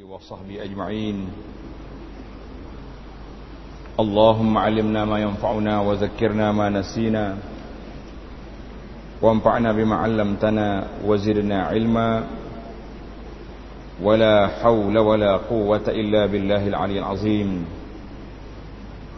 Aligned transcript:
وصحبه 0.00 0.64
أجمعين. 0.64 1.28
اللهم 4.00 4.58
علمنا 4.58 5.04
ما 5.04 5.18
ينفعنا 5.18 5.80
وذكرنا 5.80 6.52
ما 6.52 6.68
نسينا. 6.68 7.36
وانفعنا 9.22 9.72
بما 9.72 9.96
علمتنا 9.96 10.86
وزرنا 11.04 11.62
علما. 11.62 12.24
ولا 14.02 14.48
حول 14.48 14.98
ولا 14.98 15.36
قوة 15.36 15.84
إلا 15.88 16.26
بالله 16.26 16.68
العلي 16.68 16.98
العظيم. 16.98 17.64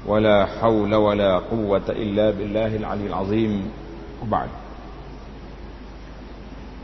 ولا 0.06 0.46
حول 0.46 0.94
ولا 0.94 1.38
قوة 1.38 1.88
إلا 1.88 2.30
بالله 2.30 2.77
العلي 2.77 3.06
العظيم. 3.06 3.70
وبعد. 4.22 4.48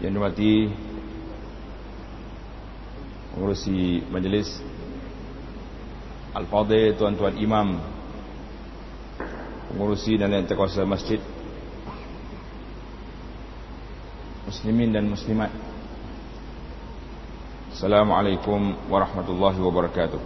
Dimati 0.01 0.71
mengurusi 3.35 4.03
majlis. 4.11 4.49
Al-Fadhil 6.31 6.95
tuan-tuan 6.95 7.35
imam 7.39 7.79
mengurusi 9.75 10.19
dan 10.19 10.35
yang 10.35 10.47
terkuasa 10.47 10.83
masjid. 10.87 11.19
Muslimin 14.47 14.91
dan 14.91 15.07
muslimat. 15.07 15.51
Assalamualaikum 17.71 18.75
warahmatullahi 18.91 19.59
wabarakatuh. 19.63 20.21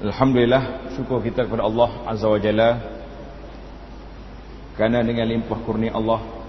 Alhamdulillah 0.00 0.96
syukur 0.96 1.20
kita 1.20 1.44
kepada 1.44 1.68
Allah 1.68 1.90
Azza 2.08 2.24
wa 2.24 2.40
Jalla. 2.40 2.80
Kerana 4.80 5.04
dengan 5.04 5.28
limpah 5.28 5.60
kurnia 5.60 5.92
Allah 5.92 6.39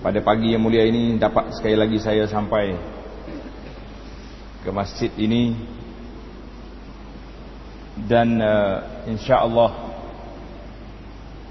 pada 0.00 0.16
pagi 0.24 0.56
yang 0.56 0.64
mulia 0.64 0.88
ini 0.88 1.20
dapat 1.20 1.52
sekali 1.52 1.76
lagi 1.76 2.00
saya 2.00 2.24
sampai 2.24 2.72
ke 4.64 4.70
masjid 4.72 5.12
ini. 5.20 5.52
Dan 8.00 8.40
uh, 8.40 9.04
insya-Allah 9.12 9.92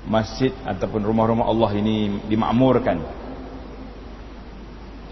masjid 0.09 0.49
ataupun 0.65 1.05
rumah-rumah 1.05 1.45
Allah 1.45 1.77
ini 1.77 2.17
dimakmurkan 2.25 2.97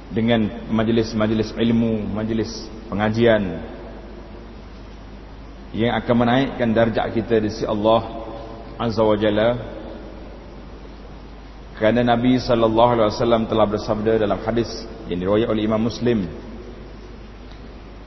dengan 0.10 0.66
majlis-majlis 0.74 1.54
ilmu, 1.54 2.10
majlis 2.10 2.66
pengajian 2.90 3.62
yang 5.78 5.94
akan 5.94 6.16
menaikkan 6.16 6.74
darjat 6.74 7.06
kita 7.14 7.38
di 7.38 7.54
sisi 7.54 7.70
Allah 7.70 8.02
Azza 8.82 9.06
wa 9.06 9.14
Jalla 9.14 9.77
kerana 11.78 12.02
Nabi 12.02 12.42
sallallahu 12.42 12.98
alaihi 12.98 13.14
wasallam 13.14 13.46
telah 13.46 13.70
bersabda 13.70 14.26
dalam 14.26 14.42
hadis 14.42 14.66
yang 15.06 15.22
diriwayatkan 15.22 15.54
oleh 15.54 15.64
Imam 15.70 15.82
Muslim, 15.86 16.26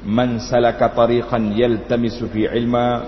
"Man 0.02 0.42
salaka 0.42 0.90
tariqan 0.90 1.54
yaltamisu 1.54 2.26
fi 2.34 2.50
ilma, 2.50 3.06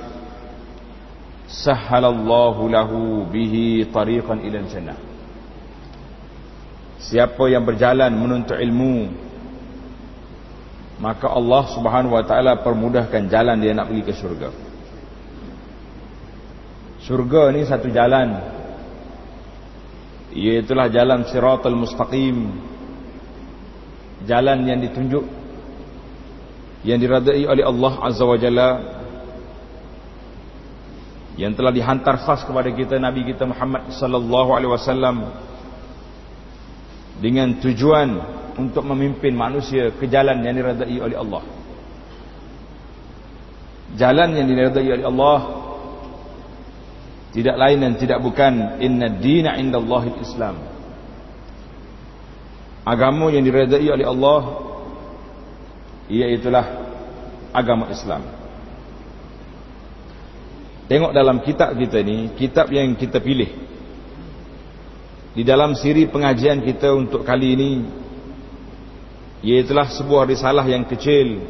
sahhalallahu 1.50 2.70
lahu 2.70 3.27
bihi 3.27 3.91
tariqan 3.91 4.38
ila 4.47 4.59
jannah." 4.70 4.98
Siapa 7.03 7.42
yang 7.50 7.66
berjalan 7.66 8.14
menuntut 8.14 8.54
ilmu, 8.54 9.10
maka 11.03 11.26
Allah 11.26 11.66
Subhanahu 11.75 12.14
wa 12.14 12.22
taala 12.22 12.62
permudahkan 12.62 13.26
jalan 13.26 13.58
dia 13.58 13.75
nak 13.75 13.91
pergi 13.91 14.06
ke 14.06 14.14
syurga. 14.14 14.54
Syurga 17.03 17.50
ni 17.50 17.66
satu 17.66 17.91
jalan 17.91 18.51
Iaitulah 20.32 20.88
jalan 20.88 21.28
siratul 21.28 21.76
mustaqim. 21.76 22.72
Jalan 24.26 24.62
yang 24.66 24.78
ditunjuk 24.82 25.25
Yang 26.87 26.98
diradai 27.06 27.43
oleh 27.47 27.65
Allah 27.66 27.93
Azza 28.06 28.22
wa 28.22 28.38
Jalla 28.38 28.70
Yang 31.34 31.53
telah 31.59 31.72
dihantar 31.75 32.22
khas 32.22 32.47
kepada 32.47 32.70
kita 32.70 33.03
Nabi 33.03 33.26
kita 33.26 33.48
Muhammad 33.48 33.91
Sallallahu 33.91 34.50
Alaihi 34.54 34.70
Wasallam 34.70 35.16
Dengan 37.19 37.59
tujuan 37.59 38.10
Untuk 38.59 38.84
memimpin 38.87 39.34
manusia 39.34 39.91
ke 39.91 40.06
jalan 40.06 40.44
yang 40.44 40.54
diradai 40.54 40.97
oleh 41.00 41.16
Allah. 41.16 41.43
Jalan 43.97 44.28
yang 44.37 44.44
diradai 44.44 44.88
oleh 44.93 45.06
Allah 45.09 45.38
tidak 47.32 47.56
lain 47.56 47.78
dan 47.81 47.93
tidak 47.97 48.20
bukan 48.20 48.78
inna 48.81 49.09
dina 49.09 49.56
indallahi 49.56 50.20
islam 50.20 50.72
agama 52.82 53.31
yang 53.31 53.47
diredai 53.47 53.87
oleh 53.88 54.06
Allah 54.06 54.43
iaitulah 56.10 56.66
agama 57.54 57.88
Islam. 57.94 58.22
Tengok 60.91 61.12
dalam 61.15 61.41
kitab 61.41 61.72
kita 61.78 62.03
ni 62.03 62.34
kitab 62.37 62.69
yang 62.69 62.93
kita 62.98 63.22
pilih. 63.22 63.49
Di 65.32 65.41
dalam 65.47 65.72
siri 65.72 66.04
pengajian 66.10 66.60
kita 66.60 66.93
untuk 66.93 67.25
kali 67.25 67.56
ini 67.56 67.70
iaitulah 69.41 69.88
sebuah 69.88 70.28
risalah 70.28 70.66
yang 70.69 70.84
kecil 70.84 71.41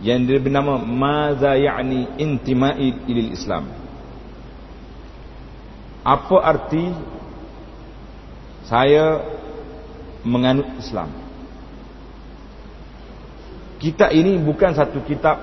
yang 0.00 0.24
bernama 0.24 0.80
Maza 0.80 1.56
Ya'ni 1.56 2.16
Intima'i 2.16 3.04
Ilil 3.04 3.36
Islam 3.36 3.85
apa 6.06 6.36
arti 6.38 6.86
saya 8.70 9.26
menganut 10.22 10.70
Islam? 10.78 11.10
Kitab 13.82 14.14
ini 14.14 14.38
bukan 14.38 14.70
satu 14.70 15.02
kitab 15.02 15.34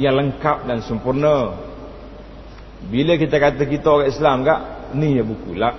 yang 0.00 0.16
lengkap 0.16 0.64
dan 0.64 0.80
sempurna. 0.80 1.52
Bila 2.88 3.20
kita 3.20 3.36
kata 3.36 3.60
kita 3.68 3.86
orang 3.92 4.08
Islam 4.08 4.36
tak 4.40 4.60
ni 4.96 5.20
ya 5.20 5.24
buku 5.24 5.52
lah. 5.52 5.76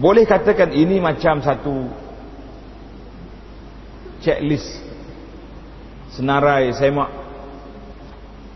Boleh 0.00 0.24
katakan 0.24 0.72
ini 0.72 0.98
macam 0.98 1.44
satu 1.44 1.92
checklist 4.24 4.80
senarai 6.16 6.72
semak. 6.72 7.12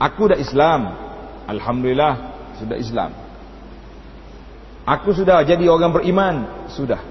Aku 0.01 0.25
dah 0.33 0.41
Islam. 0.41 0.89
Alhamdulillah 1.49 2.15
sudah 2.61 2.77
Islam 2.77 3.28
Aku 4.89 5.13
sudah 5.13 5.45
jadi 5.45 5.69
orang 5.69 5.93
beriman. 5.93 6.49
Sudah. 6.73 7.05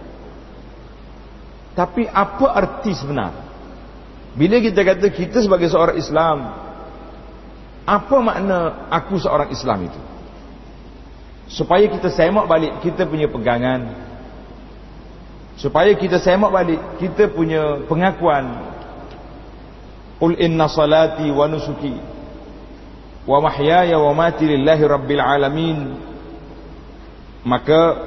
Tapi 1.78 2.10
apa 2.10 2.58
arti 2.58 2.98
sebenar? 2.98 3.38
Bila 4.34 4.58
kita 4.58 4.82
kata 4.82 5.14
kita 5.14 5.46
sebagai 5.46 5.70
seorang 5.70 5.98
Islam 5.98 6.38
Apa 7.86 8.18
makna 8.22 8.90
aku 8.90 9.18
seorang 9.22 9.54
Islam 9.54 9.86
itu? 9.86 10.02
Supaya 11.54 11.86
kita 11.86 12.10
semak 12.10 12.50
balik 12.50 12.82
Kita 12.82 13.06
punya 13.06 13.30
pegangan. 13.30 13.94
Supaya 15.62 15.94
kita 15.94 16.18
semak 16.18 16.50
balik 16.50 16.82
Kita 16.98 17.30
punya 17.30 17.86
pengakuan. 17.86 18.74
Qul 20.18 20.34
inna 20.42 20.66
salati 20.66 21.30
wa 21.30 21.46
nusuki 21.46 21.94
Wa 23.30 23.38
mahyaya 23.38 24.02
wa 24.02 24.18
mati 24.18 24.50
lillahi 24.50 24.82
rabbil 24.82 25.22
alamin 25.22 26.07
maka 27.48 28.04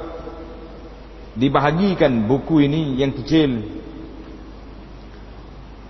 dibahagikan 1.33 2.29
buku 2.29 2.69
ini 2.69 3.01
yang 3.01 3.09
kecil 3.17 3.65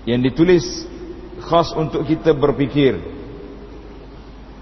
yang 0.07 0.23
ditulis 0.23 0.63
khas 1.43 1.75
untuk 1.75 2.07
kita 2.07 2.31
berfikir. 2.31 2.97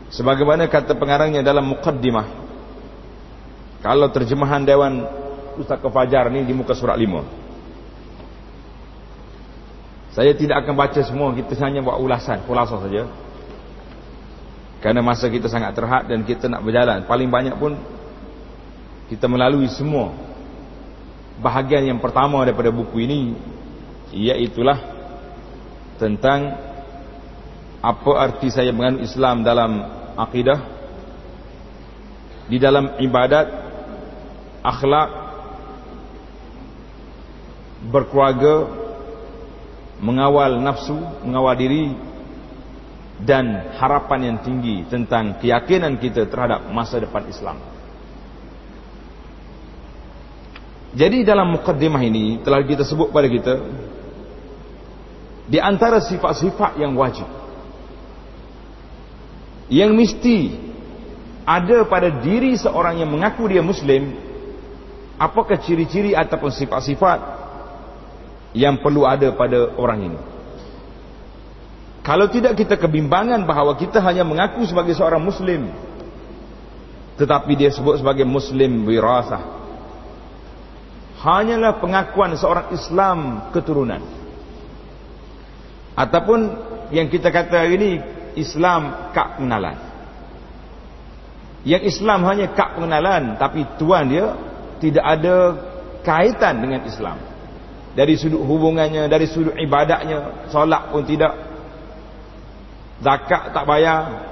Sebagaimana 0.09 0.65
kata 0.65 0.97
pengarangnya 0.97 1.45
dalam 1.45 1.69
muqaddimah 1.69 2.25
kalau 3.85 4.09
terjemahan 4.09 4.65
Dewan 4.65 5.05
Ustaz 5.61 5.77
Kefajar 5.77 6.33
ni 6.33 6.41
di 6.49 6.51
muka 6.57 6.73
surat 6.73 6.97
5 6.97 7.39
saya 10.17 10.33
tidak 10.33 10.65
akan 10.65 10.73
baca 10.73 10.99
semua 11.05 11.29
kita 11.37 11.53
hanya 11.61 11.85
buat 11.85 12.01
ulasan 12.01 12.41
ulasah 12.49 12.81
saja. 12.81 13.05
Kerana 14.81 15.03
masa 15.03 15.27
kita 15.27 15.51
sangat 15.51 15.75
terhad 15.75 16.07
dan 16.07 16.23
kita 16.23 16.47
nak 16.47 16.63
berjalan. 16.63 17.03
Paling 17.03 17.29
banyak 17.29 17.55
pun 17.59 17.75
kita 19.09 19.25
melalui 19.25 19.65
semua 19.73 20.13
bahagian 21.41 21.81
yang 21.89 21.97
pertama 21.97 22.45
daripada 22.45 22.69
buku 22.69 23.09
ini 23.09 23.33
iaitulah 24.13 24.77
tentang 25.97 26.55
apa 27.79 28.11
arti 28.19 28.53
saya 28.53 28.69
menganut 28.69 29.01
Islam 29.01 29.41
dalam 29.41 29.71
akidah 30.19 30.59
di 32.51 32.57
dalam 32.61 32.99
ibadat 32.99 33.47
akhlak 34.61 35.09
berkeluarga 37.87 38.67
mengawal 40.03 40.59
nafsu 40.59 40.99
mengawal 41.23 41.55
diri 41.55 41.95
dan 43.23 43.75
harapan 43.79 44.31
yang 44.31 44.37
tinggi 44.43 44.83
tentang 44.87 45.39
keyakinan 45.39 45.99
kita 45.99 46.27
terhadap 46.27 46.67
masa 46.71 46.99
depan 46.99 47.27
Islam 47.27 47.78
Jadi 50.89 51.21
dalam 51.21 51.53
mukaddimah 51.53 52.01
ini 52.01 52.41
telah 52.41 52.65
kita 52.65 52.81
sebut 52.81 53.13
pada 53.13 53.29
kita 53.29 53.61
di 55.49 55.61
antara 55.61 56.01
sifat-sifat 56.01 56.77
yang 56.77 56.93
wajib 56.93 57.25
yang 59.69 59.93
mesti 59.93 60.53
ada 61.45 61.85
pada 61.85 62.09
diri 62.21 62.57
seorang 62.57 63.01
yang 63.01 63.09
mengaku 63.09 63.49
dia 63.49 63.61
muslim 63.61 64.13
apakah 65.17 65.57
ciri-ciri 65.61 66.13
ataupun 66.13 66.53
sifat-sifat 66.53 67.19
yang 68.57 68.81
perlu 68.81 69.05
ada 69.05 69.29
pada 69.33 69.73
orang 69.77 70.09
ini? 70.09 70.19
Kalau 72.01 72.25
tidak 72.33 72.57
kita 72.57 72.81
kebimbangan 72.81 73.45
bahawa 73.45 73.77
kita 73.77 74.01
hanya 74.01 74.25
mengaku 74.25 74.65
sebagai 74.65 74.97
seorang 74.97 75.21
muslim 75.21 75.69
tetapi 77.17 77.51
dia 77.53 77.69
sebut 77.69 78.01
sebagai 78.01 78.25
muslim 78.25 78.89
wirasah 78.89 79.58
hanyalah 81.19 81.83
pengakuan 81.83 82.31
seorang 82.39 82.71
Islam 82.71 83.51
keturunan. 83.51 83.99
Ataupun 85.99 86.39
yang 86.95 87.11
kita 87.11 87.27
kata 87.27 87.67
hari 87.67 87.75
ini 87.75 87.91
Islam 88.39 89.11
kak 89.11 89.35
pengenalan. 89.35 89.75
Yang 91.67 91.91
Islam 91.91 92.23
hanya 92.23 92.55
kak 92.55 92.79
pengenalan 92.79 93.35
tapi 93.35 93.67
tuan 93.75 94.07
dia 94.07 94.31
tidak 94.79 95.03
ada 95.03 95.35
kaitan 96.07 96.63
dengan 96.63 96.87
Islam. 96.87 97.19
Dari 97.99 98.15
sudut 98.15 98.39
hubungannya 98.39 99.11
dari 99.11 99.27
sudut 99.27 99.59
ibadatnya 99.59 100.47
solat 100.47 100.87
pun 100.87 101.03
tidak. 101.03 101.35
Zakat 103.03 103.51
tak 103.51 103.67
bayar. 103.67 104.23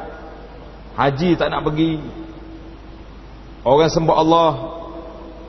Haji 0.95 1.35
tak 1.35 1.51
nak 1.51 1.67
pergi. 1.67 1.99
Orang 3.67 3.91
sembah 3.91 4.15
Allah 4.15 4.76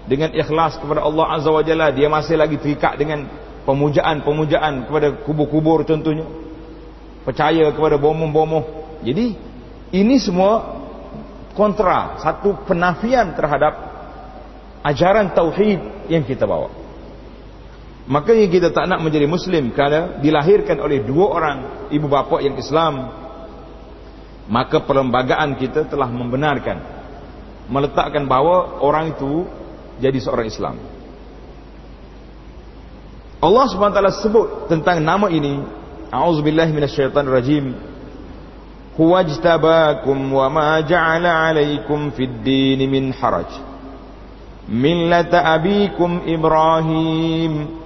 dengan 0.09 0.33
ikhlas 0.33 0.81
kepada 0.81 1.05
Allah 1.05 1.37
Azza 1.37 1.53
wa 1.53 1.61
Jalla 1.61 1.93
dia 1.93 2.09
masih 2.09 2.41
lagi 2.41 2.57
terikat 2.57 2.97
dengan 2.97 3.29
pemujaan-pemujaan 3.69 4.89
kepada 4.89 5.09
kubur-kubur 5.29 5.85
contohnya 5.85 6.25
percaya 7.29 7.69
kepada 7.69 8.01
bomoh-bomoh. 8.01 8.97
Jadi 9.05 9.37
ini 9.93 10.17
semua 10.17 10.81
kontra 11.53 12.17
satu 12.25 12.65
penafian 12.65 13.37
terhadap 13.37 13.77
ajaran 14.81 15.37
tauhid 15.37 16.09
yang 16.09 16.25
kita 16.25 16.49
bawa. 16.49 16.73
Makanya 18.09 18.49
kita 18.49 18.69
tak 18.73 18.89
nak 18.89 19.05
menjadi 19.05 19.29
muslim 19.29 19.69
kerana 19.77 20.17
dilahirkan 20.25 20.81
oleh 20.81 21.05
dua 21.05 21.27
orang 21.29 21.59
ibu 21.93 22.09
bapa 22.09 22.41
yang 22.41 22.57
Islam 22.57 23.13
maka 24.49 24.81
perlembagaan 24.81 25.61
kita 25.61 25.85
telah 25.85 26.09
membenarkan 26.09 26.81
meletakkan 27.69 28.25
bahawa 28.25 28.81
orang 28.81 29.13
itu 29.13 29.45
jadi 29.99 30.19
seorang 30.23 30.47
Islam 30.47 30.77
Allah 33.39 33.65
SWT 33.71 34.03
sebut 34.19 34.67
tentang 34.67 34.99
nama 34.99 35.31
ini 35.31 35.63
A'udzubillahi 36.11 36.75
minasyaitanirrajim 36.75 37.65
Huwa 38.99 39.23
jtabakum 39.23 40.19
wa 40.35 40.51
ma 40.51 40.83
ja'ala 40.83 41.47
alaikum 41.47 42.11
fid 42.11 42.43
din 42.43 42.83
min 42.91 43.15
haraj 43.15 43.47
Millata 44.67 45.55
abikum 45.55 46.27
Ibrahim 46.27 47.79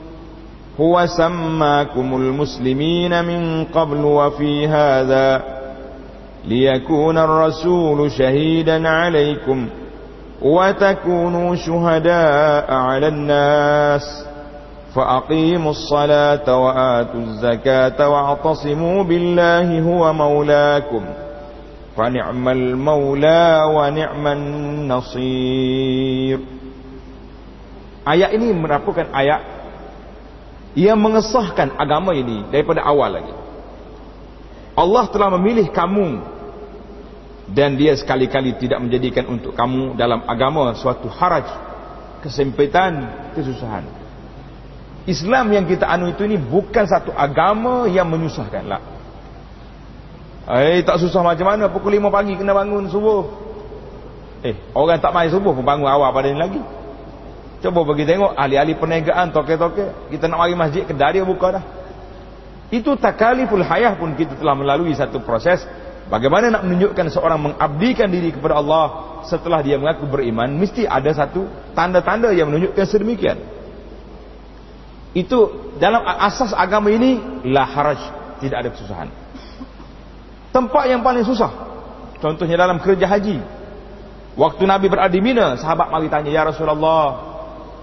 Huwa 0.81 1.05
sammakumul 1.05 2.33
muslimina 2.33 3.21
min 3.21 3.69
qablu 3.69 4.09
wa 4.25 4.33
fi 4.33 4.65
hadha 4.65 5.53
ليكون 6.43 7.19
الرسول 7.19 8.11
شهيدا 8.11 8.89
عليكم 8.89 9.69
وتكونوا 10.43 11.55
شهداء 11.55 12.67
على 12.75 13.09
الناس 13.09 14.27
فأقيموا 14.95 15.71
الصلاة 15.71 16.47
وآتوا 16.65 17.21
الزكاة 17.21 18.09
واعتصموا 18.09 19.03
بالله 19.03 19.81
هو 19.81 20.13
مولاكم 20.13 21.05
فنعم 21.97 22.49
المولى 22.49 23.63
ونعم 23.75 24.27
النصير 24.27 25.83
Ayat 28.03 28.35
ini 28.35 28.51
merupakan 28.51 29.15
ayat 29.15 29.47
yang 30.75 30.99
mengesahkan 30.99 31.79
agama 31.79 32.11
ini 32.11 32.51
daripada 32.51 32.83
awal 32.83 33.15
lagi. 33.15 33.31
Allah 34.75 35.07
telah 35.07 35.31
memilih 35.39 35.71
kamu 35.71 36.19
dan 37.51 37.75
dia 37.75 37.99
sekali-kali 37.99 38.55
tidak 38.55 38.79
menjadikan 38.79 39.27
untuk 39.27 39.59
kamu 39.59 39.99
dalam 39.99 40.23
agama 40.31 40.71
suatu 40.79 41.11
haraj, 41.11 41.47
kesempitan, 42.23 43.11
kesusahan. 43.35 43.83
Islam 45.03 45.51
yang 45.51 45.67
kita 45.67 45.83
anu 45.91 46.15
itu 46.15 46.23
ini 46.23 46.39
bukan 46.39 46.87
satu 46.87 47.11
agama 47.11 47.91
yang 47.91 48.07
menyusahkan 48.07 48.63
lah. 48.71 48.83
Eh 50.47 50.83
tak 50.87 51.03
susah 51.03 51.23
macam 51.23 51.47
mana 51.51 51.71
pukul 51.71 51.99
5 51.99 52.07
pagi 52.15 52.39
kena 52.39 52.55
bangun 52.55 52.87
subuh. 52.87 53.27
Eh 54.47 54.55
orang 54.75 55.03
tak 55.03 55.11
main 55.11 55.31
subuh 55.31 55.55
pun 55.55 55.67
bangun 55.67 55.91
awal 55.91 56.15
pada 56.15 56.31
ni 56.31 56.39
lagi. 56.39 56.63
Coba 57.63 57.87
bagi 57.87 58.07
tengok 58.07 58.35
ahli-ahli 58.35 58.75
perniagaan 58.75 59.31
toke-toke 59.31 60.11
kita 60.11 60.27
nak 60.27 60.47
mari 60.47 60.55
masjid 60.55 60.83
kedai 60.87 61.19
dia 61.19 61.27
buka 61.27 61.59
dah. 61.59 61.65
Itu 62.71 62.95
takaliful 62.99 63.63
hayah 63.63 63.99
pun 63.99 64.15
kita 64.15 64.39
telah 64.39 64.55
melalui 64.55 64.95
satu 64.95 65.23
proses 65.23 65.63
bagaimana 66.09 66.51
nak 66.51 66.63
menunjukkan 66.67 67.07
seorang 67.13 67.39
mengabdikan 67.39 68.09
diri 68.11 68.35
kepada 68.35 68.59
Allah 68.59 68.85
setelah 69.27 69.63
dia 69.63 69.79
mengaku 69.79 70.09
beriman 70.11 70.51
mesti 70.59 70.87
ada 70.89 71.11
satu 71.15 71.47
tanda-tanda 71.77 72.35
yang 72.35 72.51
menunjukkan 72.51 72.85
sedemikian. 72.87 73.39
Itu 75.13 75.71
dalam 75.77 76.03
asas 76.03 76.57
agama 76.57 76.89
ini 76.89 77.21
la 77.47 77.69
haraj 77.69 78.01
tidak 78.41 78.57
ada 78.65 78.69
kesusahan. 78.73 79.09
Tempat 80.51 80.85
yang 80.89 81.05
paling 81.05 81.23
susah 81.23 81.53
contohnya 82.19 82.57
dalam 82.57 82.81
kerja 82.81 83.05
haji. 83.05 83.39
Waktu 84.33 84.65
Nabi 84.65 84.89
berada 84.89 85.13
di 85.13 85.21
Mina 85.21 85.61
sahabat 85.61 85.93
mari 85.93 86.09
tanya 86.09 86.33
ya 86.33 86.49
Rasulullah 86.49 87.31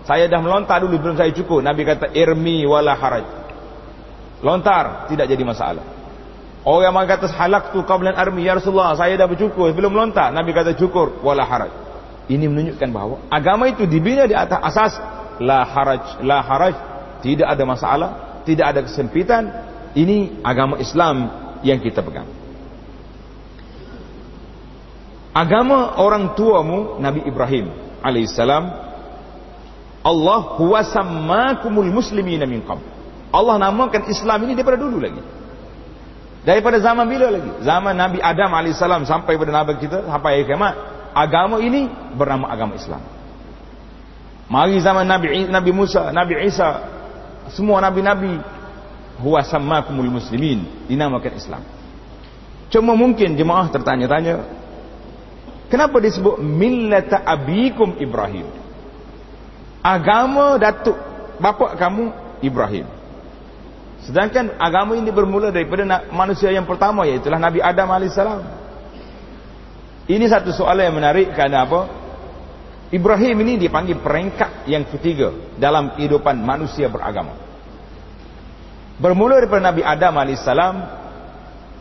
saya 0.10 0.26
dah 0.26 0.42
melontar 0.42 0.82
dulu 0.82 0.98
belum 0.98 1.16
saya 1.16 1.30
cukup. 1.30 1.62
Nabi 1.62 1.86
kata 1.86 2.10
irmi 2.18 2.66
wala 2.66 2.98
haraj. 2.98 3.26
Lontar 4.42 5.06
tidak 5.12 5.30
jadi 5.30 5.44
masalah 5.46 5.99
orang 6.66 6.92
yang 6.92 7.08
kata 7.08 7.28
halak 7.32 7.72
tu 7.72 7.80
qablan 7.88 8.16
armi 8.16 8.44
ya 8.44 8.58
Rasulullah 8.60 8.96
saya 8.96 9.16
dah 9.16 9.28
bercukur 9.28 9.72
belum 9.72 9.96
melontar 9.96 10.32
Nabi 10.32 10.51
kata 10.51 10.75
cukur 10.75 11.24
wala 11.24 11.48
haraj 11.48 11.72
ini 12.28 12.46
menunjukkan 12.46 12.89
bahawa 12.92 13.16
agama 13.32 13.72
itu 13.72 13.88
dibina 13.88 14.28
di 14.28 14.36
atas 14.36 14.60
asas 14.62 14.94
la 15.39 15.63
haraj 15.63 16.20
la 16.24 16.39
haraj 16.44 16.75
tidak 17.20 17.48
ada 17.51 17.63
masalah, 17.68 18.10
tidak 18.48 18.66
ada 18.75 18.80
kesempitan. 18.84 19.44
Ini 19.92 20.46
agama 20.46 20.80
Islam 20.80 21.28
yang 21.66 21.82
kita 21.84 22.00
pegang. 22.06 22.30
Agama 25.36 26.00
orang 26.00 26.34
tuamu 26.34 26.98
Nabi 27.01 27.25
Ibrahim 27.25 27.70
alaihissalam 28.01 28.66
Allah 30.00 30.39
huwa 30.58 30.80
sammakumul 30.82 31.92
muslimina 31.92 32.48
min 32.48 32.63
qabl. 32.63 32.82
Allah 33.30 33.62
namakan 33.62 34.10
Islam 34.10 34.48
ini 34.48 34.58
daripada 34.58 34.80
dulu 34.80 34.98
lagi. 34.98 35.22
Daripada 36.48 36.79
zaman 36.79 37.03
bila 37.03 37.27
lagi? 37.36 37.51
Zaman 37.67 37.93
Nabi 38.00 38.19
Adam 38.24 38.55
alaihissalam 38.55 39.03
sampai 39.03 39.36
pada 39.36 39.51
Nabi 39.51 39.75
kita 39.75 40.08
sampai 40.08 40.48
kiamat. 40.48 40.75
Agama 41.12 41.60
ini 41.60 41.89
bernama 42.15 42.48
agama 42.48 42.79
Islam. 42.79 43.01
Mari 44.48 44.79
zaman 44.79 45.03
Nabi 45.03 45.46
Nabi 45.51 45.72
Musa, 45.75 46.10
Nabi 46.15 46.39
Isa, 46.48 46.86
semua 47.53 47.81
nabi-nabi 47.81 48.39
huwa 49.19 49.41
sammakumul 49.43 50.10
muslimin 50.10 50.65
dinamakan 50.88 51.34
Islam. 51.36 51.63
Cuma 52.69 52.93
mungkin 52.93 53.34
jemaah 53.34 53.67
tertanya-tanya 53.74 54.46
kenapa 55.67 55.98
disebut 56.00 56.38
millata 56.39 57.19
abikum 57.25 57.98
Ibrahim? 57.98 58.46
Agama 59.81 60.55
datuk 60.62 60.98
bapa 61.41 61.74
kamu 61.75 62.13
Ibrahim. 62.46 62.99
Sedangkan 64.08 64.56
agama 64.58 64.96
ini 64.96 65.12
bermula 65.12 65.51
daripada 65.51 65.84
manusia 66.10 66.50
yang 66.50 66.63
pertama 66.63 67.03
iaitu 67.03 67.27
Nabi 67.27 67.60
Adam 67.60 67.91
alaihissalam. 67.91 68.41
Ini 70.10 70.25
satu 70.25 70.50
soalan 70.50 70.89
yang 70.89 70.98
menarik 70.98 71.27
kerana 71.38 71.70
apa? 71.70 71.82
Ibrahim 72.89 73.46
ini 73.46 73.62
dipanggil 73.62 74.01
peringkat 74.01 74.65
yang 74.65 74.82
ketiga 74.89 75.29
dalam 75.62 75.94
kehidupan 75.94 76.41
manusia 76.41 76.89
beragama. 76.89 77.38
Bermula 78.98 79.38
daripada 79.38 79.70
Nabi 79.70 79.86
Adam 79.86 80.13
AS, 80.18 80.48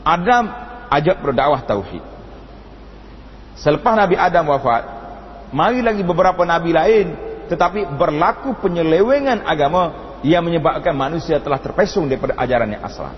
Adam 0.05 0.45
ajak 0.93 1.17
berdakwah 1.25 1.65
tauhid. 1.65 2.05
Selepas 3.57 3.97
Nabi 3.97 4.15
Adam 4.15 4.53
wafat, 4.53 4.85
mari 5.51 5.81
lagi 5.81 6.05
beberapa 6.05 6.45
Nabi 6.45 6.71
lain, 6.71 7.07
tetapi 7.49 7.97
berlaku 7.97 8.55
penyelewengan 8.61 9.43
agama 9.49 10.08
yang 10.27 10.43
menyebabkan 10.43 10.95
manusia 10.95 11.39
telah 11.39 11.63
terpesong 11.63 12.11
daripada 12.11 12.35
ajaran 12.39 12.71
yang 12.75 12.83
asal. 12.83 13.11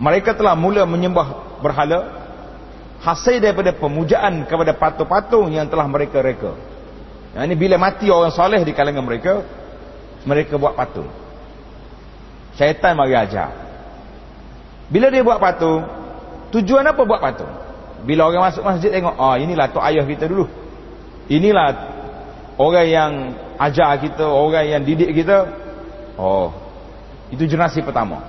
Mereka 0.00 0.36
telah 0.36 0.56
mula 0.56 0.84
menyembah 0.88 1.60
berhala, 1.60 2.20
hasil 3.04 3.40
daripada 3.40 3.72
pemujaan 3.76 4.44
kepada 4.48 4.72
patung-patung 4.76 5.52
yang 5.52 5.68
telah 5.68 5.84
mereka 5.88 6.20
reka. 6.20 6.52
Yang 7.36 7.44
ini 7.46 7.54
bila 7.56 7.76
mati 7.80 8.08
orang 8.08 8.32
soleh 8.32 8.60
di 8.64 8.72
kalangan 8.72 9.04
mereka, 9.04 9.44
mereka 10.24 10.56
buat 10.60 10.76
patung. 10.76 11.08
Syaitan 12.56 12.92
mari 12.92 13.16
ajar. 13.16 13.52
Bila 14.90 15.08
dia 15.08 15.22
buat 15.22 15.38
patung, 15.38 15.86
tujuan 16.50 16.82
apa 16.84 17.02
buat 17.06 17.22
patung? 17.22 17.52
Bila 18.04 18.26
orang 18.26 18.50
masuk 18.50 18.64
masjid 18.64 18.90
tengok, 18.90 19.14
oh 19.14 19.36
inilah 19.36 19.68
tok 19.70 19.84
ayah 19.84 20.04
kita 20.04 20.24
dulu. 20.26 20.48
Inilah 21.30 21.68
orang 22.58 22.86
yang 22.88 23.12
ajar 23.60 24.00
kita, 24.00 24.26
orang 24.26 24.66
yang 24.66 24.82
didik 24.82 25.12
kita. 25.14 25.68
Oh, 26.18 26.50
itu 27.30 27.46
generasi 27.46 27.82
pertama. 27.84 28.26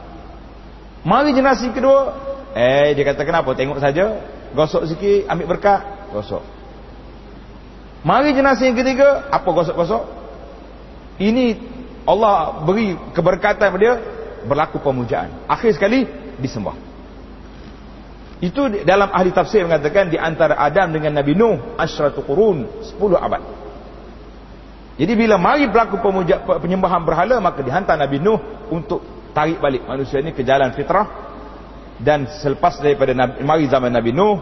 Mari 1.01 1.33
generasi 1.33 1.73
kedua, 1.73 2.13
eh 2.53 2.93
dia 2.93 3.05
kata 3.07 3.25
kenapa? 3.25 3.57
Tengok 3.57 3.81
saja, 3.81 4.21
gosok 4.53 4.85
sikit, 4.85 5.25
ambil 5.25 5.57
berkat, 5.57 5.81
gosok. 6.13 6.45
Mari 8.05 8.33
generasi 8.33 8.69
yang 8.69 8.77
ketiga, 8.77 9.29
apa 9.29 9.45
gosok-gosok? 9.45 10.03
Ini 11.21 11.57
Allah 12.05 12.65
beri 12.65 12.97
keberkatan 13.13 13.69
pada 13.69 13.81
dia, 13.81 13.93
berlaku 14.45 14.81
pemujaan. 14.81 15.45
Akhir 15.45 15.73
sekali 15.77 16.05
disembah. 16.41 16.73
Itu 18.41 18.65
dalam 18.81 19.13
ahli 19.13 19.29
tafsir 19.29 19.61
mengatakan 19.61 20.09
di 20.09 20.17
antara 20.17 20.57
Adam 20.57 20.89
dengan 20.89 21.21
Nabi 21.21 21.37
Nuh 21.37 21.77
asyratu 21.77 22.25
qurun 22.25 22.65
10 22.81 22.97
abad. 23.21 23.60
Jadi 25.01 25.17
bila 25.17 25.33
mari 25.41 25.65
berlaku 25.65 25.97
pemuja, 25.97 26.45
penyembahan 26.45 27.01
berhala 27.01 27.41
maka 27.41 27.65
dihantar 27.65 27.97
Nabi 27.97 28.21
Nuh 28.21 28.37
untuk 28.69 29.01
tarik 29.33 29.57
balik 29.57 29.89
manusia 29.89 30.21
ini 30.21 30.29
ke 30.29 30.45
jalan 30.45 30.77
fitrah. 30.77 31.33
Dan 31.97 32.29
selepas 32.29 32.77
daripada 32.77 33.09
Nabi, 33.17 33.41
mari 33.41 33.65
zaman 33.65 33.89
Nabi 33.89 34.13
Nuh 34.13 34.37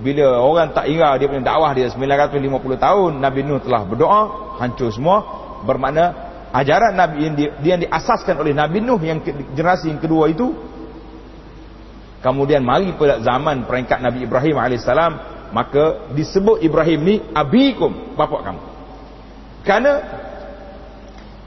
bila 0.00 0.40
orang 0.40 0.72
tak 0.72 0.88
ingat 0.88 1.20
dia 1.20 1.28
punya 1.28 1.44
dakwah 1.44 1.76
dia 1.76 1.92
950 1.92 2.32
tahun 2.80 3.10
Nabi 3.20 3.40
Nuh 3.44 3.60
telah 3.60 3.84
berdoa 3.84 4.20
hancur 4.56 4.88
semua. 4.88 5.20
Bermakna 5.68 6.16
ajaran 6.56 6.96
Nabi 6.96 7.16
yang, 7.20 7.34
di, 7.36 7.44
yang 7.68 7.80
diasaskan 7.84 8.40
oleh 8.40 8.56
Nabi 8.56 8.80
Nuh 8.80 8.96
yang 9.04 9.20
generasi 9.52 9.92
yang 9.92 10.00
kedua 10.00 10.32
itu 10.32 10.72
Kemudian 12.20 12.60
mari 12.60 12.92
pada 13.00 13.16
zaman 13.24 13.64
peringkat 13.64 13.96
Nabi 14.00 14.28
Ibrahim 14.28 14.60
AS 14.60 14.84
Maka 15.56 16.12
disebut 16.12 16.60
Ibrahim 16.60 17.00
ni 17.00 17.16
Abikum, 17.32 18.12
bapak 18.12 18.44
kamu 18.44 18.69
Kerana 19.66 19.92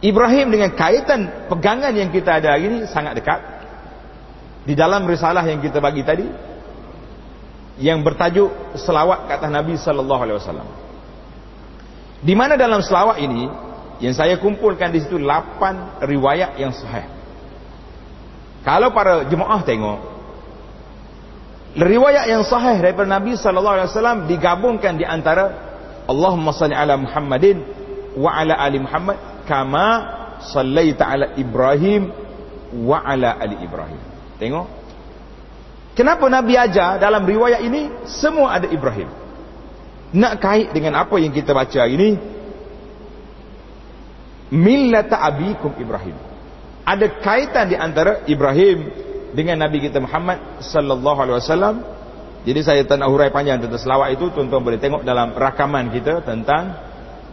Ibrahim 0.03 0.51
dengan 0.51 0.72
kaitan 0.75 1.50
pegangan 1.50 1.93
yang 1.96 2.12
kita 2.13 2.38
ada 2.41 2.53
hari 2.55 2.70
ini 2.70 2.77
Sangat 2.89 3.17
dekat. 3.17 3.39
Di 4.63 4.74
dalam 4.77 5.03
risalah 5.08 5.43
yang 5.43 5.60
kita 5.60 5.84
bagi 5.84 6.05
tadi 6.05 6.27
Yang 7.82 8.00
bertajuk 8.05 8.50
Selawat 8.77 9.27
kata 9.27 9.50
Nabi 9.50 9.75
SAW 9.75 10.65
Di 12.24 12.34
mana 12.38 12.55
dalam 12.55 12.79
selawat 12.79 13.17
ini 13.24 13.50
Yang 14.03 14.13
saya 14.20 14.36
kumpulkan 14.38 14.93
di 14.93 15.01
situ 15.03 15.15
8 15.15 16.03
riwayat 16.03 16.60
yang 16.60 16.75
sahih. 16.75 17.08
Kalau 18.63 18.96
para 18.96 19.27
jemaah 19.27 19.60
tengok 19.67 20.00
riwayat 21.75 22.29
yang 22.29 22.46
sahih 22.46 22.79
daripada 22.79 23.10
Nabi 23.10 23.34
sallallahu 23.34 23.75
alaihi 23.75 23.89
wasallam 23.89 24.20
digabungkan 24.29 24.93
di 24.96 25.05
antara 25.05 25.51
Allahumma 26.05 26.53
salli 26.53 26.77
ala 26.77 26.96
Muhammadin 26.96 27.83
wa 28.17 28.29
ala 28.34 28.58
ali 28.58 28.77
Muhammad 28.82 29.17
kama 29.50 29.88
sallaita 30.53 31.08
ala 31.08 31.25
Ibrahim 31.39 32.12
wa 32.84 33.01
ala 33.01 33.38
ali 33.38 33.58
Ibrahim. 33.62 34.01
Tengok. 34.41 34.67
Kenapa 35.93 36.25
Nabi 36.25 36.58
ajar 36.58 36.98
dalam 36.98 37.22
riwayat 37.22 37.62
ini 37.62 37.89
semua 38.10 38.58
ada 38.58 38.65
Ibrahim? 38.65 39.10
Nak 40.13 40.34
kait 40.41 40.70
dengan 40.74 40.98
apa 40.98 41.17
yang 41.22 41.34
kita 41.34 41.53
baca 41.53 41.77
hari 41.86 41.93
ini? 41.98 42.10
Millata 44.53 45.22
abikum 45.22 45.74
Ibrahim. 45.77 46.17
Ada 46.86 47.10
kaitan 47.22 47.70
di 47.70 47.77
antara 47.77 48.25
Ibrahim 48.25 48.89
dengan 49.34 49.65
Nabi 49.65 49.82
kita 49.82 49.98
Muhammad 50.01 50.62
sallallahu 50.62 51.17
alaihi 51.17 51.38
wasallam. 51.41 51.75
Jadi 52.43 52.60
saya 52.62 52.82
tak 52.84 53.00
nak 53.00 53.10
hurai 53.10 53.32
panjang 53.32 53.63
tentang 53.63 53.79
selawat 53.79 54.13
itu, 54.20 54.27
tuan-tuan 54.36 54.62
boleh 54.62 54.77
tengok 54.77 55.01
dalam 55.08 55.32
rakaman 55.32 55.89
kita 55.89 56.22
tentang 56.27 56.75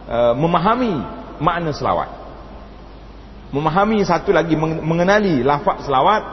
uh, 0.07 0.33
memahami 0.37 0.93
makna 1.41 1.73
selawat. 1.73 2.09
Memahami 3.51 3.99
satu 4.07 4.31
lagi 4.31 4.55
mengenali 4.57 5.43
lafaz 5.43 5.83
selawat. 5.83 6.23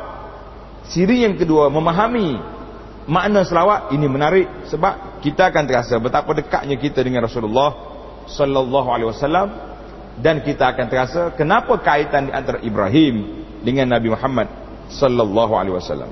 Siri 0.88 1.26
yang 1.26 1.34
kedua 1.34 1.68
memahami 1.68 2.38
makna 3.10 3.42
selawat 3.42 3.90
ini 3.92 4.06
menarik 4.06 4.46
sebab 4.70 5.20
kita 5.24 5.50
akan 5.50 5.64
terasa 5.66 5.98
betapa 5.98 6.30
dekatnya 6.36 6.78
kita 6.78 7.02
dengan 7.02 7.26
Rasulullah 7.26 7.74
sallallahu 8.28 8.88
alaihi 8.92 9.08
wasallam 9.08 9.48
dan 10.20 10.44
kita 10.44 10.76
akan 10.76 10.86
terasa 10.86 11.20
kenapa 11.34 11.80
kaitan 11.80 12.28
di 12.28 12.32
antara 12.32 12.60
Ibrahim 12.60 13.44
dengan 13.64 13.96
Nabi 13.96 14.12
Muhammad 14.12 14.48
sallallahu 14.92 15.52
alaihi 15.56 15.74
wasallam. 15.74 16.10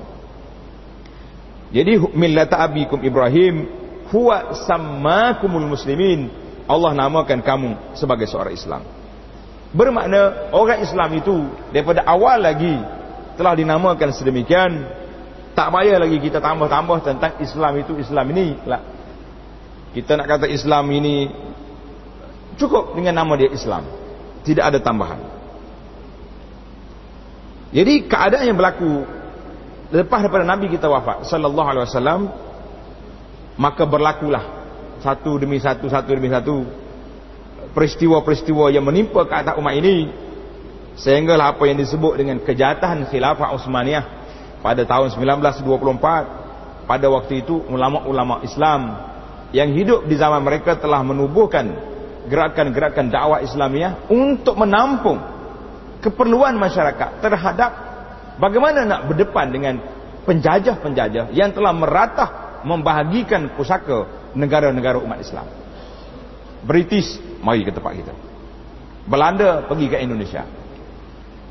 Jadi 1.71 1.99
millata 2.15 2.57
abikum 2.63 2.99
Ibrahim 3.03 3.67
huwa 4.11 4.55
sammakumul 4.55 5.67
muslimin. 5.67 6.46
Allah 6.67 6.91
namakan 6.91 7.39
kamu 7.39 7.95
sebagai 7.95 8.27
seorang 8.27 8.51
Islam. 8.51 8.83
Bermakna 9.71 10.51
orang 10.51 10.83
Islam 10.83 11.09
itu 11.15 11.35
daripada 11.71 12.03
awal 12.03 12.43
lagi 12.43 12.75
telah 13.39 13.55
dinamakan 13.55 14.11
sedemikian. 14.11 14.71
Tak 15.55 15.73
payah 15.73 15.97
lagi 15.97 16.21
kita 16.21 16.37
tambah-tambah 16.37 17.01
tentang 17.01 17.39
Islam 17.41 17.81
itu 17.81 17.97
Islam 17.97 18.25
ini 18.35 18.47
lah. 18.67 18.83
Kita 19.95 20.13
nak 20.13 20.27
kata 20.29 20.45
Islam 20.45 20.85
ini 20.93 21.31
cukup 22.61 22.93
dengan 22.93 23.23
nama 23.23 23.33
dia 23.33 23.49
Islam. 23.49 23.87
Tidak 24.45 24.61
ada 24.61 24.77
tambahan. 24.77 25.17
Jadi 27.73 28.05
keadaan 28.05 28.45
yang 28.47 28.57
berlaku 28.59 29.03
lepas 29.91 30.19
daripada 30.23 30.43
Nabi 30.47 30.71
kita 30.71 30.87
wafat 30.87 31.27
sallallahu 31.27 31.67
alaihi 31.67 31.83
wasallam 31.87 32.21
maka 33.55 33.83
berlakulah 33.87 34.56
satu 35.07 35.39
demi 35.39 35.63
satu 35.63 35.87
satu 35.87 36.11
demi 36.11 36.27
satu 36.27 36.67
peristiwa-peristiwa 37.71 38.75
yang 38.75 38.83
menimpa 38.83 39.23
ke 39.23 39.33
atas 39.33 39.55
umat 39.55 39.71
ini 39.79 40.11
sehinggalah 40.99 41.55
apa 41.55 41.63
yang 41.69 41.79
disebut 41.79 42.19
dengan 42.19 42.43
kejahatan 42.43 43.07
khilafah 43.07 43.55
Utsmaniyah 43.55 44.03
pada 44.59 44.83
tahun 44.83 45.15
1924 45.15 46.89
pada 46.89 47.07
waktu 47.07 47.45
itu 47.45 47.55
ulama-ulama 47.71 48.43
Islam 48.43 48.97
yang 49.55 49.71
hidup 49.71 50.03
di 50.09 50.19
zaman 50.19 50.43
mereka 50.43 50.75
telah 50.75 50.99
menubuhkan 51.05 51.71
gerakan-gerakan 52.27 53.07
dakwah 53.07 53.39
Islamiah 53.39 53.95
untuk 54.11 54.59
menampung 54.59 55.23
keperluan 56.03 56.59
masyarakat 56.59 57.23
terhadap 57.23 57.71
bagaimana 58.41 58.83
nak 58.83 59.01
berdepan 59.07 59.47
dengan 59.53 59.75
penjajah-penjajah 60.27 61.31
yang 61.31 61.55
telah 61.55 61.71
meratah 61.71 62.61
membahagikan 62.67 63.55
pusaka 63.55 64.26
negara-negara 64.37 65.01
umat 65.01 65.17
Islam. 65.17 65.49
British 66.61 67.17
mari 67.41 67.65
ke 67.65 67.73
tempat 67.73 67.93
kita. 67.97 68.13
Belanda 69.09 69.65
pergi 69.65 69.87
ke 69.89 69.97
Indonesia. 69.97 70.45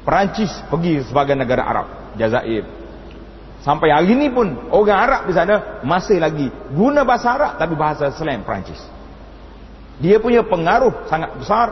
Perancis 0.06 0.54
pergi 0.70 1.02
sebagai 1.02 1.34
negara 1.34 1.66
Arab, 1.66 1.86
Jazair. 2.14 2.62
Sampai 3.66 3.90
hari 3.90 4.14
ini 4.14 4.30
pun 4.30 4.70
orang 4.70 5.00
Arab 5.02 5.22
di 5.26 5.34
sana 5.34 5.82
masih 5.82 6.22
lagi 6.22 6.46
guna 6.70 7.02
bahasa 7.02 7.34
Arab 7.34 7.52
tapi 7.58 7.74
bahasa 7.74 8.14
slang 8.14 8.46
Perancis. 8.46 8.78
Dia 9.98 10.22
punya 10.22 10.46
pengaruh 10.46 11.10
sangat 11.10 11.34
besar. 11.34 11.68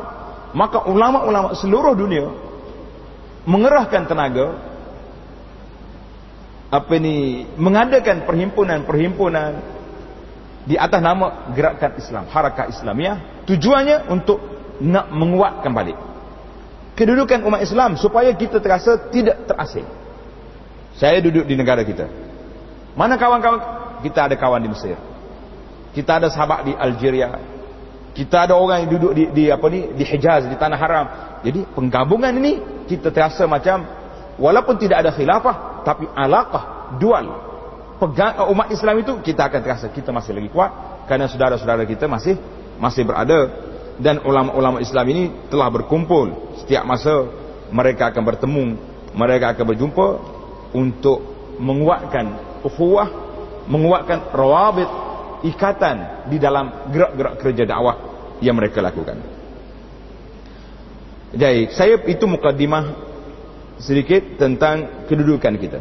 Maka 0.55 0.87
ulama-ulama 0.87 1.55
seluruh 1.59 1.99
dunia 1.99 2.31
mengerahkan 3.43 4.07
tenaga 4.07 4.55
apa 6.71 6.95
ni 6.99 7.47
mengadakan 7.59 8.23
perhimpunan-perhimpunan 8.27 9.74
di 10.65 10.81
atas 10.81 11.01
nama 11.05 11.53
gerakan 11.53 11.93
Islam, 12.01 12.25
harakat 12.29 12.73
Islamiah, 12.73 13.45
tujuannya 13.45 14.09
untuk 14.09 14.41
nak 14.81 15.13
menguatkan 15.13 15.71
balik 15.71 16.15
kedudukan 16.95 17.43
umat 17.45 17.61
Islam 17.63 17.99
supaya 17.99 18.31
kita 18.33 18.63
terasa 18.63 19.11
tidak 19.11 19.45
terasing. 19.51 19.87
Saya 20.95 21.19
duduk 21.19 21.43
di 21.45 21.59
negara 21.59 21.83
kita. 21.83 22.07
Mana 22.95 23.19
kawan-kawan? 23.19 23.61
Kita 24.07 24.31
ada 24.31 24.39
kawan 24.39 24.63
di 24.63 24.71
Mesir. 24.71 24.95
Kita 25.91 26.23
ada 26.23 26.31
sahabat 26.31 26.71
di 26.71 26.73
Algeria. 26.75 27.35
Kita 28.15 28.47
ada 28.47 28.55
orang 28.55 28.87
yang 28.87 28.91
duduk 28.95 29.13
di, 29.15 29.25
di 29.35 29.45
apa 29.51 29.67
ni 29.67 29.91
di 29.91 30.07
Hijaz 30.07 30.47
di 30.47 30.55
tanah 30.55 30.79
haram. 30.79 31.07
Jadi 31.43 31.67
penggabungan 31.75 32.31
ini 32.39 32.53
kita 32.87 33.11
terasa 33.11 33.43
macam 33.51 33.83
walaupun 34.39 34.79
tidak 34.79 35.03
ada 35.03 35.11
khilafah 35.11 35.83
tapi 35.83 36.07
alaqah 36.15 36.95
dual 37.03 37.27
pegang 38.01 38.43
umat 38.51 38.69
Islam 38.71 39.01
itu 39.01 39.13
kita 39.23 39.47
akan 39.47 39.61
terasa 39.63 39.87
kita 39.91 40.11
masih 40.11 40.35
lagi 40.35 40.51
kuat 40.51 40.71
kerana 41.07 41.31
saudara-saudara 41.31 41.85
kita 41.87 42.11
masih 42.11 42.39
masih 42.79 43.07
berada. 43.07 43.71
Dan 43.95 44.27
ulama-ulama 44.27 44.83
Islam 44.83 45.07
ini 45.07 45.31
telah 45.47 45.71
berkumpul. 45.71 46.59
Setiap 46.59 46.83
masa 46.83 47.31
mereka 47.71 48.11
akan 48.11 48.23
bertemu 48.27 48.65
mereka 49.15 49.55
akan 49.55 49.65
berjumpa 49.71 50.09
untuk 50.75 51.23
menguatkan 51.63 52.59
ukhuwah 52.67 53.07
menguatkan 53.71 54.35
rawabit 54.35 54.91
ikatan 55.47 56.27
di 56.29 56.37
dalam 56.41 56.91
gerak-gerak 56.91 57.35
kerja 57.41 57.65
dakwah 57.69 57.97
yang 58.41 58.57
mereka 58.57 58.81
lakukan. 58.83 59.21
Jadi, 61.35 61.75
saya 61.75 61.99
itu 61.99 62.25
mukadimah 62.31 62.95
sedikit 63.83 64.39
tentang 64.39 65.07
kedudukan 65.11 65.55
kita. 65.59 65.81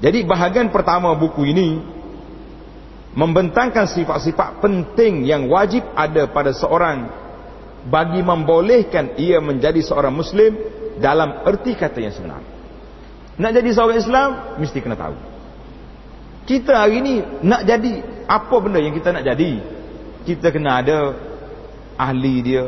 Jadi 0.00 0.24
bahagian 0.24 0.72
pertama 0.72 1.12
buku 1.12 1.52
ini 1.52 1.76
membentangkan 3.12 3.84
sifat-sifat 3.84 4.64
penting 4.64 5.28
yang 5.28 5.50
wajib 5.52 5.84
ada 5.92 6.24
pada 6.30 6.56
seorang 6.56 7.10
bagi 7.84 8.20
membolehkan 8.24 9.16
ia 9.20 9.40
menjadi 9.40 9.80
seorang 9.84 10.12
muslim 10.12 10.56
dalam 11.00 11.44
erti 11.44 11.76
kata 11.76 12.00
yang 12.00 12.12
sebenar. 12.12 12.40
Nak 13.40 13.52
jadi 13.56 13.70
seorang 13.72 13.98
Islam 14.00 14.28
mesti 14.60 14.78
kena 14.80 14.96
tahu. 14.96 15.16
Kita 16.44 16.76
hari 16.76 17.00
ini 17.00 17.14
nak 17.44 17.64
jadi 17.64 18.24
apa 18.28 18.56
benda 18.60 18.80
yang 18.80 18.92
kita 18.96 19.12
nak 19.16 19.24
jadi? 19.24 19.52
Kita 20.24 20.52
kena 20.52 20.84
ada 20.84 20.98
ahli 21.96 22.36
dia, 22.44 22.64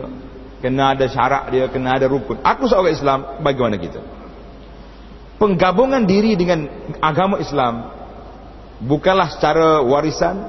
kena 0.64 0.96
ada 0.96 1.04
syarat 1.08 1.52
dia, 1.52 1.64
kena 1.68 1.96
ada 1.96 2.08
rukun. 2.08 2.40
Aku 2.40 2.68
seorang 2.68 2.92
Islam, 2.92 3.18
bagaimana 3.44 3.76
kita? 3.76 4.00
Penggabungan 5.42 6.06
diri 6.06 6.38
dengan 6.38 6.70
agama 7.02 7.42
Islam 7.42 7.90
bukanlah 8.78 9.26
secara 9.34 9.82
warisan 9.82 10.46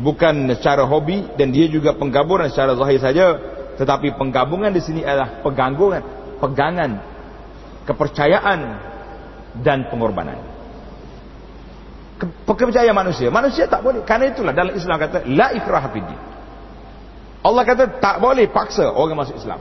bukan 0.00 0.48
secara 0.56 0.88
hobi 0.88 1.28
dan 1.36 1.52
dia 1.52 1.68
juga 1.68 1.92
penggabungan 1.92 2.48
secara 2.48 2.72
zahir 2.72 3.00
saja. 3.04 3.26
Tetapi 3.76 4.16
penggabungan 4.16 4.72
di 4.72 4.80
sini 4.80 5.04
adalah 5.04 5.44
peganggungan 5.44 6.00
pegangan 6.40 7.04
kepercayaan 7.84 8.60
dan 9.60 9.92
pengorbanan. 9.92 10.40
Ke, 12.16 12.24
kepercayaan 12.48 12.96
manusia. 12.96 13.28
Manusia 13.28 13.68
tak 13.68 13.84
boleh. 13.84 14.00
Karena 14.08 14.32
itulah 14.32 14.56
dalam 14.56 14.72
Islam 14.72 14.96
kata 14.96 15.28
la 15.28 15.52
ikraha 15.52 15.92
fiddin 15.92 16.20
Allah 17.44 17.62
kata 17.62 18.00
tak 18.00 18.16
boleh 18.18 18.48
paksa 18.48 18.88
orang 18.88 19.20
masuk 19.20 19.36
Islam. 19.36 19.60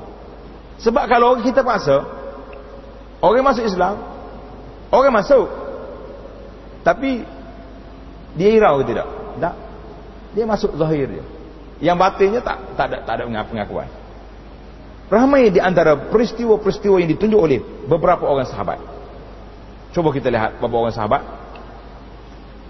Sebab 0.80 1.04
kalau 1.12 1.44
kita 1.44 1.60
paksa 1.62 2.25
Orang 3.26 3.42
masuk 3.42 3.66
Islam 3.66 3.98
Orang 4.94 5.14
masuk 5.18 5.50
Tapi 6.86 7.26
Dia 8.38 8.50
irau 8.54 8.86
tidak? 8.86 9.10
Tak 9.42 9.56
Dia 10.38 10.46
masuk 10.46 10.78
zahir 10.78 11.10
dia 11.10 11.26
Yang 11.82 11.98
batinnya 11.98 12.42
tak 12.46 12.62
tak 12.78 12.86
ada, 12.94 12.98
tak 13.02 13.14
ada 13.18 13.42
pengakuan 13.50 13.90
Ramai 15.06 15.54
di 15.54 15.62
antara 15.62 16.10
peristiwa-peristiwa 16.10 16.98
yang 16.98 17.10
ditunjuk 17.14 17.38
oleh 17.38 17.62
beberapa 17.86 18.26
orang 18.26 18.50
sahabat. 18.50 18.82
Coba 19.94 20.10
kita 20.10 20.34
lihat 20.34 20.58
beberapa 20.58 20.90
orang 20.90 20.98
sahabat. 20.98 21.22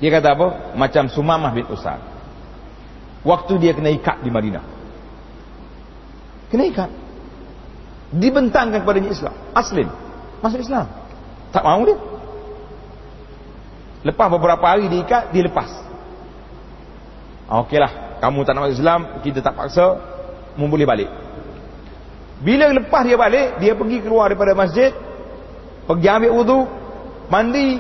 Dia 0.04 0.12
kata 0.20 0.36
apa? 0.36 0.48
Macam 0.76 1.08
Sumamah 1.08 1.56
bin 1.56 1.64
Usad. 1.72 1.96
Waktu 3.24 3.54
dia 3.64 3.72
kena 3.72 3.88
ikat 3.96 4.20
di 4.20 4.28
Madinah. 4.36 4.68
Kena 6.52 6.68
ikat. 6.68 6.92
Dibentangkan 8.12 8.84
kepadanya 8.84 9.16
Islam. 9.16 9.36
Aslim 9.56 9.88
masuk 10.44 10.60
Islam. 10.60 10.88
Tak 11.52 11.64
mahu 11.64 11.82
dia. 11.88 11.98
Lepas 14.06 14.28
beberapa 14.30 14.66
hari 14.66 14.86
diikat, 14.92 15.34
dilepas. 15.34 15.72
Ah, 17.50 17.62
okeylah, 17.62 18.22
kamu 18.22 18.46
tak 18.46 18.54
nak 18.54 18.62
masuk 18.70 18.78
Islam, 18.82 19.00
kita 19.22 19.40
tak 19.42 19.54
paksa, 19.58 19.98
mu 20.58 20.70
boleh 20.70 20.86
balik. 20.86 21.10
Bila 22.42 22.70
lepas 22.70 23.02
dia 23.08 23.18
balik, 23.18 23.58
dia 23.64 23.74
pergi 23.74 24.04
keluar 24.04 24.30
daripada 24.30 24.54
masjid, 24.54 24.92
pergi 25.88 26.08
ambil 26.10 26.32
wudu, 26.36 26.60
mandi, 27.32 27.80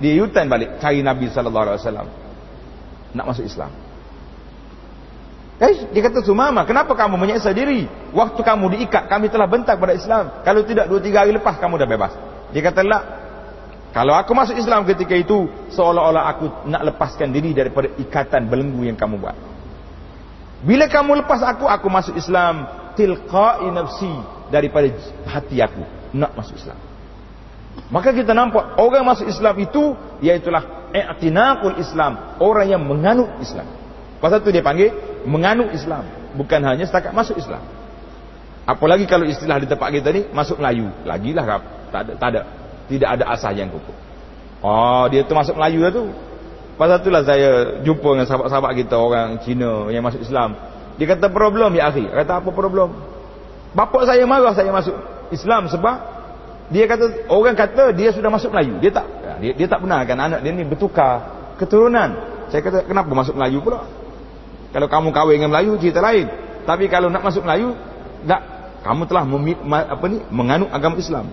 dia 0.00 0.16
yutan 0.16 0.48
balik 0.48 0.80
cari 0.80 1.04
Nabi 1.04 1.28
sallallahu 1.28 1.64
alaihi 1.76 1.82
wasallam. 1.84 2.08
Nak 3.12 3.24
masuk 3.26 3.44
Islam. 3.44 3.89
Eh, 5.60 5.92
dia 5.92 6.00
kata 6.00 6.24
Sumama, 6.24 6.64
kenapa 6.64 6.96
kamu 6.96 7.20
menyeksa 7.20 7.52
diri? 7.52 7.84
Waktu 8.16 8.40
kamu 8.40 8.80
diikat, 8.80 9.12
kami 9.12 9.28
telah 9.28 9.44
bentak 9.44 9.76
pada 9.76 9.92
Islam. 9.92 10.40
Kalau 10.40 10.64
tidak, 10.64 10.88
dua 10.88 11.04
tiga 11.04 11.20
hari 11.20 11.36
lepas, 11.36 11.60
kamu 11.60 11.76
dah 11.76 11.84
bebas. 11.84 12.12
Dia 12.56 12.64
kata, 12.64 12.80
lah. 12.80 13.02
Kalau 13.92 14.16
aku 14.16 14.32
masuk 14.32 14.56
Islam 14.56 14.88
ketika 14.88 15.12
itu, 15.12 15.52
seolah-olah 15.76 16.32
aku 16.32 16.64
nak 16.64 16.80
lepaskan 16.88 17.28
diri 17.28 17.52
daripada 17.52 17.92
ikatan 17.92 18.48
belenggu 18.48 18.88
yang 18.88 18.96
kamu 18.96 19.20
buat. 19.20 19.36
Bila 20.64 20.88
kamu 20.88 21.28
lepas 21.28 21.44
aku, 21.44 21.68
aku 21.68 21.86
masuk 21.92 22.16
Islam. 22.16 22.64
Tilqa'i 22.96 23.68
nafsi 23.68 24.14
daripada 24.48 24.88
hati 25.28 25.60
aku. 25.60 25.84
Nak 26.16 26.40
masuk 26.40 26.56
Islam. 26.56 26.80
Maka 27.92 28.16
kita 28.16 28.32
nampak, 28.32 28.80
orang 28.80 29.04
masuk 29.04 29.28
Islam 29.28 29.60
itu, 29.60 29.92
iaitulah 30.24 30.88
i'tinaqul 30.96 31.76
Islam. 31.76 32.40
Orang 32.40 32.64
yang 32.64 32.80
menganut 32.80 33.28
Islam. 33.44 33.68
Pasal 34.24 34.40
itu 34.40 34.56
dia 34.56 34.64
panggil 34.64 35.09
menganut 35.26 35.72
Islam, 35.74 36.06
bukan 36.36 36.60
hanya 36.64 36.84
setakat 36.86 37.12
masuk 37.12 37.36
Islam. 37.36 37.60
Apalagi 38.68 39.08
kalau 39.08 39.26
istilah 39.26 39.58
di 39.58 39.66
tempat 39.66 39.90
kita 39.90 40.08
ni 40.14 40.22
masuk 40.30 40.60
Melayu, 40.62 40.92
lagilah 41.02 41.44
tak 41.90 42.00
ada, 42.06 42.12
tak 42.14 42.28
ada, 42.36 42.40
tidak 42.86 43.08
ada 43.18 43.24
asal 43.34 43.52
yang 43.56 43.66
kukuh. 43.72 43.96
Oh, 44.60 45.08
dia 45.08 45.24
tu 45.24 45.32
masuk 45.32 45.56
Melayu 45.56 45.80
lah 45.88 45.92
tu. 45.92 46.04
Pasal 46.80 46.96
itulah 47.04 47.22
saya 47.28 47.50
jumpa 47.84 48.08
dengan 48.16 48.24
sahabat-sahabat 48.24 48.72
kita 48.72 48.96
orang 48.96 49.36
Cina 49.44 49.92
yang 49.92 50.00
masuk 50.00 50.24
Islam. 50.24 50.56
Dia 50.96 51.12
kata 51.12 51.28
problem 51.28 51.76
ya 51.76 51.92
akhi. 51.92 52.08
Kata 52.08 52.40
apa 52.40 52.48
problem? 52.52 52.96
Bapak 53.76 54.08
saya 54.08 54.24
marah 54.24 54.56
saya 54.56 54.72
masuk 54.72 54.96
Islam 55.28 55.68
sebab 55.68 55.96
dia 56.72 56.88
kata 56.88 57.28
orang 57.28 57.52
kata 57.52 57.92
dia 57.92 58.16
sudah 58.16 58.32
masuk 58.32 58.56
Melayu. 58.56 58.80
Dia 58.80 58.96
tak 58.96 59.06
dia, 59.44 59.52
dia 59.56 59.66
tak 59.68 59.84
benarkan 59.84 60.16
anak 60.16 60.40
dia 60.40 60.52
ni 60.56 60.64
bertukar 60.64 61.28
keturunan. 61.60 62.16
Saya 62.48 62.64
kata 62.64 62.88
kenapa 62.88 63.12
masuk 63.12 63.36
Melayu 63.36 63.60
pula? 63.60 63.84
Kalau 64.70 64.86
kamu 64.86 65.10
kahwin 65.10 65.42
dengan 65.42 65.50
Melayu 65.50 65.74
cerita 65.82 65.98
lain. 65.98 66.30
Tapi 66.62 66.86
kalau 66.86 67.10
nak 67.10 67.26
masuk 67.26 67.42
Melayu, 67.42 67.74
tak 68.22 68.40
kamu 68.86 69.02
telah 69.10 69.24
apa 69.90 70.04
ni 70.06 70.18
menganut 70.30 70.70
agama 70.70 70.96
Islam. 70.96 71.28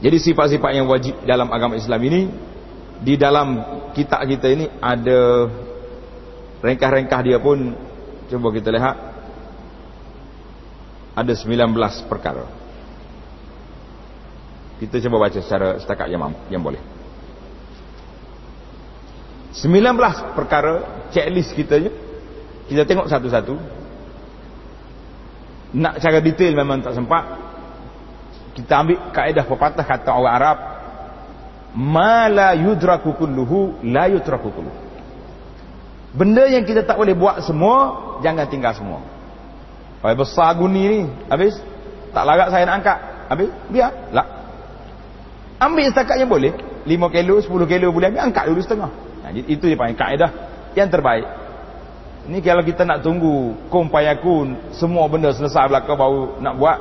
Jadi 0.00 0.16
sifat-sifat 0.16 0.70
yang 0.72 0.88
wajib 0.88 1.12
dalam 1.28 1.52
agama 1.52 1.76
Islam 1.76 2.00
ini 2.08 2.30
di 3.04 3.20
dalam 3.20 3.60
kitab 3.92 4.24
kita 4.24 4.48
ini 4.48 4.64
ada 4.80 5.48
rengkah-rengkah 6.64 7.20
dia 7.20 7.36
pun 7.36 7.76
cuba 8.32 8.48
kita 8.52 8.72
lihat 8.72 8.96
ada 11.16 11.32
19 11.36 11.76
perkara. 12.08 12.48
Kita 14.80 14.96
cuba 15.04 15.20
baca 15.20 15.36
secara 15.36 15.76
setakat 15.76 16.08
yang 16.08 16.32
yang 16.48 16.64
boleh. 16.64 16.80
19 19.52 20.38
perkara 20.38 20.99
checklist 21.10 21.52
kita 21.54 21.76
je 21.78 21.90
kita 22.70 22.86
tengok 22.86 23.10
satu-satu. 23.10 23.58
Nak 25.74 25.98
cara 25.98 26.22
detail 26.22 26.54
memang 26.54 26.86
tak 26.86 26.94
sempat. 26.94 27.26
Kita 28.54 28.86
ambil 28.86 29.10
kaedah 29.10 29.42
pepatah 29.42 29.82
kata 29.82 30.10
orang 30.14 30.34
Arab. 30.38 30.58
Ma 31.74 32.30
la 32.30 32.54
yudraku 32.54 33.18
kulluhu 33.18 33.82
la 33.90 34.06
yutraku 34.06 34.54
kulluhu. 34.54 34.78
Benda 36.14 36.46
yang 36.46 36.62
kita 36.62 36.86
tak 36.86 36.94
boleh 36.94 37.14
buat 37.14 37.42
semua 37.42 37.74
jangan 38.22 38.46
tinggal 38.46 38.70
semua. 38.74 39.02
Pai 39.98 40.14
besar 40.14 40.54
guni 40.54 40.82
ni 40.86 41.00
habis. 41.26 41.58
Tak 42.14 42.22
larat 42.22 42.54
saya 42.54 42.70
nak 42.70 42.86
angkat 42.86 42.98
habis. 43.34 43.50
Biar. 43.66 44.14
Lah. 44.14 44.26
Ambil 45.58 45.90
setakat 45.90 46.22
yang 46.22 46.30
boleh. 46.30 46.54
5 46.86 46.86
kilo 46.86 47.34
10 47.42 47.50
kilo 47.66 47.86
boleh 47.90 48.14
ambil 48.14 48.30
angkat 48.30 48.46
dulu 48.46 48.62
setengah. 48.62 48.90
Itu 49.50 49.66
dia 49.66 49.78
panggil 49.78 49.98
kaedah 49.98 50.49
yang 50.74 50.88
terbaik. 50.90 51.26
Ini 52.30 52.38
kalau 52.44 52.62
kita 52.62 52.84
nak 52.84 53.00
tunggu 53.00 53.56
kompayakun 53.72 54.76
semua 54.76 55.08
benda 55.08 55.32
selesai 55.32 55.66
belaka 55.66 55.92
baru 55.96 56.38
nak 56.38 56.54
buat. 56.60 56.78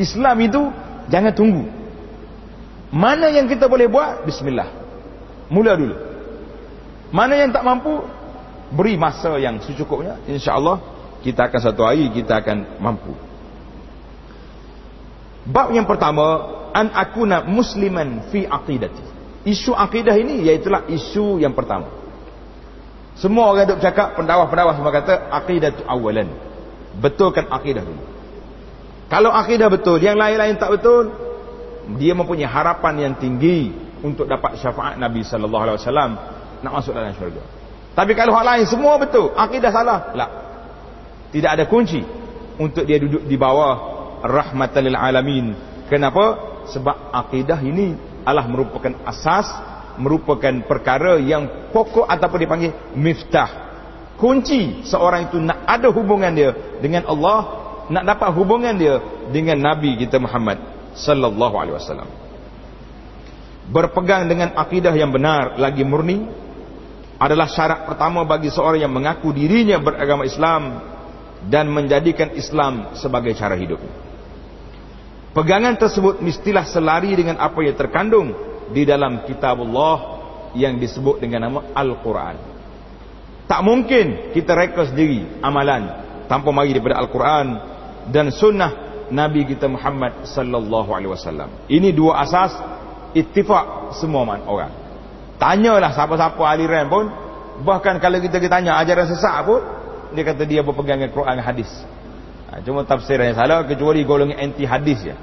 Islam 0.00 0.36
itu 0.40 0.62
jangan 1.12 1.32
tunggu. 1.36 1.68
Mana 2.92 3.28
yang 3.32 3.46
kita 3.48 3.68
boleh 3.68 3.88
buat? 3.88 4.24
Bismillah. 4.24 4.68
Mula 5.52 5.72
dulu. 5.76 5.96
Mana 7.12 7.36
yang 7.36 7.52
tak 7.52 7.64
mampu? 7.64 8.02
Beri 8.72 8.96
masa 8.96 9.36
yang 9.36 9.60
secukupnya. 9.60 10.16
InsyaAllah 10.24 10.80
kita 11.20 11.46
akan 11.46 11.60
satu 11.60 11.84
hari 11.84 12.08
kita 12.08 12.40
akan 12.40 12.80
mampu. 12.80 13.12
Bab 15.44 15.70
yang 15.76 15.84
pertama, 15.84 16.50
an 16.72 16.90
akuna 16.90 17.44
musliman 17.44 18.32
fi 18.32 18.48
aqidati. 18.48 19.12
Isu 19.46 19.74
akidah 19.74 20.14
ini 20.18 20.46
iaitulah 20.46 20.86
isu 20.88 21.38
yang 21.42 21.52
pertama. 21.52 22.01
Semua 23.22 23.54
orang 23.54 23.70
duk 23.70 23.78
cakap 23.78 24.18
pendakwah-pendakwah 24.18 24.74
semua 24.74 24.90
kata 24.90 25.30
akidah 25.30 25.70
itu 25.70 25.86
awalan. 25.86 26.26
Betulkan 26.98 27.46
akidah 27.46 27.86
dulu. 27.86 28.02
Kalau 29.06 29.30
akidah 29.30 29.70
betul, 29.70 30.02
yang 30.02 30.18
lain-lain 30.18 30.58
tak 30.58 30.74
betul, 30.74 31.14
dia 32.02 32.18
mempunyai 32.18 32.50
harapan 32.50 32.94
yang 32.98 33.14
tinggi 33.14 33.70
untuk 34.02 34.26
dapat 34.26 34.58
syafaat 34.58 34.98
Nabi 34.98 35.22
sallallahu 35.22 35.62
alaihi 35.62 35.78
wasallam 35.78 36.10
nak 36.66 36.72
masuk 36.74 36.90
dalam 36.98 37.14
syurga. 37.14 37.46
Tapi 37.94 38.12
kalau 38.18 38.34
hal 38.34 38.42
lain 38.42 38.66
semua 38.66 38.98
betul, 38.98 39.30
akidah 39.38 39.70
salah, 39.70 40.10
lah. 40.18 40.30
Tidak 41.30 41.46
ada 41.46 41.64
kunci 41.70 42.02
untuk 42.58 42.82
dia 42.82 42.98
duduk 42.98 43.22
di 43.22 43.38
bawah 43.38 43.72
rahmatan 44.26 44.82
lil 44.82 44.98
alamin. 44.98 45.54
Kenapa? 45.86 46.50
Sebab 46.74 47.14
akidah 47.14 47.62
ini 47.62 47.94
adalah 48.26 48.50
merupakan 48.50 48.98
asas 49.06 49.46
merupakan 50.00 50.52
perkara 50.64 51.20
yang 51.20 51.72
pokok 51.72 52.08
ataupun 52.08 52.38
dipanggil 52.40 52.70
miftah 52.96 53.62
kunci 54.22 54.86
seorang 54.86 55.34
itu 55.34 55.42
nak 55.42 55.66
ada 55.66 55.90
hubungan 55.90 56.30
dia 56.30 56.54
dengan 56.78 57.02
Allah 57.10 57.62
nak 57.90 58.04
dapat 58.06 58.28
hubungan 58.38 58.70
dia 58.78 59.02
dengan 59.34 59.58
Nabi 59.58 59.98
kita 59.98 60.22
Muhammad 60.22 60.62
sallallahu 60.94 61.54
alaihi 61.58 61.74
wasallam. 61.74 62.06
Berpegang 63.72 64.30
dengan 64.30 64.54
akidah 64.54 64.94
yang 64.94 65.10
benar 65.10 65.58
lagi 65.58 65.82
murni 65.82 66.22
adalah 67.18 67.50
syarat 67.50 67.86
pertama 67.86 68.22
bagi 68.22 68.50
seorang 68.50 68.86
yang 68.86 68.94
mengaku 68.94 69.34
dirinya 69.34 69.82
beragama 69.82 70.22
Islam 70.22 70.82
dan 71.50 71.70
menjadikan 71.70 72.30
Islam 72.38 72.94
sebagai 72.94 73.34
cara 73.34 73.58
hidup. 73.58 73.82
Pegangan 75.32 75.74
tersebut 75.80 76.20
mestilah 76.20 76.68
selari 76.68 77.16
dengan 77.16 77.40
apa 77.40 77.58
yang 77.64 77.74
terkandung 77.74 78.51
di 78.70 78.86
dalam 78.86 79.26
kitab 79.26 79.58
Allah 79.58 80.22
yang 80.54 80.78
disebut 80.78 81.18
dengan 81.18 81.48
nama 81.48 81.60
Al-Quran. 81.74 82.36
Tak 83.50 83.60
mungkin 83.66 84.32
kita 84.32 84.54
reka 84.54 84.88
sendiri 84.88 85.42
amalan 85.42 85.88
tanpa 86.30 86.48
mari 86.54 86.72
daripada 86.72 87.02
Al-Quran 87.02 87.46
dan 88.08 88.32
sunnah 88.32 89.04
Nabi 89.12 89.44
kita 89.44 89.68
Muhammad 89.68 90.24
sallallahu 90.24 90.88
alaihi 90.94 91.12
wasallam. 91.12 91.52
Ini 91.68 91.92
dua 91.92 92.24
asas 92.24 92.56
ittifaq 93.12 93.92
semua 94.00 94.24
orang. 94.48 94.72
Tanyalah 95.36 95.92
siapa-siapa 95.92 96.40
aliran 96.40 96.88
pun 96.88 97.04
bahkan 97.60 98.00
kalau 98.00 98.16
kita 98.22 98.40
ditanya 98.40 98.80
ajaran 98.80 99.04
sesat 99.04 99.44
pun 99.44 99.60
dia 100.16 100.24
kata 100.24 100.48
dia 100.48 100.64
berpegang 100.64 101.00
dengan 101.00 101.12
Quran 101.12 101.36
dan 101.36 101.44
hadis. 101.44 101.68
Ha, 102.48 102.64
cuma 102.64 102.84
tafsirnya 102.88 103.36
salah 103.36 103.64
kecuali 103.68 104.04
golongan 104.04 104.40
anti 104.40 104.64
hadis 104.64 105.00
ya. 105.04 105.16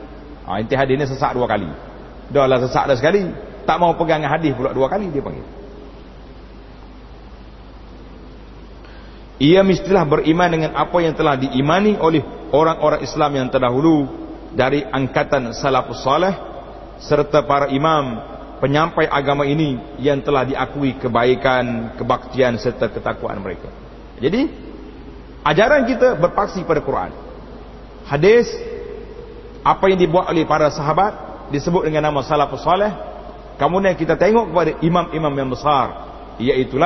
Ha, 0.45 0.61
anti 0.61 0.77
hadis 0.77 0.93
ni 0.97 1.05
sesat 1.09 1.33
dua 1.33 1.49
kali. 1.49 1.69
Dah 2.29 2.45
lah 2.45 2.61
sesat 2.61 2.85
dah 2.85 2.97
sekali. 2.97 3.25
Tak 3.65 3.77
mau 3.77 3.93
pegang 3.97 4.25
hadis 4.25 4.53
pula 4.53 4.73
dua 4.73 4.89
kali 4.89 5.09
dia 5.09 5.21
panggil. 5.21 5.45
Ia 9.39 9.63
mestilah 9.63 10.03
beriman 10.03 10.49
dengan 10.51 10.71
apa 10.75 10.99
yang 10.99 11.15
telah 11.15 11.39
diimani 11.39 11.95
oleh 11.95 12.19
orang-orang 12.51 12.99
Islam 13.07 13.31
yang 13.39 13.47
terdahulu 13.47 13.97
dari 14.51 14.83
angkatan 14.83 15.55
salafus 15.55 16.03
salih 16.03 16.35
serta 16.99 17.47
para 17.47 17.71
imam 17.71 18.19
penyampai 18.59 19.07
agama 19.07 19.47
ini 19.47 19.79
yang 20.03 20.19
telah 20.19 20.43
diakui 20.43 20.99
kebaikan, 20.99 21.95
kebaktian 21.95 22.59
serta 22.59 22.91
ketakwaan 22.91 23.39
mereka. 23.39 23.71
Jadi 24.19 24.51
ajaran 25.47 25.87
kita 25.87 26.19
berpaksi 26.19 26.59
pada 26.67 26.83
Quran. 26.83 27.11
Hadis 28.03 28.51
apa 29.63 29.87
yang 29.87 30.03
dibuat 30.03 30.27
oleh 30.27 30.43
para 30.43 30.67
sahabat 30.67 31.28
disebut 31.49 31.85
dengan 31.85 32.09
nama 32.09 32.21
salafus 32.25 32.61
salih. 32.61 32.93
Kemudian 33.59 33.93
kita 33.99 34.15
tengok 34.15 34.55
kepada 34.55 34.71
imam-imam 34.79 35.33
yang 35.35 35.49
besar, 35.51 35.85
iaitu 36.39 36.79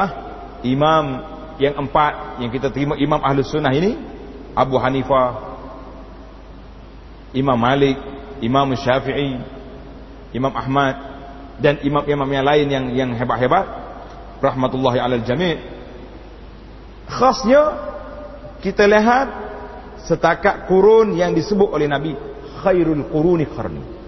imam 0.65 1.05
yang 1.61 1.77
empat 1.77 2.41
yang 2.41 2.49
kita 2.49 2.73
terima 2.73 2.97
imam 2.97 3.21
ahlus 3.21 3.53
sunnah 3.53 3.71
ini. 3.71 3.93
Abu 4.53 4.77
Hanifah 4.77 5.57
Imam 7.33 7.57
Malik 7.57 7.97
Imam 8.37 8.69
Syafi'i 8.77 9.41
Imam 10.29 10.53
Ahmad 10.53 10.93
dan 11.57 11.81
imam-imam 11.81 12.29
yang 12.29 12.45
lain 12.45 12.67
yang 12.69 12.85
yang 12.93 13.09
hebat-hebat. 13.17 13.65
Rahmatullahi 14.43 14.99
alal 15.01 15.23
jami' 15.25 15.57
khasnya 17.07 17.63
kita 18.59 18.85
lihat 18.89 19.27
setakat 20.03 20.67
kurun 20.67 21.15
yang 21.15 21.31
disebut 21.31 21.69
oleh 21.71 21.87
Nabi 21.87 22.11
khairul 22.61 23.07
quruni 23.07 23.47
qarni 23.47 24.02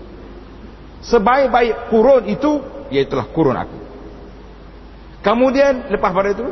sebaik-baik 1.05 1.93
kurun 1.93 2.25
itu 2.25 2.61
iaitulah 2.89 3.29
kurun 3.29 3.57
aku 3.57 3.77
kemudian 5.21 5.89
lepas 5.89 6.11
pada 6.11 6.29
itu 6.33 6.45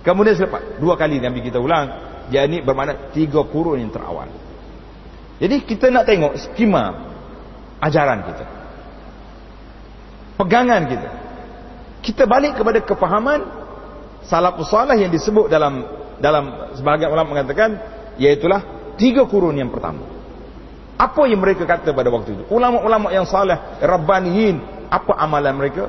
Kemudian 0.00 0.32
selepas 0.32 0.80
dua 0.80 0.96
kali 0.96 1.20
Nabi 1.20 1.44
kita 1.44 1.60
ulang, 1.60 1.92
jadi 2.32 2.64
bermakna 2.64 3.12
tiga 3.12 3.44
kurun 3.44 3.84
yang 3.84 3.92
terawal. 3.92 4.32
Jadi 5.40 5.56
kita 5.64 5.92
nak 5.92 6.08
tengok 6.08 6.32
skema 6.40 6.84
ajaran 7.84 8.24
kita. 8.24 8.44
Pegangan 10.40 10.82
kita. 10.88 11.10
Kita 12.00 12.24
balik 12.24 12.56
kepada 12.56 12.80
kefahaman 12.80 13.44
salafus 14.24 14.72
salih 14.72 14.96
yang 14.96 15.12
disebut 15.12 15.52
dalam 15.52 15.84
dalam 16.16 16.72
sebahagian 16.80 17.12
ulama 17.12 17.36
mengatakan 17.36 17.76
iaitulah 18.16 18.94
tiga 18.96 19.28
kurun 19.28 19.60
yang 19.60 19.68
pertama. 19.68 20.00
Apa 21.00 21.24
yang 21.24 21.40
mereka 21.40 21.64
kata 21.64 21.96
pada 21.96 22.12
waktu 22.12 22.36
itu? 22.36 22.44
Ulama-ulama 22.52 23.08
yang 23.08 23.24
salih, 23.24 23.56
rabbaniyin, 23.80 24.60
apa 24.92 25.16
amalan 25.16 25.56
mereka? 25.56 25.88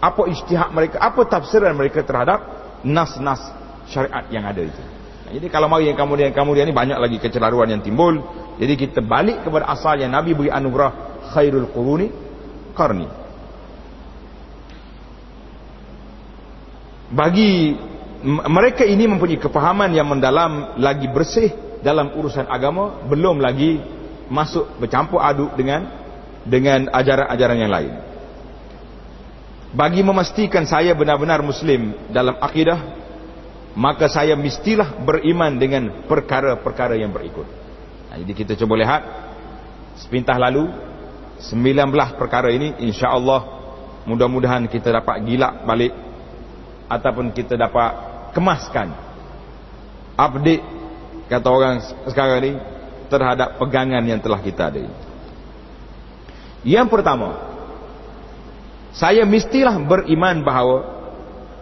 Apa 0.00 0.24
ijtihad 0.32 0.72
mereka? 0.72 0.96
Apa 0.96 1.28
tafsiran 1.28 1.76
mereka 1.76 2.00
terhadap 2.00 2.40
nas-nas 2.80 3.52
syariat 3.84 4.24
yang 4.32 4.48
ada 4.48 4.64
itu. 4.64 4.82
Jadi 5.26 5.46
kalau 5.52 5.68
mari 5.68 5.92
yang 5.92 5.98
kemudian 5.98 6.32
kemudian 6.32 6.64
ini 6.64 6.72
banyak 6.72 6.96
lagi 6.96 7.20
kecelaruan 7.20 7.68
yang 7.68 7.84
timbul. 7.84 8.16
Jadi 8.56 8.72
kita 8.80 9.04
balik 9.04 9.44
kepada 9.44 9.68
asal 9.68 10.00
yang 10.00 10.16
Nabi 10.16 10.32
beri 10.32 10.48
anugerah 10.48 11.20
khairul 11.36 11.68
quruni 11.68 12.08
qarni. 12.72 13.04
Bagi 17.12 17.76
mereka 18.24 18.88
ini 18.88 19.04
mempunyai 19.04 19.36
kefahaman 19.36 19.92
yang 19.92 20.08
mendalam 20.08 20.80
lagi 20.80 21.12
bersih 21.12 21.52
dalam 21.84 22.16
urusan 22.16 22.48
agama 22.48 23.04
belum 23.04 23.38
lagi 23.38 23.95
masuk 24.28 24.78
bercampur 24.82 25.22
aduk 25.22 25.54
dengan 25.54 25.86
dengan 26.46 26.90
ajaran-ajaran 26.90 27.58
yang 27.58 27.72
lain. 27.72 27.92
Bagi 29.76 30.00
memastikan 30.00 30.64
saya 30.64 30.94
benar-benar 30.94 31.42
muslim 31.42 31.92
dalam 32.08 32.38
akidah 32.38 32.80
maka 33.76 34.08
saya 34.08 34.32
mestilah 34.32 34.96
beriman 35.04 35.52
dengan 35.60 36.08
perkara-perkara 36.08 36.96
yang 36.96 37.12
berikut. 37.12 37.44
Nah, 38.08 38.16
jadi 38.24 38.32
kita 38.32 38.52
cuba 38.56 38.80
lihat 38.80 39.04
sepintah 40.00 40.40
lalu 40.40 40.72
19 41.44 41.92
perkara 42.16 42.48
ini 42.48 42.80
insya-Allah 42.88 43.44
mudah-mudahan 44.08 44.64
kita 44.72 44.88
dapat 44.88 45.20
gilak 45.28 45.68
balik 45.68 45.92
ataupun 46.88 47.34
kita 47.36 47.60
dapat 47.60 47.92
kemaskan 48.32 48.96
update 50.16 50.64
kata 51.28 51.48
orang 51.50 51.82
sekarang 52.08 52.36
ini 52.40 52.52
terhadap 53.08 53.56
pegangan 53.58 54.02
yang 54.02 54.20
telah 54.22 54.40
kita 54.40 54.70
ada 54.70 54.86
yang 56.66 56.86
pertama 56.90 57.56
saya 58.96 59.28
mestilah 59.28 59.76
beriman 59.76 60.40
bahawa 60.40 60.96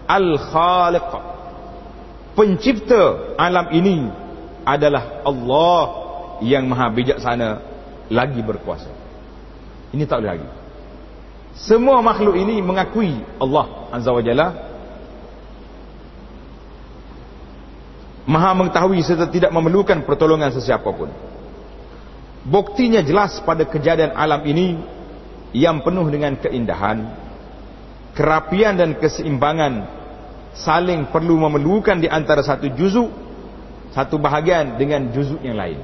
Al-Khaliq 0.06 1.10
pencipta 2.38 3.34
alam 3.34 3.74
ini 3.74 4.06
adalah 4.62 5.24
Allah 5.26 5.82
yang 6.42 6.66
maha 6.66 6.90
bijaksana 6.90 7.62
lagi 8.10 8.40
berkuasa. 8.42 8.90
Ini 9.94 10.04
tak 10.04 10.22
boleh 10.22 10.30
lagi. 10.34 10.48
Semua 11.54 12.02
makhluk 12.02 12.34
ini 12.34 12.58
mengakui 12.58 13.22
Allah 13.38 13.86
Azza 13.94 14.10
wa 14.10 14.22
Jalla 14.22 14.48
maha 18.26 18.50
mengetahui 18.58 18.98
serta 19.06 19.30
tidak 19.30 19.54
memerlukan 19.54 20.02
pertolongan 20.02 20.50
sesiapa 20.50 20.86
pun. 20.90 21.10
Buktinya 22.44 23.00
jelas 23.00 23.40
pada 23.40 23.64
kejadian 23.64 24.12
alam 24.12 24.44
ini 24.44 24.76
yang 25.56 25.80
penuh 25.80 26.04
dengan 26.12 26.36
keindahan, 26.36 27.08
kerapian 28.12 28.76
dan 28.76 29.00
keseimbangan 29.00 29.88
saling 30.52 31.08
perlu 31.08 31.40
memerlukan 31.40 31.98
di 31.98 32.06
antara 32.06 32.44
satu 32.44 32.68
juzuk 32.70 33.10
satu 33.94 34.18
bahagian 34.18 34.74
dengan 34.74 35.08
juzuk 35.14 35.38
yang 35.40 35.54
lain. 35.54 35.78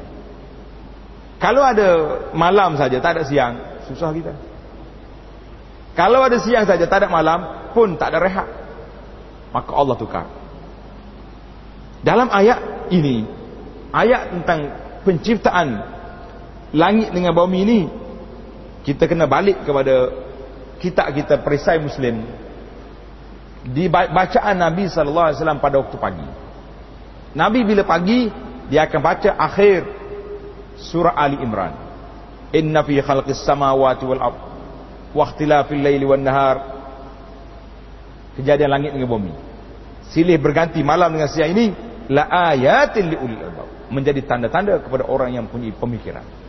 Kalau 1.40 1.62
ada 1.62 1.88
malam 2.34 2.74
saja 2.76 2.98
tak 2.98 3.16
ada 3.16 3.22
siang 3.24 3.54
susah 3.86 4.10
kita. 4.12 4.34
Kalau 5.94 6.20
ada 6.20 6.36
siang 6.42 6.66
saja 6.66 6.84
tak 6.90 7.06
ada 7.06 7.08
malam 7.08 7.70
pun 7.72 7.94
tak 7.94 8.12
ada 8.12 8.18
rehat 8.20 8.48
maka 9.54 9.70
Allah 9.72 9.96
tukar. 9.96 10.26
Dalam 12.02 12.28
ayat 12.28 12.90
ini 12.90 13.24
ayat 13.94 14.34
tentang 14.34 14.60
penciptaan 15.06 15.68
langit 16.70 17.10
dengan 17.10 17.34
bumi 17.34 17.58
ini 17.66 17.80
kita 18.86 19.10
kena 19.10 19.26
balik 19.26 19.62
kepada 19.66 20.08
kita 20.80 21.04
kita 21.12 21.34
perisai 21.44 21.76
muslim 21.76 22.24
di 23.60 23.92
bacaan 23.92 24.56
Nabi 24.56 24.88
sallallahu 24.88 25.26
alaihi 25.30 25.38
wasallam 25.38 25.60
pada 25.60 25.76
waktu 25.76 25.96
pagi. 26.00 26.28
Nabi 27.36 27.60
bila 27.62 27.84
pagi 27.84 28.32
dia 28.72 28.88
akan 28.88 29.00
baca 29.04 29.30
akhir 29.36 29.84
surah 30.80 31.12
Ali 31.12 31.36
Imran. 31.44 31.76
Inna 32.56 32.82
fi 32.82 32.98
khalqis 32.98 33.44
samawati 33.44 34.04
wal 34.08 34.22
ard 34.22 34.38
wa 35.12 35.22
ikhtilafil 35.28 35.82
laili 35.84 36.06
wan 36.08 36.24
nahar. 36.24 36.56
Kejadian 38.40 38.70
langit 38.72 38.96
dengan 38.96 39.10
bumi. 39.10 39.34
Silih 40.08 40.40
berganti 40.40 40.80
malam 40.80 41.12
dengan 41.12 41.28
siang 41.28 41.52
ini 41.52 41.76
la 42.08 42.26
ayatin 42.54 43.12
liul 43.12 43.36
albab. 43.36 43.68
Menjadi 43.92 44.24
tanda-tanda 44.24 44.80
kepada 44.80 45.04
orang 45.04 45.36
yang 45.36 45.44
punya 45.50 45.68
pemikiran. 45.76 46.39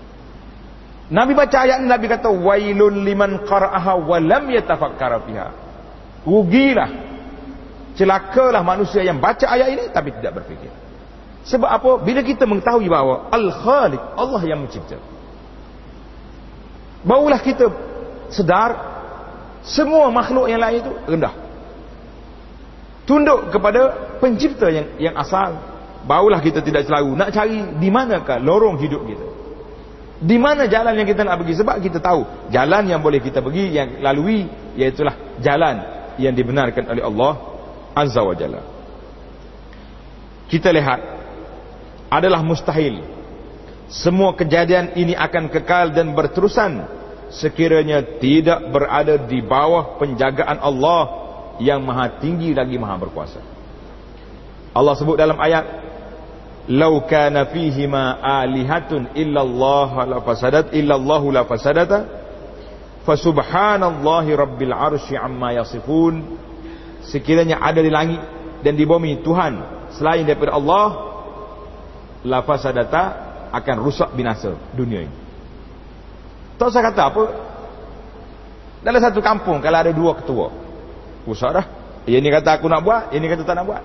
Nabi 1.12 1.36
baca 1.36 1.68
ayat 1.68 1.84
ini 1.84 1.92
Nabi 1.92 2.08
kata 2.08 2.32
wailun 2.32 3.04
liman 3.04 3.44
qara'aha 3.44 4.00
wa 4.00 4.18
lam 4.18 4.48
yatafakkara 4.48 5.20
fiha. 5.28 5.48
Rugilah. 6.24 6.90
Celakalah 8.00 8.64
manusia 8.64 9.04
yang 9.04 9.20
baca 9.20 9.44
ayat 9.44 9.68
ini 9.76 9.84
tapi 9.92 10.16
tidak 10.16 10.40
berfikir. 10.40 10.72
Sebab 11.44 11.68
apa? 11.68 11.92
Bila 12.00 12.24
kita 12.24 12.48
mengetahui 12.48 12.88
bahawa 12.88 13.28
Al-Khaliq, 13.28 14.00
Allah 14.16 14.42
yang 14.48 14.64
mencipta. 14.64 14.96
Barulah 17.04 17.44
kita 17.44 17.68
sedar 18.32 18.72
semua 19.68 20.08
makhluk 20.16 20.48
yang 20.48 20.64
lain 20.64 20.80
itu 20.80 20.92
rendah. 21.12 21.34
Tunduk 23.04 23.52
kepada 23.52 24.16
pencipta 24.24 24.72
yang 24.72 24.88
yang 24.96 25.16
asal. 25.20 25.60
Barulah 26.08 26.40
kita 26.40 26.64
tidak 26.64 26.88
selalu 26.88 27.20
nak 27.20 27.36
cari 27.36 27.60
di 27.84 27.90
manakah 27.92 28.40
lorong 28.40 28.80
hidup 28.80 29.04
kita. 29.04 29.41
Di 30.22 30.38
mana 30.38 30.70
jalan 30.70 30.94
yang 30.94 31.10
kita 31.10 31.26
nak 31.26 31.42
pergi 31.42 31.58
sebab 31.58 31.82
kita 31.82 31.98
tahu 31.98 32.54
jalan 32.54 32.86
yang 32.86 33.02
boleh 33.02 33.18
kita 33.18 33.42
pergi 33.42 33.74
yang 33.74 34.06
lalui 34.06 34.46
iaitulah 34.78 35.42
jalan 35.42 35.82
yang 36.22 36.38
dibenarkan 36.38 36.94
oleh 36.94 37.02
Allah 37.02 37.34
Azza 37.98 38.22
wa 38.22 38.38
Jalla. 38.38 38.62
Kita 40.46 40.70
lihat 40.70 41.00
adalah 42.14 42.46
mustahil 42.46 43.02
semua 43.92 44.38
kejadian 44.38 44.94
ini 44.96 45.18
akan 45.18 45.52
kekal 45.52 45.92
dan 45.92 46.16
berterusan 46.16 46.86
sekiranya 47.34 48.04
tidak 48.24 48.72
berada 48.72 49.20
di 49.20 49.42
bawah 49.44 49.98
penjagaan 50.00 50.62
Allah 50.62 51.02
yang 51.60 51.84
maha 51.84 52.22
tinggi 52.22 52.56
lagi 52.56 52.80
maha 52.80 52.96
berkuasa. 53.02 53.42
Allah 54.72 54.96
sebut 54.96 55.20
dalam 55.20 55.36
ayat 55.36 55.91
"Lau 56.72 57.04
kana 57.04 57.52
fihi 57.52 57.84
ma 57.92 58.16
alihatun 58.24 59.12
illa 59.20 59.44
Allah 59.44 60.08
la 60.08 60.18
fasadat 60.24 60.72
illa 60.72 60.96
Allah 60.96 61.24
la 61.28 61.44
fasadata." 61.44 62.00
Fa 63.02 63.18
subhanallahi 63.18 64.32
rabbil 64.38 64.72
arsy 64.72 65.18
amma 65.18 65.58
yasifun. 65.58 66.38
Sekiranya 67.02 67.60
ada 67.60 67.82
di 67.82 67.90
langit 67.90 68.22
dan 68.62 68.78
di 68.78 68.86
bumi 68.86 69.20
Tuhan 69.26 69.58
selain 69.98 70.24
daripada 70.24 70.54
Allah 70.54 70.88
la 72.24 72.46
fasadata 72.46 73.04
akan 73.52 73.76
rusak 73.82 74.14
binasa 74.14 74.54
dunia 74.78 75.04
ini. 75.10 75.16
Tak 76.62 76.70
usah 76.70 76.84
kata 76.86 77.02
apa. 77.10 77.24
Dalam 78.86 79.02
satu 79.02 79.18
kampung 79.18 79.58
kalau 79.66 79.82
ada 79.82 79.90
dua 79.90 80.14
ketua. 80.22 80.54
Usah 81.26 81.50
dah. 81.54 81.66
Yang 82.06 82.22
ni 82.22 82.30
kata 82.34 82.50
aku 82.58 82.66
nak 82.70 82.82
buat, 82.82 83.14
yang 83.14 83.22
ni 83.26 83.30
kata 83.30 83.46
tak 83.46 83.58
nak 83.58 83.66
buat. 83.66 83.84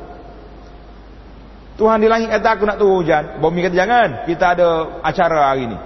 Tuhan 1.76 2.00
di 2.00 2.08
langit 2.08 2.32
kata 2.32 2.56
aku 2.56 2.64
nak 2.64 2.80
turun 2.80 3.04
hujan. 3.04 3.36
Bumi 3.36 3.60
kata 3.60 3.76
jangan. 3.76 4.08
Kita 4.24 4.56
ada 4.56 4.68
acara 5.04 5.52
hari 5.52 5.68
ni. 5.68 5.78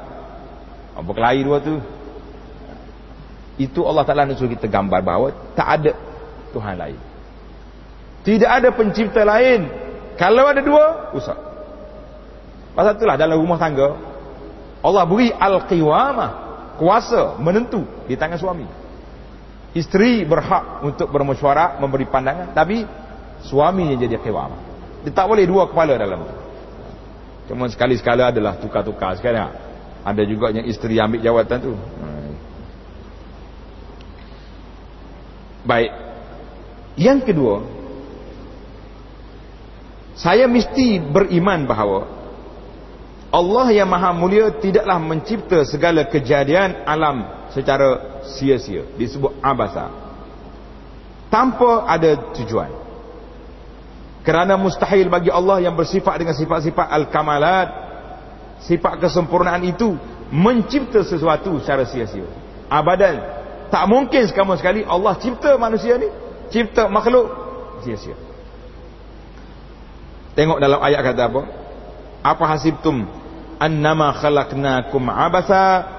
Apa 0.95 1.11
kelahi 1.11 1.43
dua 1.43 1.59
tu. 1.59 1.83
Itu 3.59 3.85
Allah 3.85 4.07
Ta'ala 4.07 4.25
nak 4.25 4.39
suruh 4.41 4.49
kita 4.55 4.71
gambar 4.71 5.03
bahawa 5.05 5.35
tak 5.53 5.69
ada 5.69 5.93
Tuhan 6.55 6.79
lain. 6.79 6.99
Tidak 8.23 8.47
ada 8.47 8.71
pencipta 8.71 9.27
lain. 9.27 9.67
Kalau 10.15 10.47
ada 10.47 10.63
dua, 10.63 11.13
usah. 11.13 11.37
Pasal 12.73 12.97
itulah 12.97 13.19
dalam 13.19 13.37
rumah 13.37 13.59
tangga. 13.59 13.99
Allah 14.81 15.05
beri 15.05 15.35
al-qiwamah. 15.35 16.31
Kuasa 16.79 17.37
menentu 17.37 17.85
di 18.09 18.17
tangan 18.17 18.41
suami. 18.41 18.65
Isteri 19.77 20.25
berhak 20.25 20.81
untuk 20.87 21.13
bermesyuarat, 21.13 21.77
memberi 21.83 22.09
pandangan. 22.09 22.57
Tapi 22.57 22.87
suami 23.45 23.93
yang 23.93 24.01
jadi 24.01 24.17
qiwamah. 24.17 24.70
Dia 25.07 25.13
tak 25.13 25.27
boleh 25.29 25.45
dua 25.49 25.69
kepala 25.71 25.97
dalam. 25.97 26.29
Cuma 27.49 27.67
sekali-sekala 27.67 28.31
adalah 28.31 28.61
tukar-tukar 28.61 29.17
sekarang. 29.19 29.51
Ada 30.07 30.23
juga 30.25 30.55
yang 30.55 30.65
isteri 30.65 31.01
ambil 31.01 31.21
jawatan 31.21 31.59
tu. 31.61 31.75
Baik. 35.67 35.93
Yang 36.97 37.19
kedua, 37.33 37.57
saya 40.17 40.45
mesti 40.45 41.01
beriman 41.01 41.65
bahawa 41.65 42.21
Allah 43.31 43.67
yang 43.71 43.87
maha 43.87 44.11
mulia 44.11 44.51
tidaklah 44.51 44.99
mencipta 44.99 45.63
segala 45.63 46.03
kejadian 46.11 46.83
alam 46.83 47.47
secara 47.55 48.21
sia-sia. 48.27 48.83
Disebut 48.99 49.39
abasa. 49.39 49.87
Tanpa 51.31 51.87
ada 51.87 52.35
tujuan. 52.35 52.80
Kerana 54.31 54.55
mustahil 54.55 55.11
bagi 55.11 55.27
Allah 55.27 55.59
yang 55.59 55.75
bersifat 55.75 56.23
dengan 56.23 56.39
sifat-sifat 56.39 56.87
al-kamalat, 56.87 57.67
sifat 58.63 59.03
kesempurnaan 59.03 59.59
itu 59.67 59.99
mencipta 60.31 61.03
sesuatu 61.03 61.59
secara 61.59 61.83
sia-sia. 61.83 62.31
Abadan 62.71 63.19
tak 63.75 63.91
mungkin 63.91 64.31
sekali 64.31 64.55
sekali 64.55 64.81
Allah 64.87 65.19
cipta 65.19 65.59
manusia 65.59 65.99
ni, 65.99 66.07
cipta 66.47 66.87
makhluk 66.87 67.27
sia-sia. 67.83 68.15
Tengok 70.39 70.63
dalam 70.63 70.79
ayat 70.79 71.11
kata 71.11 71.23
apa? 71.27 71.43
Apa 72.23 72.45
hasibtum 72.55 73.11
annama 73.59 74.15
khalaqnakum 74.15 75.11
abasa 75.11 75.91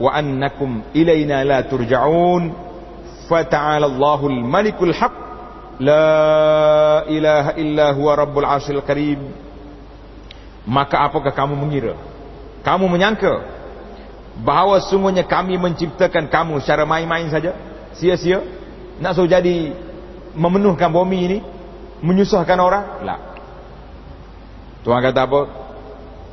wa 0.00 0.16
annakum 0.16 0.80
ilaina 0.96 1.44
la 1.44 1.60
turja'un? 1.60 2.56
Fata'ala 3.28 3.84
Allahul 3.84 4.40
Malikul 4.40 4.96
Haqq 4.96 5.25
La 5.76 7.04
ilaha 7.04 7.52
illa 7.60 7.92
huwa 7.92 8.12
rabbul 8.16 8.48
arshil 8.48 8.80
karim. 8.80 9.20
Maka 10.66 11.04
apakah 11.06 11.30
kamu 11.30 11.54
mengira? 11.54 11.94
Kamu 12.66 12.90
menyangka 12.90 13.46
Bahawa 14.42 14.82
sungguhnya 14.82 15.22
kami 15.22 15.54
menciptakan 15.54 16.26
kamu 16.26 16.58
Secara 16.58 16.82
main-main 16.82 17.30
saja? 17.30 17.54
Sia-sia? 17.94 18.42
Nak 18.98 19.14
suruh 19.14 19.30
jadi 19.30 19.70
Memenuhkan 20.34 20.90
bumi 20.90 21.18
ini? 21.30 21.38
Menyusahkan 22.02 22.58
orang? 22.60 22.84
La. 23.06 23.16
Tuhan 24.84 25.00
kata 25.00 25.20
apa? 25.24 25.40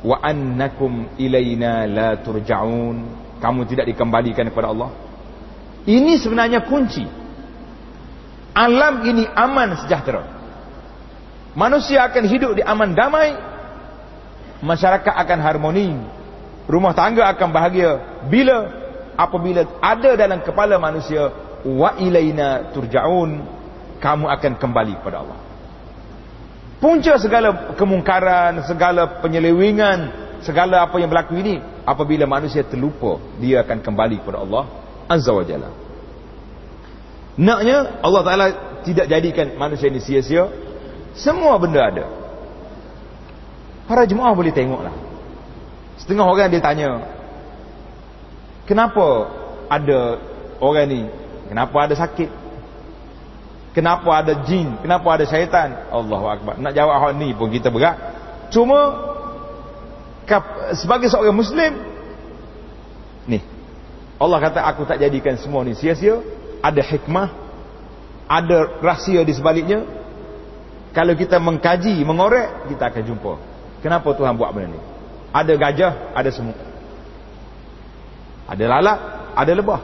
Wa 0.04 0.20
annakum 0.20 1.16
ilayna 1.16 1.88
la 1.88 2.08
turja'un. 2.20 2.96
Kamu 3.40 3.64
tidak 3.64 3.88
dikembalikan 3.88 4.52
kepada 4.52 4.76
Allah. 4.76 4.92
Ini 5.88 6.20
sebenarnya 6.20 6.68
kunci 6.68 7.23
alam 8.54 9.02
ini 9.02 9.26
aman 9.34 9.74
sejahtera. 9.82 10.22
Manusia 11.58 12.06
akan 12.06 12.24
hidup 12.30 12.54
di 12.54 12.62
aman 12.62 12.94
damai. 12.94 13.34
Masyarakat 14.62 15.10
akan 15.10 15.38
harmoni. 15.42 15.98
Rumah 16.70 16.94
tangga 16.94 17.26
akan 17.34 17.48
bahagia. 17.50 18.22
Bila? 18.30 18.82
Apabila 19.18 19.66
ada 19.82 20.14
dalam 20.14 20.38
kepala 20.40 20.78
manusia. 20.78 21.34
Wa 21.66 21.98
ilaina 21.98 22.70
turja'un. 22.70 23.42
Kamu 23.98 24.30
akan 24.30 24.52
kembali 24.58 25.02
kepada 25.02 25.26
Allah. 25.26 25.38
Punca 26.78 27.16
segala 27.16 27.74
kemungkaran, 27.80 28.60
segala 28.68 29.18
penyelewengan, 29.24 29.98
segala 30.44 30.84
apa 30.84 31.00
yang 31.00 31.08
berlaku 31.08 31.40
ini. 31.40 31.56
Apabila 31.82 32.28
manusia 32.28 32.62
terlupa, 32.62 33.18
dia 33.40 33.64
akan 33.64 33.80
kembali 33.80 34.20
kepada 34.20 34.44
Allah 34.44 34.64
Azza 35.08 35.32
wa 35.32 35.44
Jalla. 35.44 35.83
Naknya 37.34 37.98
Allah 37.98 38.22
Ta'ala 38.22 38.46
tidak 38.86 39.06
jadikan 39.10 39.58
manusia 39.58 39.90
ini 39.90 39.98
sia-sia. 39.98 40.46
Semua 41.18 41.58
benda 41.58 41.82
ada. 41.82 42.04
Para 43.90 44.06
jemaah 44.06 44.34
boleh 44.34 44.54
tengoklah. 44.54 44.94
Setengah 45.98 46.26
orang 46.26 46.50
dia 46.50 46.62
tanya. 46.62 46.88
Kenapa 48.64 49.28
ada 49.68 50.18
orang 50.58 50.86
ni? 50.88 51.02
Kenapa 51.50 51.76
ada 51.84 51.94
sakit? 51.94 52.30
Kenapa 53.74 54.22
ada 54.22 54.32
jin? 54.46 54.78
Kenapa 54.80 55.18
ada 55.18 55.26
syaitan? 55.26 55.90
Allahu 55.90 56.26
Akbar. 56.30 56.54
Nak 56.62 56.72
jawab 56.72 56.96
hal 57.02 57.12
ni 57.18 57.34
pun 57.34 57.50
kita 57.50 57.68
berat. 57.74 57.98
Cuma 58.54 59.10
sebagai 60.78 61.10
seorang 61.10 61.36
Muslim, 61.36 61.74
ni 63.28 63.42
Allah 64.16 64.38
kata 64.40 64.62
aku 64.64 64.88
tak 64.88 65.02
jadikan 65.02 65.36
semua 65.36 65.66
ni 65.66 65.76
sia-sia 65.76 66.22
ada 66.64 66.80
hikmah 66.80 67.44
ada 68.24 68.80
rahsia 68.80 69.20
di 69.20 69.32
sebaliknya. 69.36 69.84
Kalau 70.96 71.12
kita 71.12 71.36
mengkaji 71.42 72.00
mengorek 72.06 72.70
kita 72.72 72.88
akan 72.88 73.02
jumpa. 73.04 73.32
Kenapa 73.84 74.08
Tuhan 74.16 74.32
buat 74.38 74.54
benda 74.54 74.72
ni? 74.72 74.80
Ada 75.34 75.52
gajah 75.58 75.92
ada 76.16 76.30
semut. 76.32 76.56
Ada 78.48 78.64
lalat 78.64 78.98
ada 79.34 79.52
lebah. 79.52 79.80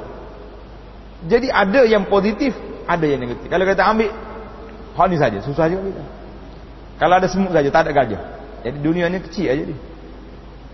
Jadi 1.26 1.52
ada 1.52 1.84
yang 1.84 2.08
positif 2.08 2.56
ada 2.88 3.04
yang 3.04 3.20
negatif. 3.20 3.50
Kalau 3.50 3.64
kita 3.66 3.82
ambil 3.84 4.10
hal 4.96 5.06
ni 5.10 5.18
saja 5.20 5.38
susah 5.44 5.66
juga 5.68 5.90
kita. 5.90 6.04
Kalau 6.96 7.14
ada 7.18 7.26
semut 7.28 7.52
saja 7.52 7.68
tak 7.68 7.90
ada 7.90 7.92
gajah. 7.92 8.22
Jadi 8.64 8.78
dunia 8.80 9.10
ni 9.10 9.18
kecil 9.20 9.50
aja 9.50 9.62
ni. 9.66 9.76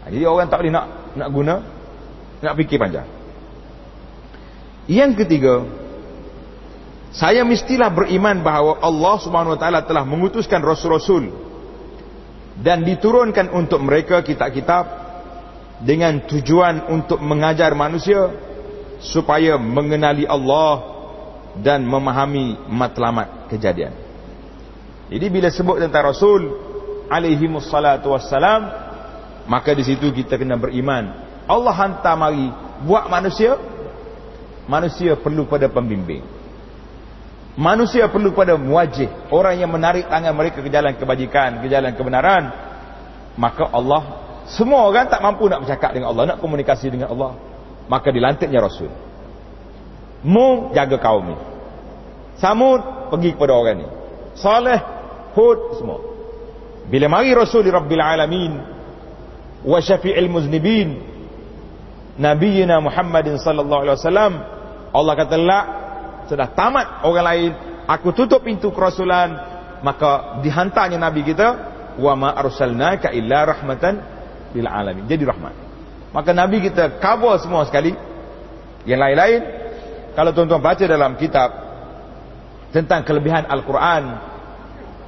Jadi 0.06 0.22
orang 0.22 0.46
tak 0.46 0.62
boleh 0.62 0.70
nak 0.70 0.86
nak 1.16 1.28
guna 1.32 1.54
nak 2.44 2.54
fikir 2.54 2.76
panjang. 2.76 3.08
Yang 4.86 5.24
ketiga 5.24 5.66
saya 7.16 7.48
mestilah 7.48 7.88
beriman 7.88 8.44
bahawa 8.44 8.76
Allah 8.84 9.16
Subhanahu 9.24 9.56
wa 9.56 9.60
taala 9.60 9.80
telah 9.88 10.04
mengutuskan 10.04 10.60
rasul-rasul 10.60 11.32
dan 12.60 12.84
diturunkan 12.84 13.56
untuk 13.56 13.80
mereka 13.80 14.20
kitab-kitab 14.20 14.84
dengan 15.80 16.20
tujuan 16.28 16.92
untuk 16.92 17.16
mengajar 17.24 17.72
manusia 17.72 18.36
supaya 19.00 19.56
mengenali 19.56 20.28
Allah 20.28 20.92
dan 21.56 21.88
memahami 21.88 22.68
matlamat 22.68 23.48
kejadian. 23.48 23.96
Jadi 25.08 25.26
bila 25.32 25.48
sebut 25.48 25.80
tentang 25.80 26.12
rasul 26.12 26.52
alaihi 27.08 27.48
wassalatu 27.48 28.12
wassalam 28.12 28.68
maka 29.48 29.72
di 29.72 29.88
situ 29.88 30.12
kita 30.12 30.36
kena 30.36 30.58
beriman 30.58 31.16
Allah 31.46 31.72
hantar 31.72 32.18
mari 32.18 32.50
buat 32.82 33.06
manusia 33.06 33.54
manusia 34.66 35.14
perlu 35.14 35.46
pada 35.46 35.70
pembimbing 35.70 36.35
manusia 37.56 38.06
perlu 38.12 38.36
pada 38.36 38.54
muwajih 38.54 39.32
orang 39.32 39.58
yang 39.58 39.72
menarik 39.72 40.06
tangan 40.06 40.36
mereka 40.36 40.60
ke 40.60 40.68
jalan 40.68 40.94
kebajikan 40.94 41.64
ke 41.64 41.66
jalan 41.72 41.92
kebenaran. 41.96 42.44
Maka 43.36 43.68
Allah 43.68 44.02
semua 44.48 44.86
orang 44.86 45.10
tak 45.10 45.20
mampu 45.20 45.50
nak 45.50 45.66
bercakap 45.66 45.90
dengan 45.96 46.14
Allah 46.14 46.36
nak 46.36 46.38
komunikasi 46.38 46.92
dengan 46.92 47.10
Allah. 47.10 47.34
Maka 47.90 48.12
dilantiknya 48.14 48.62
Rasul. 48.62 48.92
Mu 50.22 50.70
jaga 50.76 50.96
kaum 51.02 51.24
ni. 51.34 51.36
Samud 52.38 53.10
pergi 53.10 53.34
kepada 53.34 53.52
orang 53.56 53.76
ni. 53.80 53.86
Saleh 54.36 54.78
Hud 55.34 55.80
semua. 55.80 56.00
Bila 56.86 57.10
mari 57.10 57.34
Rasul 57.34 57.66
di 57.66 57.70
Rabbil 57.72 58.02
Alamin 58.02 58.52
wa 59.66 59.78
syafi'il 59.82 60.30
muznibin 60.30 61.02
Nabiina 62.16 62.80
Muhammadin 62.80 63.36
sallallahu 63.36 63.82
alaihi 63.84 63.98
wasallam 64.00 64.32
Allah 64.94 65.14
kata 65.18 65.36
la 65.36 65.60
sudah 66.26 66.50
tamat 66.52 67.06
orang 67.06 67.24
lain 67.26 67.50
aku 67.86 68.10
tutup 68.12 68.42
pintu 68.42 68.74
kerasulan 68.74 69.56
maka 69.80 70.40
dihantarnya 70.42 70.98
nabi 70.98 71.22
kita 71.22 71.48
wa 71.96 72.12
ma 72.16 72.30
arsalnaka 72.36 73.12
illa 73.12 73.44
rahmatan 73.46 73.94
lil 74.52 74.66
alamin. 74.68 75.04
Jadi 75.08 75.24
rahmat. 75.24 75.54
Maka 76.12 76.30
nabi 76.32 76.64
kita 76.64 76.96
cover 77.00 77.36
semua 77.40 77.64
sekali. 77.68 77.92
Yang 78.86 79.00
lain-lain 79.02 79.40
kalau 80.14 80.30
tuan-tuan 80.32 80.62
baca 80.62 80.84
dalam 80.86 81.18
kitab 81.18 81.50
tentang 82.70 83.02
kelebihan 83.02 83.44
Al-Quran 83.50 84.02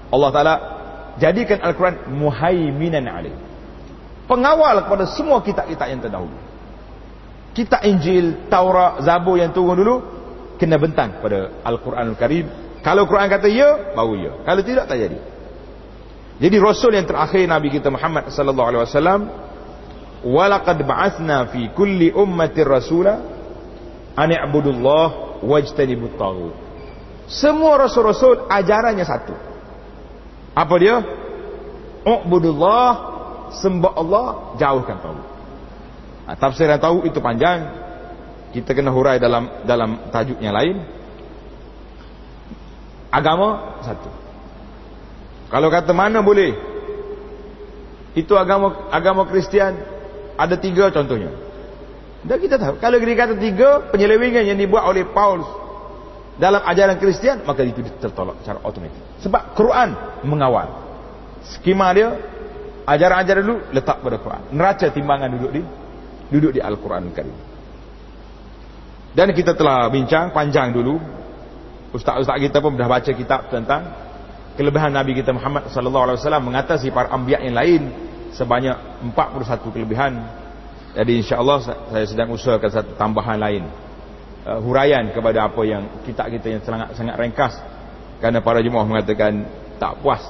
Allah 0.09 0.31
Ta'ala 0.35 0.55
jadikan 1.21 1.63
Al-Quran 1.63 2.11
muhaiminan 2.11 3.07
alaih. 3.07 3.35
Pengawal 4.29 4.85
kepada 4.85 5.05
semua 5.09 5.41
kitab-kitab 5.41 5.87
yang 5.89 6.01
terdahulu. 6.05 6.37
Kitab 7.57 7.81
Injil, 7.87 8.51
Taurat, 8.53 9.01
Zabur 9.01 9.41
yang 9.41 9.55
turun 9.57 9.79
dulu 9.79 9.97
kena 10.59 10.77
bentang 10.77 11.23
pada 11.23 11.63
Al-Quranul 11.65 12.19
Karim. 12.19 12.47
Kalau 12.83 13.07
Quran 13.07 13.27
kata 13.31 13.49
ya, 13.51 13.95
baru 13.95 14.15
ya. 14.19 14.33
Kalau 14.43 14.63
tidak, 14.63 14.85
tak 14.91 14.99
jadi. 14.99 15.19
Jadi 16.39 16.57
Rasul 16.63 16.95
yang 16.95 17.07
terakhir 17.07 17.43
Nabi 17.51 17.75
kita 17.75 17.91
Muhammad 17.91 18.31
sallallahu 18.31 18.69
alaihi 18.71 18.83
wasallam 18.87 19.21
walaqad 20.23 20.79
ba'athna 20.87 21.51
fi 21.51 21.67
kulli 21.75 22.15
ummatir 22.15 22.63
rasula 22.63 23.19
an 24.15 24.31
i'budullah 24.31 25.39
wajtanibut 25.43 26.15
taghut. 26.15 26.55
Semua 27.27 27.77
rasul-rasul 27.77 28.47
ajarannya 28.47 29.05
satu. 29.05 29.35
Apa 30.55 30.75
dia? 30.81 30.97
U'budullah 32.09 32.91
Sembah 33.49 33.93
Allah 33.97 34.27
Jauhkan 34.61 34.97
tahu 35.01 35.19
ha, 36.29 36.31
Tafsir 36.37 36.69
yang 36.69 36.81
tahu 36.81 37.05
itu 37.09 37.19
panjang 37.19 37.88
Kita 38.49 38.73
kena 38.73 38.89
hurai 38.89 39.21
dalam 39.21 39.65
dalam 39.69 40.09
tajuk 40.09 40.41
yang 40.41 40.57
lain. 40.57 40.81
Agama 43.13 43.81
Satu. 43.85 44.09
Kalau 45.49 45.69
kata 45.73 45.97
mana 45.97 46.21
boleh? 46.21 46.53
Itu 48.17 48.37
agama 48.37 48.89
agama 48.93 49.29
Kristian. 49.29 49.77
Ada 50.37 50.57
tiga 50.61 50.89
contohnya. 50.93 51.33
Dan 52.19 52.37
kita 52.43 52.59
tahu 52.59 52.83
Kalau 52.83 52.99
kita 52.99 53.15
kata 53.15 53.35
tiga 53.39 53.95
Penyelewengan 53.95 54.43
yang 54.43 54.59
dibuat 54.59 54.91
oleh 54.91 55.07
Paul 55.07 55.43
dalam 56.39 56.63
ajaran 56.63 56.99
Kristian 57.03 57.43
maka 57.43 57.67
itu 57.67 57.83
tertolak 57.99 58.39
secara 58.43 58.63
otomatik 58.63 59.03
sebab 59.19 59.59
Quran 59.59 59.91
mengawal. 60.23 60.71
Skema 61.43 61.91
dia 61.91 62.15
ajaran-ajaran 62.87 63.43
dulu 63.43 63.59
letak 63.75 63.99
pada 63.99 64.17
Quran. 64.23 64.43
Neraca 64.55 64.87
timbangan 64.91 65.35
duduk 65.35 65.51
di 65.51 65.63
duduk 66.31 66.51
di 66.55 66.61
Al-Quran 66.63 67.11
Karim 67.11 67.48
dan 69.19 69.35
kita 69.35 69.59
telah 69.59 69.91
bincang 69.91 70.31
panjang 70.31 70.71
dulu. 70.71 71.03
Ustaz-ustaz 71.91 72.39
kita 72.39 72.63
pun 72.63 72.79
dah 72.79 72.87
baca 72.87 73.11
kitab 73.11 73.51
tentang 73.51 73.91
kelebihan 74.55 74.95
Nabi 74.95 75.19
kita 75.19 75.35
Muhammad 75.35 75.67
sallallahu 75.75 76.05
alaihi 76.07 76.19
wasallam 76.23 76.47
mengatasi 76.47 76.95
para 76.95 77.11
anbiya 77.11 77.43
yang 77.43 77.59
lain 77.59 77.83
sebanyak 78.31 78.79
41 79.11 79.75
kelebihan. 79.75 80.23
Jadi 80.95 81.27
insya-Allah 81.27 81.59
saya 81.67 82.07
sedang 82.07 82.31
usahakan 82.31 82.71
satu 82.71 82.95
tambahan 82.95 83.43
lain. 83.43 83.67
Uh, 84.47 84.63
huraian 84.63 85.11
kepada 85.11 85.51
apa 85.51 85.67
yang 85.67 85.83
kita 86.07 86.31
kita 86.39 86.47
yang 86.55 86.63
sangat 86.63 86.95
sangat 86.95 87.19
ringkas. 87.19 87.59
Kerana 88.23 88.39
para 88.39 88.63
jemaah 88.63 88.87
mengatakan 88.87 89.51
tak 89.83 89.99
puas 89.99 90.23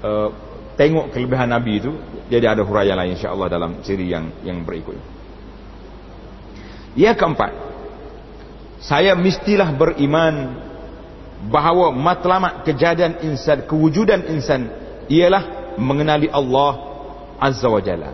uh, 0.00 0.32
tengok 0.80 1.12
kelebihan 1.12 1.52
Nabi 1.52 1.76
itu 1.76 1.92
jadi 2.32 2.56
ada 2.56 2.64
huraian 2.64 2.96
lain 2.96 3.20
insya-Allah 3.20 3.52
dalam 3.52 3.84
siri 3.84 4.08
yang 4.08 4.32
yang 4.48 4.64
berikut. 4.64 4.96
Yang 6.96 7.20
keempat, 7.20 7.67
saya 8.78 9.18
mestilah 9.18 9.74
beriman 9.74 10.54
bahawa 11.50 11.94
matlamat 11.94 12.66
kejadian 12.66 13.22
insan 13.26 13.66
kewujudan 13.66 14.26
insan 14.30 14.70
ialah 15.06 15.74
mengenali 15.78 16.26
Allah 16.30 16.86
Azza 17.38 17.70
wa 17.70 17.78
Jalla. 17.78 18.10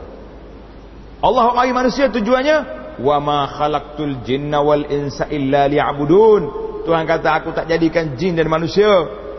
Allah 1.24 1.44
bagi 1.56 1.72
manusia 1.72 2.12
tujuannya 2.12 2.56
wa 3.00 3.16
ma 3.18 3.38
khalaqtul 3.48 4.20
jinna 4.28 4.60
wal 4.60 4.84
insa 4.86 5.24
illa 5.32 5.64
liya'budun 5.66 6.42
Tuhan 6.84 7.08
kata 7.08 7.28
aku 7.40 7.56
tak 7.56 7.64
jadikan 7.66 8.12
jin 8.14 8.36
dan 8.36 8.46
manusia 8.46 8.86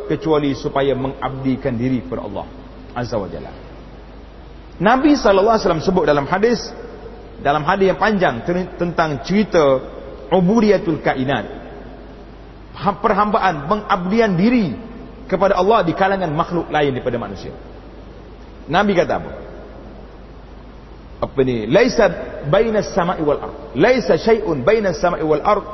kecuali 0.09 0.57
supaya 0.57 0.97
mengabdikan 0.97 1.77
diri 1.77 2.01
kepada 2.01 2.25
Allah 2.25 2.45
azza 2.97 3.15
wa 3.21 3.29
jalla 3.29 3.53
Nabi 4.81 5.13
sallallahu 5.15 5.55
alaihi 5.55 5.63
wasallam 5.63 5.85
sebut 5.85 6.03
dalam 6.09 6.25
hadis 6.25 6.73
dalam 7.39 7.63
hadis 7.63 7.93
yang 7.93 7.99
panjang 8.01 8.41
tentang 8.75 9.21
cerita 9.21 9.94
ubudiyatul 10.31 11.01
kainat. 11.01 11.45
Perhambaan 12.75 13.71
pengabdian 13.71 14.35
diri 14.35 14.75
kepada 15.31 15.57
Allah 15.57 15.81
di 15.81 15.95
kalangan 15.95 16.29
makhluk 16.33 16.67
lain 16.69 16.91
daripada 16.91 17.17
manusia. 17.17 17.55
Nabi 18.67 18.91
kata 18.97 19.13
apa? 19.21 19.31
Apa 21.23 21.39
ni? 21.47 21.65
Laisa 21.69 22.11
bainas 22.51 22.91
sama'i 22.91 23.23
wal 23.23 23.39
ard. 23.39 23.55
Laisa 23.77 24.19
syai'un 24.19 24.61
bainas 24.61 24.99
sama'i 24.99 25.23
wal 25.23 25.41
ard. 25.41 25.65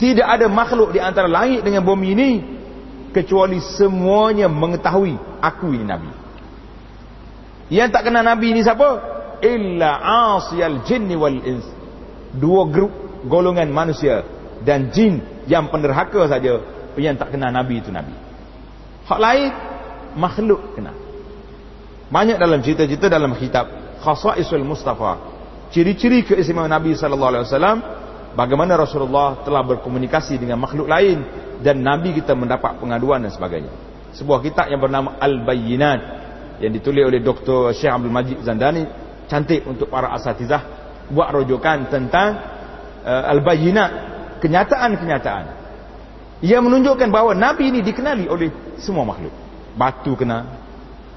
Tidak 0.00 0.24
ada 0.24 0.48
makhluk 0.48 0.96
di 0.96 1.00
antara 1.02 1.28
langit 1.28 1.60
dengan 1.60 1.84
bumi 1.84 2.08
ini 2.16 2.30
kecuali 3.12 3.58
semuanya 3.60 4.46
mengetahui 4.46 5.18
aku 5.42 5.74
ini 5.74 5.84
nabi. 5.84 6.10
Yang 7.68 7.88
tak 7.92 8.02
kenal 8.08 8.24
nabi 8.24 8.54
ini 8.54 8.60
siapa? 8.64 8.88
Illa 9.44 9.90
asiyal 10.36 10.86
jinni 10.86 11.18
wal 11.18 11.38
ins. 11.42 11.66
Dua 12.30 12.64
grup 12.70 13.09
golongan 13.26 13.68
manusia 13.72 14.24
dan 14.64 14.92
jin 14.92 15.20
yang 15.48 15.68
penderhaka 15.72 16.28
saja 16.28 16.60
yang 17.00 17.16
tak 17.16 17.32
kenal 17.32 17.48
nabi 17.48 17.80
itu 17.80 17.88
nabi 17.88 18.12
hak 19.08 19.20
lain 19.20 19.50
makhluk 20.16 20.76
kenal 20.76 20.96
banyak 22.10 22.36
dalam 22.36 22.58
cerita-cerita 22.60 23.06
dalam 23.06 23.32
kitab 23.38 23.70
khasaisul 24.02 24.66
Mustafa 24.66 25.30
ciri-ciri 25.70 26.26
keistimewaan 26.26 26.70
Nabi 26.70 26.98
sallallahu 26.98 27.30
alaihi 27.30 27.44
wasallam 27.46 27.78
bagaimana 28.34 28.74
Rasulullah 28.74 29.46
telah 29.46 29.62
berkomunikasi 29.62 30.42
dengan 30.42 30.58
makhluk 30.58 30.90
lain 30.90 31.22
dan 31.62 31.78
Nabi 31.78 32.16
kita 32.18 32.34
mendapat 32.34 32.82
pengaduan 32.82 33.22
dan 33.22 33.30
sebagainya 33.30 33.70
sebuah 34.10 34.42
kitab 34.42 34.66
yang 34.66 34.82
bernama 34.82 35.14
Al-Bayyinat 35.22 36.00
yang 36.58 36.72
ditulis 36.74 37.06
oleh 37.06 37.22
Dr. 37.22 37.70
Syekh 37.72 37.94
Abdul 37.94 38.12
Majid 38.12 38.38
Zandani 38.42 38.82
cantik 39.30 39.62
untuk 39.64 39.86
para 39.86 40.10
asatizah 40.18 40.62
buat 41.14 41.30
rujukan 41.30 41.86
tentang 41.86 42.28
uh, 43.04 43.32
Al-Bayyinat 43.36 43.90
kenyataan-kenyataan 44.40 45.44
yang 46.40 46.64
menunjukkan 46.64 47.12
bahawa 47.12 47.36
Nabi 47.36 47.68
ini 47.68 47.80
dikenali 47.84 48.24
oleh 48.28 48.48
semua 48.80 49.04
makhluk 49.04 49.32
batu 49.76 50.16
kena 50.16 50.48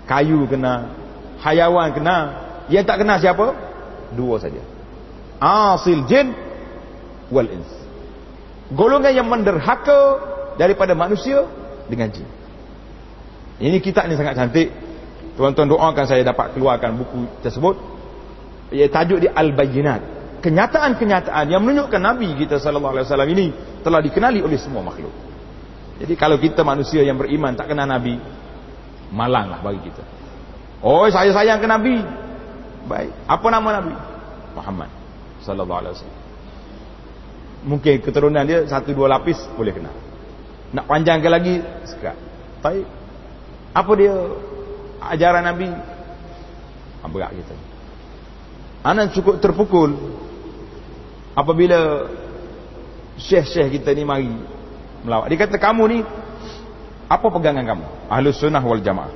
kayu 0.03 0.43
kena 0.51 0.91
hayawan 1.39 1.95
kena 1.95 2.43
yang 2.71 2.87
tak 2.87 3.03
kenal 3.03 3.19
siapa? 3.19 3.55
Dua 4.15 4.39
saja. 4.39 4.61
Asil 5.43 6.07
jin 6.07 6.31
wal 7.27 7.49
ins. 7.51 7.67
Golongan 8.71 9.11
yang 9.11 9.27
menderhaka 9.27 10.23
daripada 10.55 10.95
manusia 10.95 11.43
dengan 11.91 12.07
jin. 12.13 12.27
Ini 13.59 13.77
kitab 13.83 14.07
ni 14.07 14.15
sangat 14.15 14.39
cantik. 14.39 14.71
Tuan-tuan 15.33 15.67
doakan 15.67 16.05
saya 16.05 16.23
dapat 16.23 16.55
keluarkan 16.55 16.95
buku 16.95 17.25
tersebut. 17.43 17.75
Ia 18.71 18.87
tajuk 18.87 19.21
di 19.21 19.27
Al-Bayyinat. 19.27 20.22
Kenyataan-kenyataan 20.43 21.47
yang 21.47 21.63
menunjukkan 21.63 22.03
Nabi 22.03 22.35
kita 22.35 22.59
sallallahu 22.59 22.99
alaihi 22.99 23.07
wasallam 23.07 23.31
ini 23.31 23.47
telah 23.79 24.03
dikenali 24.03 24.43
oleh 24.43 24.59
semua 24.59 24.83
makhluk. 24.83 25.15
Jadi 26.03 26.19
kalau 26.19 26.35
kita 26.35 26.67
manusia 26.67 26.99
yang 26.99 27.15
beriman 27.15 27.55
tak 27.55 27.71
kenal 27.71 27.87
Nabi, 27.87 28.19
malanglah 29.07 29.63
bagi 29.63 29.87
kita. 29.87 30.03
Oh, 30.83 31.07
saya 31.07 31.31
sayang 31.31 31.63
ke 31.63 31.67
Nabi. 31.69 31.95
Baik. 32.91 33.15
Apa 33.23 33.47
nama 33.47 33.79
Nabi? 33.79 33.95
Muhammad 34.51 34.91
sallallahu 35.47 35.79
alaihi 35.79 35.95
wasallam. 35.95 36.21
Mungkin 37.63 37.95
keturunan 38.03 38.43
dia 38.43 38.67
satu 38.67 38.91
dua 38.91 39.07
lapis 39.15 39.39
boleh 39.55 39.71
kenal. 39.71 39.95
Nak 40.75 40.83
panjangkan 40.91 41.31
lagi 41.31 41.63
sekat. 41.87 42.19
Baik. 42.59 42.83
Apa 43.71 43.91
dia 43.95 44.11
ajaran 45.07 45.47
Nabi. 45.47 45.71
Ha, 46.99 47.07
berat 47.07 47.31
kita. 47.31 47.55
Anak 48.83 49.15
cukup 49.15 49.39
terpukul 49.39 49.95
apabila 51.33 52.09
syekh-syekh 53.17 53.81
kita 53.81 53.93
ni 53.93 54.03
mari 54.05 54.33
melawat. 55.05 55.29
Dia 55.29 55.37
kata 55.45 55.57
kamu 55.61 55.83
ni 55.89 55.99
apa 57.09 57.27
pegangan 57.29 57.65
kamu? 57.65 57.85
Ahlus 58.09 58.39
sunnah 58.41 58.63
wal 58.63 58.81
jamaah. 58.81 59.11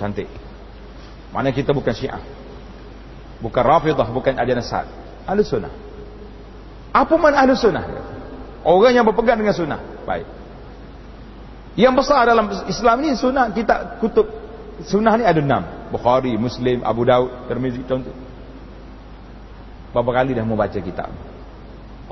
Cantik. 0.00 0.28
Mana 1.32 1.52
kita 1.52 1.72
bukan 1.76 1.92
syiah. 1.92 2.22
Bukan 3.42 3.62
rafidah, 3.64 4.06
bukan 4.08 4.38
ajaran 4.38 4.64
sa'ad. 4.64 4.88
Ahlus 5.26 5.50
sunnah. 5.50 5.72
Apa 6.92 7.14
mana 7.16 7.42
ahlus 7.44 7.60
sunnah? 7.60 7.84
Orang 8.62 8.94
yang 8.94 9.04
berpegang 9.04 9.40
dengan 9.40 9.56
sunnah. 9.56 9.80
Baik. 10.06 10.28
Yang 11.74 12.04
besar 12.04 12.28
dalam 12.28 12.52
Islam 12.68 12.96
ni 13.00 13.16
sunnah 13.16 13.48
kita 13.48 13.96
kutub 13.98 14.28
sunnah 14.84 15.16
ni 15.16 15.24
ada 15.24 15.40
enam. 15.40 15.64
Bukhari, 15.92 16.36
Muslim, 16.40 16.80
Abu 16.84 17.04
Daud, 17.04 17.48
Tirmizi, 17.48 17.84
contoh. 17.84 18.16
Berapa 19.92 20.24
kali 20.24 20.32
dah 20.32 20.44
membaca 20.44 20.78
kitab? 20.80 21.12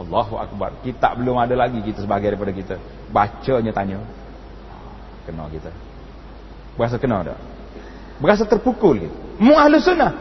Allahu 0.00 0.40
Akbar. 0.40 0.80
Kitab 0.80 1.20
belum 1.20 1.36
ada 1.36 1.52
lagi 1.52 1.84
kita 1.84 2.00
sebagai 2.00 2.32
daripada 2.32 2.52
kita. 2.56 2.74
Bacanya 3.12 3.72
tanya. 3.76 4.00
Kena 5.28 5.44
kita. 5.52 5.68
Berasa 6.80 6.96
kena 6.96 7.20
tak? 7.20 7.38
Berasa 8.16 8.48
terpukul 8.48 9.04
kita. 9.04 9.16
Mu 9.40 9.56
ahli 9.56 9.76
sunnah. 9.80 10.12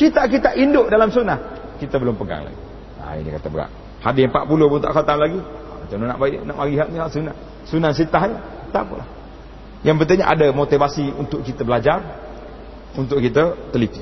Kita 0.00 0.24
kita 0.28 0.56
induk 0.56 0.88
dalam 0.88 1.12
sunnah. 1.12 1.38
Kita 1.76 2.00
belum 2.00 2.16
pegang 2.16 2.48
lagi. 2.48 2.60
Ha, 3.04 3.20
ini 3.20 3.28
kata 3.36 3.48
berat. 3.52 3.70
Hadis 4.00 4.24
40 4.32 4.72
pun 4.72 4.80
tak 4.80 4.92
khatam 4.96 5.18
lagi. 5.20 5.40
Macam 5.84 5.96
mana 6.00 6.08
nak 6.16 6.18
bagi 6.18 6.36
nak 6.40 6.56
mari 6.56 6.74
hak 6.80 6.88
ni 6.88 6.98
sunnah. 7.12 7.36
Sunnah 7.68 7.90
sitah 7.92 8.22
ni. 8.24 8.36
Tak 8.72 8.82
apalah. 8.88 9.08
Yang 9.84 9.96
pentingnya 10.04 10.26
ada 10.32 10.46
motivasi 10.56 11.12
untuk 11.12 11.44
kita 11.44 11.60
belajar. 11.68 12.00
Untuk 12.96 13.20
kita 13.20 13.72
teliti. 13.72 14.00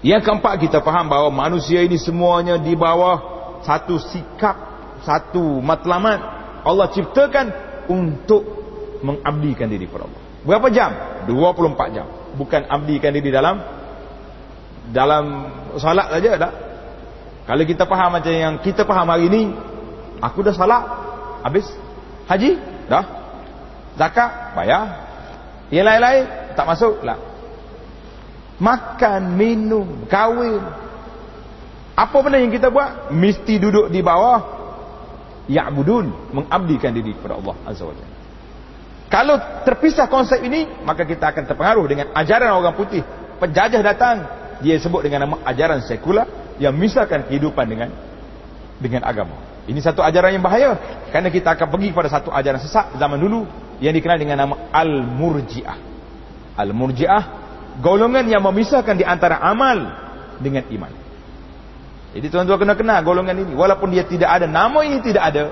Yang 0.00 0.26
keempat 0.26 0.54
kita 0.64 0.80
faham 0.80 1.12
bahawa 1.12 1.28
manusia 1.28 1.84
ini 1.84 2.00
semuanya 2.00 2.56
di 2.56 2.72
bawah 2.72 3.29
satu 3.64 4.00
sikap, 4.00 4.56
satu 5.04 5.60
matlamat 5.60 6.20
Allah 6.64 6.88
ciptakan 6.92 7.46
untuk 7.88 8.42
mengabdikan 9.00 9.68
diri 9.68 9.88
kepada 9.88 10.08
Allah. 10.08 10.22
Berapa 10.44 10.68
jam? 10.72 10.90
24 11.28 11.96
jam. 11.96 12.06
Bukan 12.36 12.62
abdikan 12.68 13.12
diri 13.12 13.32
dalam 13.32 13.60
dalam 14.90 15.24
salat 15.76 16.08
saja 16.10 16.30
tak? 16.36 16.52
Kalau 17.48 17.64
kita 17.66 17.84
faham 17.88 18.10
macam 18.14 18.32
yang 18.32 18.54
kita 18.62 18.86
faham 18.86 19.08
hari 19.10 19.26
ini, 19.26 19.42
aku 20.22 20.44
dah 20.44 20.54
salat, 20.54 20.84
habis 21.42 21.66
haji, 22.30 22.56
dah. 22.86 23.04
Zakat, 23.98 24.54
bayar. 24.54 24.84
Yang 25.74 25.86
lain-lain 25.86 26.24
tak 26.54 26.66
masuk 26.66 27.02
lah 27.02 27.30
makan, 28.60 29.34
minum, 29.34 30.04
kahwin. 30.06 30.60
Apa 32.00 32.16
benda 32.24 32.40
yang 32.40 32.48
kita 32.48 32.72
buat? 32.72 33.12
Mesti 33.12 33.60
duduk 33.60 33.92
di 33.92 34.00
bawah 34.00 34.40
ya'budun, 35.52 36.32
mengabdikan 36.32 36.96
diri 36.96 37.12
kepada 37.12 37.36
Allah 37.36 37.54
Azza 37.68 37.84
wa 37.84 37.92
Jalla. 37.92 38.16
Kalau 39.10 39.36
terpisah 39.66 40.06
konsep 40.08 40.40
ini, 40.40 40.64
maka 40.86 41.04
kita 41.04 41.28
akan 41.34 41.44
terpengaruh 41.44 41.84
dengan 41.84 42.06
ajaran 42.16 42.56
orang 42.56 42.72
putih. 42.72 43.04
Penjajah 43.36 43.82
datang, 43.84 44.16
dia 44.64 44.80
sebut 44.80 45.04
dengan 45.04 45.28
nama 45.28 45.36
ajaran 45.44 45.84
sekular 45.84 46.56
yang 46.56 46.72
misalkan 46.72 47.26
kehidupan 47.28 47.68
dengan 47.68 47.92
dengan 48.80 49.04
agama. 49.04 49.36
Ini 49.68 49.76
satu 49.84 50.00
ajaran 50.00 50.32
yang 50.32 50.44
bahaya 50.44 50.78
kerana 51.12 51.28
kita 51.28 51.52
akan 51.52 51.68
pergi 51.68 51.92
kepada 51.92 52.08
satu 52.08 52.32
ajaran 52.32 52.62
sesat 52.62 52.96
zaman 52.96 53.20
dulu 53.20 53.44
yang 53.82 53.92
dikenal 53.92 54.16
dengan 54.16 54.40
nama 54.40 54.54
Al-Murji'ah. 54.72 55.78
Al-Murji'ah 56.56 57.22
golongan 57.82 58.24
yang 58.24 58.40
memisahkan 58.40 58.94
di 58.96 59.04
antara 59.04 59.42
amal 59.42 59.90
dengan 60.38 60.64
iman. 60.70 60.99
Jadi 62.10 62.26
tuan-tuan 62.26 62.58
kena 62.58 62.74
kenal 62.74 62.98
golongan 63.06 63.38
ini. 63.38 63.52
Walaupun 63.54 63.94
dia 63.94 64.02
tidak 64.02 64.30
ada, 64.42 64.46
nama 64.50 64.82
ini 64.82 64.98
tidak 64.98 65.22
ada. 65.30 65.44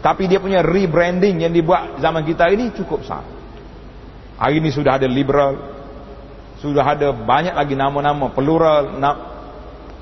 Tapi 0.00 0.24
dia 0.30 0.40
punya 0.40 0.64
rebranding 0.64 1.44
yang 1.44 1.52
dibuat 1.52 2.00
zaman 2.00 2.24
kita 2.24 2.48
ini 2.48 2.72
cukup 2.72 3.04
besar. 3.04 3.24
Hari 4.40 4.60
ini 4.60 4.72
sudah 4.72 4.96
ada 4.96 5.08
liberal. 5.08 5.76
Sudah 6.64 6.84
ada 6.84 7.12
banyak 7.12 7.52
lagi 7.52 7.76
nama-nama 7.76 8.32
plural. 8.32 8.96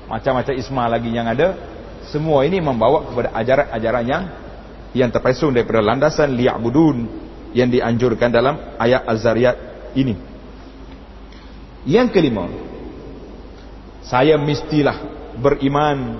Macam-macam 0.07 0.53
isma 0.55 0.87
lagi 0.87 1.11
yang 1.11 1.27
ada. 1.27 1.55
Semua 2.07 2.45
ini 2.45 2.61
membawa 2.61 3.03
kepada 3.03 3.33
ajaran-ajaran 3.33 4.05
yang 4.05 4.23
yang 4.95 5.09
terpesong 5.11 5.51
daripada 5.51 5.83
landasan 5.83 6.31
liya'budun 6.39 6.97
yang 7.51 7.67
dianjurkan 7.67 8.31
dalam 8.31 8.55
ayat 8.79 9.03
Az-Zariyat 9.03 9.57
ini. 9.97 10.15
Yang 11.83 12.15
kelima, 12.15 12.47
saya 14.05 14.39
mestilah 14.39 15.14
beriman 15.39 16.19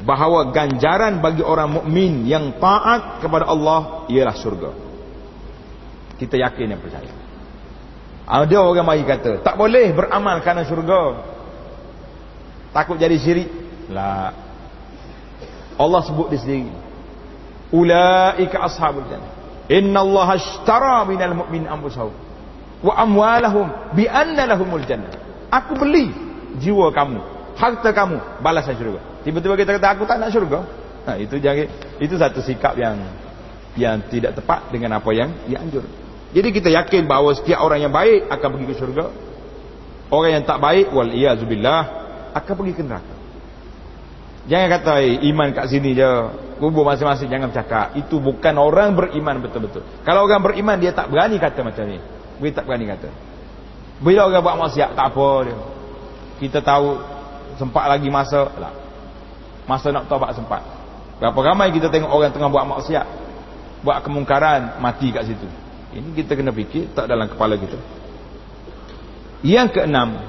bahawa 0.00 0.48
ganjaran 0.54 1.20
bagi 1.20 1.44
orang 1.44 1.80
mukmin 1.80 2.24
yang 2.24 2.56
taat 2.56 3.20
kepada 3.20 3.44
Allah 3.48 4.08
ialah 4.08 4.36
surga. 4.36 4.70
Kita 6.16 6.36
yakin 6.36 6.66
dan 6.76 6.80
percaya. 6.80 7.12
Ada 8.30 8.56
orang 8.62 8.86
mari 8.86 9.02
kata, 9.02 9.42
tak 9.42 9.58
boleh 9.58 9.90
beramal 9.90 10.38
kerana 10.40 10.62
surga. 10.62 11.00
Takut 12.70 12.96
jadi 12.96 13.16
syirik. 13.18 13.50
Lah. 13.90 14.30
Allah 15.74 16.00
sebut 16.06 16.30
di 16.30 16.38
sendiri. 16.38 16.72
Ulaika 17.74 18.62
ashabul 18.62 19.06
jannah. 19.10 19.34
Inna 19.70 20.02
Allah 20.02 20.28
ashtara 20.38 21.02
minal 21.06 21.34
mu'min 21.34 21.66
anfusahum 21.66 22.30
wa 22.80 22.92
amwalahum 22.96 23.70
bi 23.94 24.08
anna 24.08 24.48
lahumul 24.48 24.84
jannah. 24.84 25.12
Aku 25.52 25.76
beli 25.76 26.10
jiwa 26.58 26.90
kamu, 26.90 27.20
harta 27.60 27.92
kamu, 27.92 28.40
balasan 28.40 28.72
syurga. 28.80 29.04
Tiba-tiba 29.20 29.54
kita 29.60 29.76
kata 29.76 29.86
aku 29.92 30.08
tak 30.08 30.16
nak 30.16 30.32
syurga. 30.32 30.64
Nah, 31.04 31.16
itu 31.20 31.36
jangan 31.36 31.68
itu 32.00 32.14
satu 32.16 32.40
sikap 32.40 32.72
yang 32.80 32.96
yang 33.76 34.00
tidak 34.08 34.32
tepat 34.40 34.72
dengan 34.72 34.96
apa 34.96 35.10
yang 35.12 35.28
dianjur. 35.44 35.84
Jadi 36.32 36.48
kita 36.56 36.72
yakin 36.72 37.04
bahawa 37.04 37.36
setiap 37.36 37.60
orang 37.60 37.84
yang 37.84 37.92
baik 37.92 38.32
akan 38.32 38.48
pergi 38.56 38.66
ke 38.66 38.74
syurga. 38.80 39.06
Orang 40.10 40.30
yang 40.32 40.44
tak 40.48 40.58
baik 40.58 40.90
wal 40.90 41.12
iazubillah 41.12 41.80
akan 42.34 42.54
pergi 42.56 42.72
ke 42.74 42.82
neraka. 42.82 43.14
Jangan 44.50 44.68
kata 44.80 44.92
iman 45.30 45.48
kat 45.54 45.66
sini 45.68 45.92
je. 45.94 46.10
Kubur 46.58 46.84
masing-masing 46.84 47.28
jangan 47.30 47.48
bercakap. 47.52 47.96
Itu 47.96 48.20
bukan 48.20 48.54
orang 48.58 48.92
beriman 48.92 49.40
betul-betul. 49.40 49.84
Kalau 50.04 50.28
orang 50.28 50.44
beriman 50.44 50.76
dia 50.76 50.92
tak 50.92 51.08
berani 51.08 51.36
kata 51.40 51.60
macam 51.64 51.84
ni. 51.88 51.98
Boleh 52.40 52.52
tak 52.52 52.64
berani 52.68 52.84
kata. 52.88 53.08
Bila 54.00 54.28
orang 54.28 54.40
buat 54.40 54.56
maksiat, 54.64 54.96
tak 54.96 55.06
apa 55.12 55.28
dia. 55.44 55.58
Kita 56.40 56.58
tahu, 56.64 56.88
sempat 57.60 57.84
lagi 57.84 58.08
masa. 58.08 58.48
Lah. 58.56 58.72
Masa 59.68 59.92
nak 59.92 60.08
taubat 60.08 60.32
sempat. 60.32 60.64
Berapa 61.20 61.36
ramai 61.44 61.68
kita 61.76 61.92
tengok 61.92 62.08
orang 62.08 62.32
tengah 62.32 62.48
buat 62.48 62.64
maksiat. 62.64 63.06
Buat 63.84 64.00
kemungkaran, 64.00 64.80
mati 64.80 65.12
kat 65.12 65.28
situ. 65.28 65.44
Ini 65.92 66.16
kita 66.16 66.32
kena 66.32 66.48
fikir, 66.48 66.96
tak 66.96 67.12
dalam 67.12 67.28
kepala 67.28 67.60
kita. 67.60 67.76
Yang 69.44 69.80
keenam, 69.80 70.20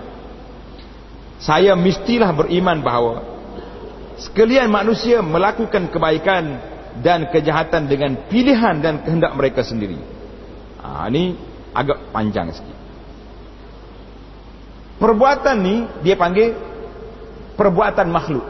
saya 1.39 1.75
mestilah 1.75 2.32
beriman 2.32 2.79
bahawa 2.79 3.27
sekalian 4.19 4.71
manusia 4.71 5.19
melakukan 5.19 5.89
kebaikan 5.91 6.59
dan 6.99 7.27
kejahatan 7.32 7.88
dengan 7.88 8.27
pilihan 8.27 8.79
dan 8.79 9.03
kehendak 9.03 9.36
mereka 9.36 9.63
sendiri. 9.63 9.99
Ha, 10.84 11.07
ini 11.11 11.36
agak 11.71 12.11
panjang 12.11 12.51
sikit. 12.51 12.77
Perbuatan 15.01 15.57
ni 15.59 15.75
dia 16.05 16.13
panggil 16.13 16.53
perbuatan 17.55 18.07
makhluk. 18.11 18.45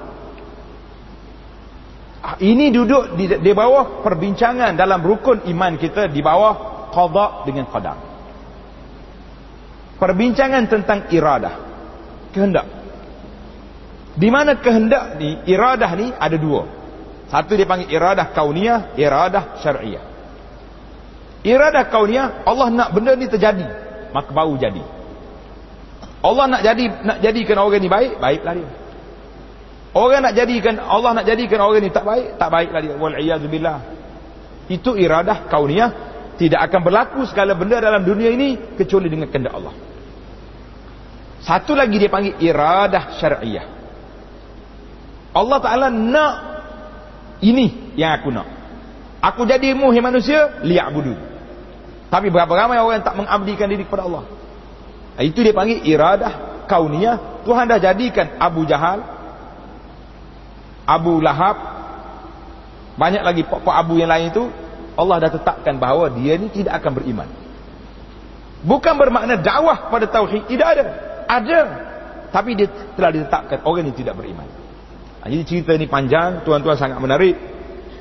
Ah, 2.21 2.37
ini 2.37 2.69
duduk 2.69 3.17
di, 3.17 3.25
di 3.27 3.51
bawah 3.51 4.05
perbincangan 4.05 4.77
dalam 4.77 5.01
rukun 5.01 5.41
iman 5.49 5.73
kita 5.81 6.05
di 6.05 6.21
bawah 6.21 6.87
qada 6.93 7.47
dengan 7.49 7.65
qadar. 7.65 7.97
Perbincangan 9.97 10.63
tentang 10.69 11.09
iradah. 11.09 11.55
Kehendak. 12.33 12.67
Di 14.11 14.29
mana 14.29 14.57
kehendak 14.57 15.17
ni, 15.17 15.41
iradah 15.49 15.91
ni 15.97 16.13
ada 16.13 16.37
dua. 16.37 16.69
Satu 17.31 17.55
dia 17.55 17.65
panggil 17.65 17.89
iradah 17.89 18.33
kauniyah, 18.35 18.97
iradah 18.99 19.61
syar'iyah. 19.63 20.03
Iradah 21.41 21.89
kauniyah 21.89 22.45
Allah 22.45 22.69
nak 22.69 22.89
benda 22.93 23.17
ni 23.17 23.25
terjadi 23.25 23.91
maka 24.11 24.29
baru 24.31 24.59
jadi. 24.59 24.83
Allah 26.21 26.45
nak 26.45 26.61
jadi 26.61 26.83
nak 27.01 27.17
jadikan 27.23 27.57
orang 27.57 27.81
ni 27.81 27.89
baik, 27.89 28.21
baiklah 28.21 28.53
dia. 28.53 28.69
Orang 29.91 30.23
nak 30.23 30.33
jadikan 30.35 30.79
Allah 30.79 31.11
nak 31.19 31.25
jadikan 31.27 31.59
orang 31.59 31.83
ni 31.83 31.91
tak 31.91 32.07
baik, 32.07 32.39
tak 32.39 32.47
baiklah 32.47 32.79
dia. 32.79 32.93
Wal 32.95 33.15
billah. 33.51 33.79
Itu 34.71 34.95
iradah 34.95 35.51
kauniyah 35.51 36.11
tidak 36.41 36.57
akan 36.71 36.81
berlaku 36.81 37.21
segala 37.29 37.53
benda 37.53 37.77
dalam 37.77 38.01
dunia 38.01 38.33
ini 38.33 38.73
kecuali 38.73 39.11
dengan 39.11 39.29
kehendak 39.29 39.53
Allah. 39.53 39.75
Satu 41.45 41.77
lagi 41.77 42.01
dia 42.01 42.09
panggil 42.09 42.33
iradah 42.41 43.21
syar'iyah. 43.21 43.65
Allah 45.37 45.59
Taala 45.61 45.87
nak 45.93 46.33
ini 47.45 47.93
yang 47.93 48.17
aku 48.17 48.33
nak. 48.33 48.47
Aku 49.21 49.45
jadi 49.45 49.77
muhim 49.77 50.01
manusia 50.01 50.61
liya'budu. 50.65 51.13
Tapi 52.09 52.27
berapa 52.33 52.49
ramai 52.49 52.81
orang 52.81 53.01
yang 53.01 53.05
tak 53.05 53.17
mengabdikan 53.21 53.69
diri 53.69 53.85
kepada 53.85 54.09
Allah. 54.09 54.25
Itu 55.21 55.45
dia 55.45 55.53
panggil 55.53 55.85
iradah 55.85 56.65
kauniyah. 56.65 57.45
Tuhan 57.45 57.69
dah 57.69 57.77
jadikan 57.77 58.41
Abu 58.41 58.65
Jahal, 58.65 59.01
Abu 60.85 61.21
Lahab, 61.21 61.57
banyak 62.97 63.23
lagi 63.23 63.41
pak-pak 63.47 63.75
Abu 63.75 63.97
yang 64.01 64.09
lain 64.11 64.33
itu, 64.33 64.49
Allah 64.97 65.27
dah 65.27 65.31
tetapkan 65.31 65.79
bahawa 65.79 66.11
dia 66.11 66.35
ni 66.35 66.51
tidak 66.51 66.83
akan 66.83 66.91
beriman. 66.97 67.29
Bukan 68.61 68.93
bermakna 68.93 69.41
dakwah 69.41 69.89
pada 69.89 70.05
tauhid, 70.05 70.45
tidak 70.45 70.67
ada. 70.77 70.83
Ada. 71.25 71.59
Tapi 72.29 72.53
dia 72.53 72.67
telah 72.93 73.09
ditetapkan 73.09 73.65
orang 73.65 73.89
ini 73.89 73.93
tidak 73.97 74.15
beriman. 74.19 74.45
Ha, 75.21 75.29
jadi 75.29 75.43
cerita 75.45 75.71
ni 75.75 75.89
panjang, 75.89 76.45
tuan-tuan 76.45 76.77
sangat 76.77 77.01
menarik. 77.01 77.35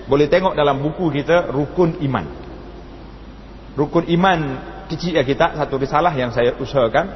Boleh 0.05 0.27
tengok 0.29 0.53
dalam 0.53 0.83
buku 0.83 1.09
kita 1.15 1.49
Rukun 1.49 2.03
Iman. 2.05 2.27
Rukun 3.79 4.05
Iman 4.11 4.59
kecil 4.91 5.15
ya 5.15 5.23
kita 5.23 5.55
satu 5.55 5.79
risalah 5.79 6.13
yang 6.13 6.35
saya 6.35 6.59
usahakan. 6.59 7.07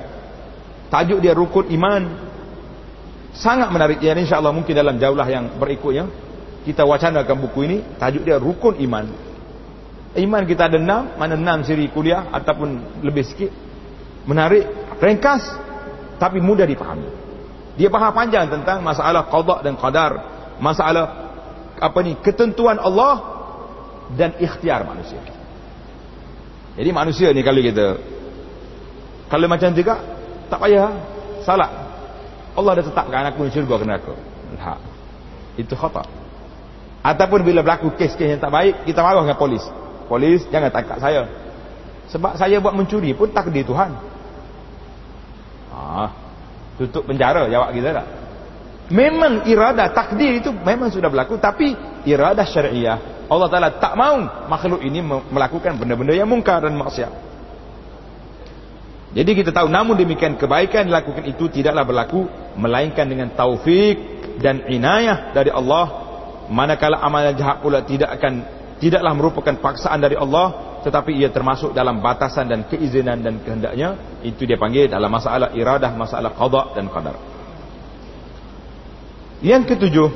Tajuk 0.88 1.18
dia 1.18 1.34
Rukun 1.34 1.68
Iman. 1.74 2.32
Sangat 3.34 3.66
menarik 3.74 3.98
ya 3.98 4.14
insya-Allah 4.14 4.54
mungkin 4.54 4.74
dalam 4.78 4.94
jaulah 4.94 5.26
yang 5.26 5.58
berikutnya 5.58 6.06
kita 6.62 6.86
wacanakan 6.86 7.36
buku 7.44 7.66
ini 7.66 7.78
tajuk 7.98 8.22
dia 8.22 8.38
Rukun 8.38 8.78
Iman. 8.78 9.10
Iman 10.14 10.46
kita 10.46 10.70
ada 10.70 10.78
enam, 10.78 11.18
mana 11.18 11.34
enam 11.34 11.66
siri 11.66 11.90
kuliah 11.90 12.30
ataupun 12.30 13.02
lebih 13.02 13.26
sikit. 13.26 13.50
Menarik, 14.24 14.64
ringkas 15.02 15.42
tapi 16.16 16.38
mudah 16.38 16.62
dipahami. 16.64 17.10
Dia 17.74 17.90
faham 17.90 18.14
panjang 18.14 18.46
tentang 18.46 18.80
masalah 18.86 19.26
qada 19.26 19.66
dan 19.66 19.74
qadar, 19.74 20.12
masalah 20.62 21.04
apa 21.74 21.98
ni 22.06 22.14
ketentuan 22.22 22.78
Allah 22.78 23.18
dan 24.14 24.38
ikhtiar 24.38 24.86
manusia. 24.86 25.18
Jadi 26.78 26.90
manusia 26.94 27.34
ni 27.34 27.42
kalau 27.42 27.58
kita 27.58 27.98
kalau 29.26 29.46
macam 29.50 29.74
juga 29.74 29.98
tak 30.46 30.58
payah 30.62 30.94
salah. 31.42 31.83
Allah 32.54 32.70
dah 32.80 32.84
tetapkan 32.86 33.22
aku 33.30 33.46
di 33.46 33.52
syurga 33.54 33.74
ke 33.82 33.84
neraka. 33.86 34.14
Tak. 34.54 34.78
Itu 35.58 35.74
khata. 35.74 36.06
Ataupun 37.04 37.44
bila 37.44 37.60
berlaku 37.60 37.92
kes-kes 37.98 38.38
yang 38.38 38.40
tak 38.40 38.54
baik, 38.54 38.88
kita 38.88 39.04
marah 39.04 39.22
dengan 39.26 39.36
polis. 39.36 39.64
Polis 40.08 40.46
jangan 40.48 40.70
tangkap 40.72 40.98
saya. 41.02 41.28
Sebab 42.08 42.38
saya 42.38 42.56
buat 42.62 42.72
mencuri 42.72 43.12
pun 43.12 43.28
takdir 43.28 43.66
Tuhan. 43.66 43.92
Ah, 45.74 46.14
tutup 46.78 47.04
penjara 47.04 47.50
jawab 47.50 47.74
kita 47.74 47.90
tak? 47.92 48.06
Memang 48.92 49.48
iradah 49.48 49.90
takdir 49.90 50.38
itu 50.38 50.52
memang 50.52 50.92
sudah 50.92 51.08
berlaku 51.08 51.40
tapi 51.40 51.72
iradah 52.04 52.44
syariah 52.44 53.14
Allah 53.28 53.48
Taala 53.48 53.70
tak 53.80 53.96
mau 53.96 54.20
makhluk 54.48 54.84
ini 54.84 55.00
melakukan 55.04 55.80
benda-benda 55.80 56.12
yang 56.12 56.28
mungkar 56.28 56.60
dan 56.60 56.76
maksiat. 56.76 57.12
Jadi 59.14 59.30
kita 59.30 59.54
tahu 59.54 59.70
namun 59.70 59.94
demikian 59.94 60.34
kebaikan 60.34 60.90
dilakukan 60.90 61.22
itu 61.30 61.46
tidaklah 61.46 61.86
berlaku 61.86 62.26
melainkan 62.58 63.06
dengan 63.06 63.30
taufik 63.30 63.94
dan 64.42 64.66
inayah 64.66 65.30
dari 65.30 65.54
Allah. 65.54 66.02
Manakala 66.50 66.98
amalan 66.98 67.32
jahat 67.38 67.62
pula 67.62 67.86
tidak 67.86 68.10
akan 68.18 68.42
tidaklah 68.82 69.14
merupakan 69.14 69.54
paksaan 69.54 70.02
dari 70.02 70.18
Allah 70.18 70.76
tetapi 70.82 71.16
ia 71.16 71.32
termasuk 71.32 71.72
dalam 71.72 72.02
batasan 72.02 72.50
dan 72.50 72.66
keizinan 72.66 73.22
dan 73.22 73.38
kehendaknya. 73.40 74.18
Itu 74.26 74.50
dia 74.50 74.58
panggil 74.58 74.90
dalam 74.90 75.08
masalah 75.08 75.54
iradah 75.54 75.94
masalah 75.94 76.34
qada 76.34 76.62
dan 76.74 76.90
qadar. 76.90 77.16
Yang 79.46 79.62
ketujuh 79.78 80.10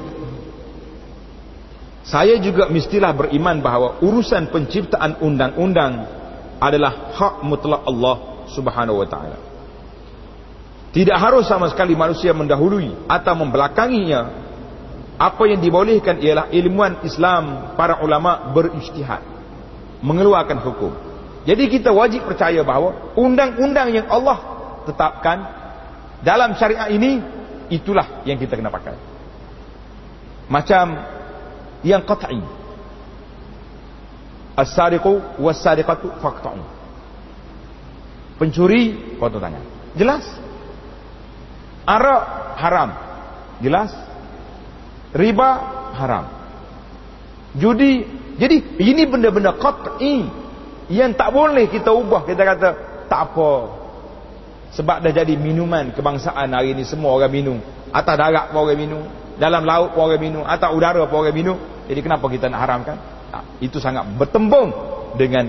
saya 2.03 2.34
juga 2.42 2.66
mestilah 2.66 3.14
beriman 3.14 3.62
bahawa 3.62 4.03
urusan 4.03 4.51
penciptaan 4.51 5.22
undang-undang 5.22 6.09
adalah 6.59 7.14
hak 7.14 7.46
mutlak 7.46 7.86
Allah 7.86 8.38
Subhanahu 8.53 9.01
wa 9.01 9.09
taala 9.09 9.38
tidak 10.88 11.20
harus 11.20 11.44
sama 11.44 11.68
sekali 11.68 11.92
manusia 11.92 12.32
mendahului 12.32 13.07
atau 13.07 13.34
membelakanginya 13.36 14.49
apa 15.18 15.42
yang 15.51 15.61
dibolehkan 15.61 16.16
ialah 16.22 16.49
ilmuwan 16.55 17.05
Islam 17.05 17.74
para 17.76 18.01
ulama 18.01 18.55
berijtihad 18.55 19.20
mengeluarkan 20.01 20.59
hukum. 20.62 20.92
Jadi 21.44 21.64
kita 21.68 21.90
wajib 21.90 22.24
percaya 22.24 22.62
bahawa 22.62 23.14
undang-undang 23.18 23.90
yang 23.92 24.07
Allah 24.07 24.38
tetapkan 24.86 25.38
dalam 26.22 26.55
syariat 26.55 26.88
ini 26.90 27.20
itulah 27.68 28.22
yang 28.24 28.38
kita 28.38 28.57
kena 28.57 28.72
pakai. 28.72 28.96
Macam 30.49 30.99
yang 31.84 32.01
qat'i. 32.03 32.40
As-sariqu 34.59 35.38
was-sariqatu 35.38 36.18
faqta'u. 36.18 36.78
Pencuri 38.39 39.16
potong 39.18 39.43
tangan. 39.43 39.62
Jelas? 39.99 40.24
Arak 41.84 42.22
haram. 42.57 42.91
Jelas? 43.59 43.91
riba 45.14 45.49
haram 45.97 46.24
judi 47.57 48.05
jadi 48.36 48.57
ini 48.76 49.03
benda-benda 49.09 49.57
qat'i 49.57 50.28
yang 50.93 51.16
tak 51.16 51.32
boleh 51.32 51.68
kita 51.68 51.91
ubah 51.93 52.28
kita 52.28 52.43
kata 52.45 52.68
tak 53.09 53.20
apa 53.32 53.51
sebab 54.76 55.01
dah 55.01 55.12
jadi 55.12 55.32
minuman 55.34 55.97
kebangsaan 55.97 56.53
hari 56.53 56.76
ini 56.76 56.84
semua 56.84 57.16
orang 57.16 57.32
minum 57.32 57.59
atas 57.89 58.14
darat 58.20 58.53
pun 58.53 58.68
orang 58.68 58.78
minum 58.78 59.03
dalam 59.41 59.64
laut 59.64 59.97
pun 59.97 60.12
orang 60.12 60.20
minum 60.20 60.43
atas 60.45 60.70
udara 60.76 61.09
pun 61.09 61.24
orang 61.24 61.36
minum 61.36 61.57
jadi 61.89 62.01
kenapa 62.05 62.28
kita 62.28 62.53
nak 62.53 62.61
haramkan 62.68 62.97
tak, 63.32 63.45
itu 63.64 63.80
sangat 63.80 64.05
bertembung 64.12 64.72
dengan 65.16 65.49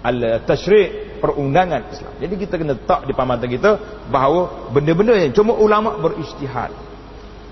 al-tashri' 0.00 1.03
perundangan 1.18 1.90
Islam 1.90 2.12
jadi 2.18 2.34
kita 2.34 2.54
kena 2.58 2.74
tak 2.78 3.06
di 3.06 3.12
pamatan 3.16 3.48
kita 3.48 3.70
bahawa 4.10 4.70
benda-benda 4.74 5.14
yang 5.16 5.32
cuma 5.32 5.54
ulama 5.54 5.96
berijtihad 5.98 6.74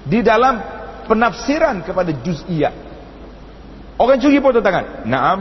di 0.03 0.19
dalam 0.23 0.83
penafsiran 1.07 1.83
kepada 1.83 2.11
juz'iyat. 2.11 2.75
Orang 3.99 4.19
curi 4.19 4.43
potong 4.43 4.65
tangan. 4.65 5.07
Naam. 5.07 5.39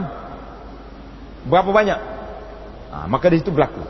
Berapa 1.48 1.70
banyak? 1.74 1.98
Ha, 2.92 2.96
maka 3.10 3.26
di 3.32 3.42
situ 3.42 3.50
berlaku. 3.50 3.82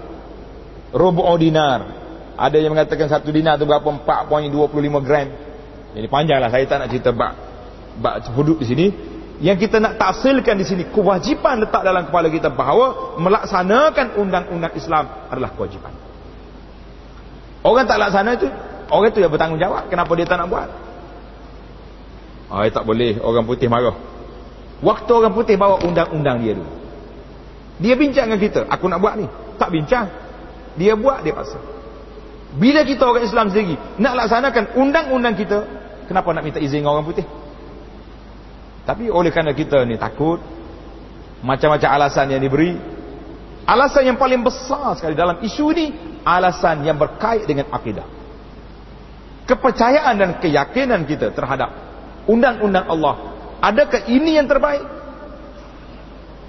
Robo 0.96 1.28
dinar. 1.36 2.00
Ada 2.36 2.56
yang 2.56 2.72
mengatakan 2.72 3.12
satu 3.12 3.28
dinar 3.28 3.60
itu 3.60 3.68
berapa? 3.68 3.84
4.25 3.84 5.04
gram. 5.04 5.28
Jadi 5.92 6.06
panjanglah 6.08 6.48
saya 6.48 6.64
tak 6.64 6.76
nak 6.80 6.88
cerita 6.88 7.12
bak 7.12 7.32
bak 8.00 8.32
hudud 8.32 8.56
di 8.56 8.66
sini. 8.66 8.86
Yang 9.42 9.66
kita 9.66 9.82
nak 9.82 9.98
taksilkan 9.98 10.54
di 10.54 10.62
sini 10.62 10.86
kewajipan 10.86 11.66
letak 11.66 11.82
dalam 11.82 12.06
kepala 12.06 12.30
kita 12.30 12.46
bahawa 12.46 13.18
melaksanakan 13.18 14.14
undang-undang 14.14 14.70
Islam 14.78 15.10
adalah 15.26 15.50
kewajipan. 15.58 15.90
Orang 17.66 17.86
tak 17.90 17.98
laksana 17.98 18.38
itu 18.38 18.46
Orang 18.92 19.08
tu 19.16 19.24
yang 19.24 19.32
bertanggungjawab 19.32 19.88
kenapa 19.88 20.12
dia 20.20 20.28
tak 20.28 20.36
nak 20.36 20.52
buat. 20.52 20.68
Ah, 22.52 22.68
tak 22.68 22.84
boleh 22.84 23.16
orang 23.24 23.48
putih 23.48 23.72
marah. 23.72 23.96
Waktu 24.84 25.08
orang 25.08 25.32
putih 25.32 25.56
bawa 25.56 25.80
undang-undang 25.80 26.44
dia 26.44 26.52
dulu. 26.52 26.68
Dia 27.80 27.96
bincang 27.96 28.28
dengan 28.28 28.40
kita, 28.44 28.60
aku 28.68 28.84
nak 28.92 29.00
buat 29.00 29.16
ni. 29.16 29.24
Tak 29.56 29.72
bincang. 29.72 30.12
Dia 30.76 30.92
buat, 30.92 31.24
dia 31.24 31.32
paksa. 31.32 31.56
Bila 32.52 32.84
kita 32.84 33.08
orang 33.08 33.24
Islam 33.24 33.48
sendiri 33.48 33.80
nak 33.96 34.12
laksanakan 34.12 34.76
undang-undang 34.76 35.40
kita, 35.40 35.64
kenapa 36.04 36.28
nak 36.36 36.44
minta 36.44 36.60
izin 36.60 36.84
orang 36.84 37.08
putih? 37.08 37.24
Tapi 38.82 39.06
oleh 39.08 39.30
kerana 39.30 39.54
kita 39.54 39.86
ni 39.86 39.94
takut, 39.94 40.42
macam-macam 41.42 41.88
alasan 41.88 42.34
yang 42.34 42.42
diberi, 42.42 42.74
alasan 43.66 44.10
yang 44.10 44.18
paling 44.18 44.42
besar 44.42 44.98
sekali 44.98 45.14
dalam 45.14 45.38
isu 45.38 45.66
ni, 45.70 45.86
alasan 46.26 46.82
yang 46.82 46.98
berkait 46.98 47.46
dengan 47.46 47.70
akidah. 47.70 48.06
Kepercayaan 49.46 50.14
dan 50.18 50.30
keyakinan 50.38 51.06
kita 51.06 51.34
terhadap 51.34 51.70
undang-undang 52.26 52.86
Allah 52.86 53.32
adakah 53.62 54.10
ini 54.10 54.34
yang 54.42 54.50
terbaik? 54.50 54.82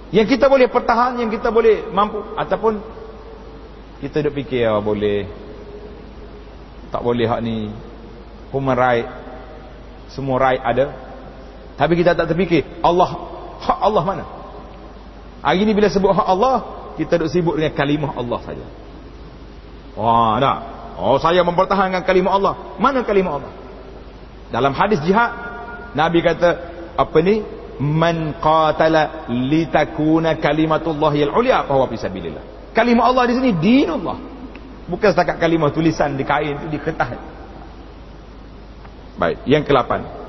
Yang 0.09 0.37
kita 0.37 0.49
boleh 0.49 0.69
pertahan 0.69 1.21
yang 1.21 1.29
kita 1.29 1.53
boleh 1.53 1.89
mampu 1.89 2.21
ataupun 2.37 2.81
kita 4.01 4.25
duk 4.25 4.33
fikir 4.41 4.69
oh, 4.69 4.81
boleh. 4.81 5.25
Tak 6.89 7.01
boleh 7.01 7.25
hak 7.25 7.41
ni. 7.41 7.69
Human 8.53 8.77
right 8.77 9.07
semua 10.13 10.37
right 10.37 10.61
ada 10.61 10.93
tapi 11.79 11.93
kita 11.97 12.13
tak 12.13 12.29
terfikir 12.31 12.65
Allah 12.81 13.09
hak 13.61 13.79
Allah 13.79 14.03
mana 14.03 14.25
hari 15.41 15.65
ni 15.65 15.73
bila 15.73 15.89
sebut 15.89 16.13
hak 16.13 16.27
Allah 16.27 16.55
kita 16.99 17.17
duk 17.17 17.29
sibuk 17.29 17.55
dengan 17.57 17.73
kalimah 17.73 18.11
Allah 18.17 18.39
saja 18.45 18.65
wah 19.97 20.37
tak 20.37 20.73
Oh 20.97 21.17
saya 21.17 21.41
mempertahankan 21.41 22.05
kalimah 22.05 22.37
Allah. 22.37 22.53
Mana 22.77 23.01
kalimah 23.01 23.41
Allah? 23.41 23.53
Dalam 24.53 24.73
hadis 24.77 25.01
jihad 25.01 25.33
Nabi 25.97 26.21
kata 26.21 26.49
apa 26.93 27.17
ni? 27.21 27.41
Man 27.81 28.37
qatala 28.37 29.25
litakuna 29.33 30.37
kalimatullahil 30.37 31.33
ulya 31.33 31.65
fa 31.65 31.73
huwa 31.73 31.89
fisabilillah. 31.89 32.69
Kalimah 32.77 33.09
Allah 33.09 33.23
di 33.25 33.33
sini 33.33 33.49
dinullah. 33.57 34.17
Bukan 34.85 35.09
setakat 35.09 35.41
kalimah 35.41 35.73
tulisan 35.73 36.13
di 36.13 36.21
kain 36.21 36.69
di 36.69 36.77
kertas. 36.77 37.17
Baik, 39.17 39.41
yang 39.49 39.65
ke-8. 39.65 40.22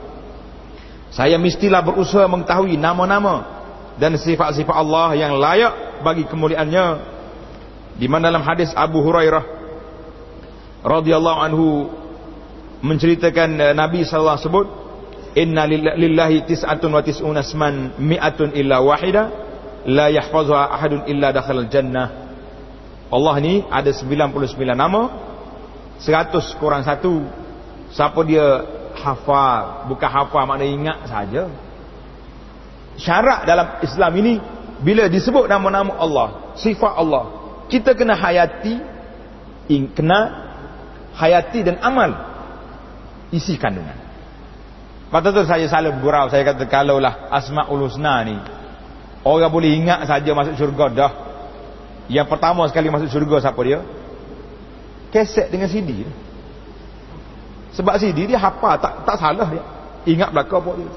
Saya 1.14 1.38
mestilah 1.38 1.78
berusaha 1.78 2.26
mengetahui 2.26 2.74
nama-nama 2.74 3.46
dan 4.02 4.18
sifat-sifat 4.18 4.74
Allah 4.74 5.14
yang 5.14 5.38
layak 5.38 6.02
bagi 6.02 6.26
kemuliaannya. 6.26 7.14
Di 7.94 8.10
mana 8.10 8.34
dalam 8.34 8.42
hadis 8.42 8.74
Abu 8.74 8.98
Hurairah 8.98 9.46
radhiyallahu 10.82 11.38
anhu 11.38 11.66
menceritakan 12.82 13.50
uh, 13.62 13.72
Nabi 13.78 14.02
alaihi 14.02 14.42
sebut 14.42 14.66
inna 15.38 15.70
lillahi 15.70 16.42
tis'atun 16.50 16.90
wa 16.90 16.98
tis'una 17.06 17.46
asman 17.46 17.94
mi'atun 17.94 18.50
illa 18.58 18.82
wahida 18.82 19.30
la 19.86 20.10
yahfazuha 20.10 20.74
ahadun 20.74 21.06
illa 21.06 21.30
dakhala 21.30 21.70
jannah. 21.70 22.10
Allah 23.14 23.34
ni 23.38 23.62
ada 23.70 23.94
99 23.94 24.34
nama 24.74 25.02
100 26.02 26.58
kurang 26.58 26.82
satu. 26.82 27.22
Siapa 27.94 28.18
dia 28.26 28.66
hafal. 28.98 29.90
Bukan 29.90 30.08
hafal 30.08 30.44
makna 30.46 30.64
ingat 30.66 30.98
saja. 31.10 31.50
Syarat 32.94 33.42
dalam 33.46 33.82
Islam 33.82 34.12
ini 34.22 34.34
bila 34.82 35.10
disebut 35.10 35.50
nama-nama 35.50 35.98
Allah 35.98 36.54
sifat 36.54 36.94
Allah 36.94 37.44
kita 37.66 37.96
kena 37.98 38.14
hayati 38.14 38.78
kena 39.66 40.18
hayati 41.18 41.66
dan 41.66 41.82
amal 41.82 42.14
isi 43.34 43.58
kandungan. 43.58 44.04
Lepas 45.10 45.30
tu 45.30 45.46
saya 45.46 45.62
selalu 45.70 46.02
bergurau 46.02 46.26
Saya 46.26 46.42
kata 46.42 46.66
kalau 46.66 46.98
lah 46.98 47.30
Asma'ul 47.30 47.86
Husna 47.86 48.18
ni 48.26 48.34
Orang 49.22 49.54
boleh 49.54 49.70
ingat 49.72 50.04
saja 50.10 50.36
masuk 50.36 50.58
syurga 50.58 50.90
dah. 50.92 51.12
Yang 52.12 52.28
pertama 52.28 52.68
sekali 52.68 52.92
masuk 52.92 53.08
syurga 53.08 53.40
siapa 53.40 53.56
dia? 53.64 53.80
Keset 55.08 55.48
dengan 55.48 55.70
CD 55.70 56.04
Sebab 57.74 57.94
CD 57.98 58.30
dia 58.30 58.38
hafal 58.38 58.78
tak, 58.78 59.02
tak 59.02 59.16
salah 59.18 59.48
dia 59.50 59.64
Ingat 60.06 60.30
belakang 60.30 60.62
apa 60.62 60.72
dia 60.78 60.92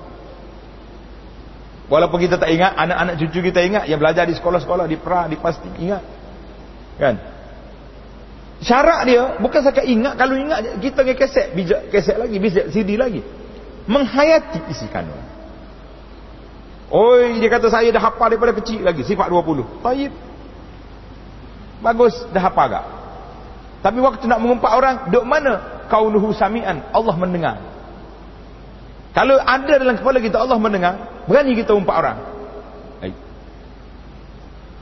Walaupun 1.88 2.19
kita 2.21 2.36
tak 2.38 2.53
ingat 2.53 2.78
Anak-anak 2.78 3.15
cucu 3.17 3.39
kita 3.49 3.59
ingat 3.65 3.89
Yang 3.89 3.99
belajar 4.03 4.23
di 4.30 4.36
sekolah-sekolah 4.38 4.86
Di 4.86 4.97
pra, 4.99 5.25
di 5.25 5.39
pasti 5.39 5.69
ingat 5.82 6.03
Kan 7.01 7.15
Syarat 8.61 9.01
dia 9.09 9.41
Bukan 9.41 9.59
sahaja 9.63 9.82
ingat 9.82 10.13
Kalau 10.19 10.36
ingat 10.38 10.78
kita 10.84 11.01
dengan 11.01 11.17
keset 11.17 11.47
Bijak 11.57 11.89
keset 11.89 12.19
lagi 12.19 12.38
Bijak 12.38 12.69
CD 12.69 12.93
lagi 12.93 13.25
menghayati 13.88 14.67
isi 14.69 14.86
kandungan. 14.91 15.25
Oi, 16.88 17.39
dia 17.39 17.49
kata 17.51 17.67
saya 17.67 17.91
dah 17.91 17.99
hafal 18.03 18.32
daripada 18.32 18.55
kecil 18.55 18.84
lagi, 18.84 19.03
sifat 19.03 19.28
20. 19.28 19.84
Baik. 19.84 20.11
Bagus, 21.84 22.15
dah 22.32 22.43
hafal 22.47 22.67
gak. 22.71 22.86
Tapi 23.84 23.99
waktu 24.03 24.23
nak 24.28 24.39
mengumpat 24.39 24.71
orang, 24.71 24.95
duk 25.11 25.23
mana? 25.28 25.76
Kaunuhu 25.88 26.36
samian, 26.36 26.84
Allah 26.92 27.16
mendengar. 27.16 27.58
Kalau 29.16 29.40
ada 29.42 29.74
dalam 29.82 29.98
kepala 29.98 30.22
kita 30.22 30.38
Allah 30.38 30.60
mendengar, 30.62 31.26
berani 31.26 31.58
kita 31.58 31.74
umpat 31.74 31.96
orang. 31.98 32.18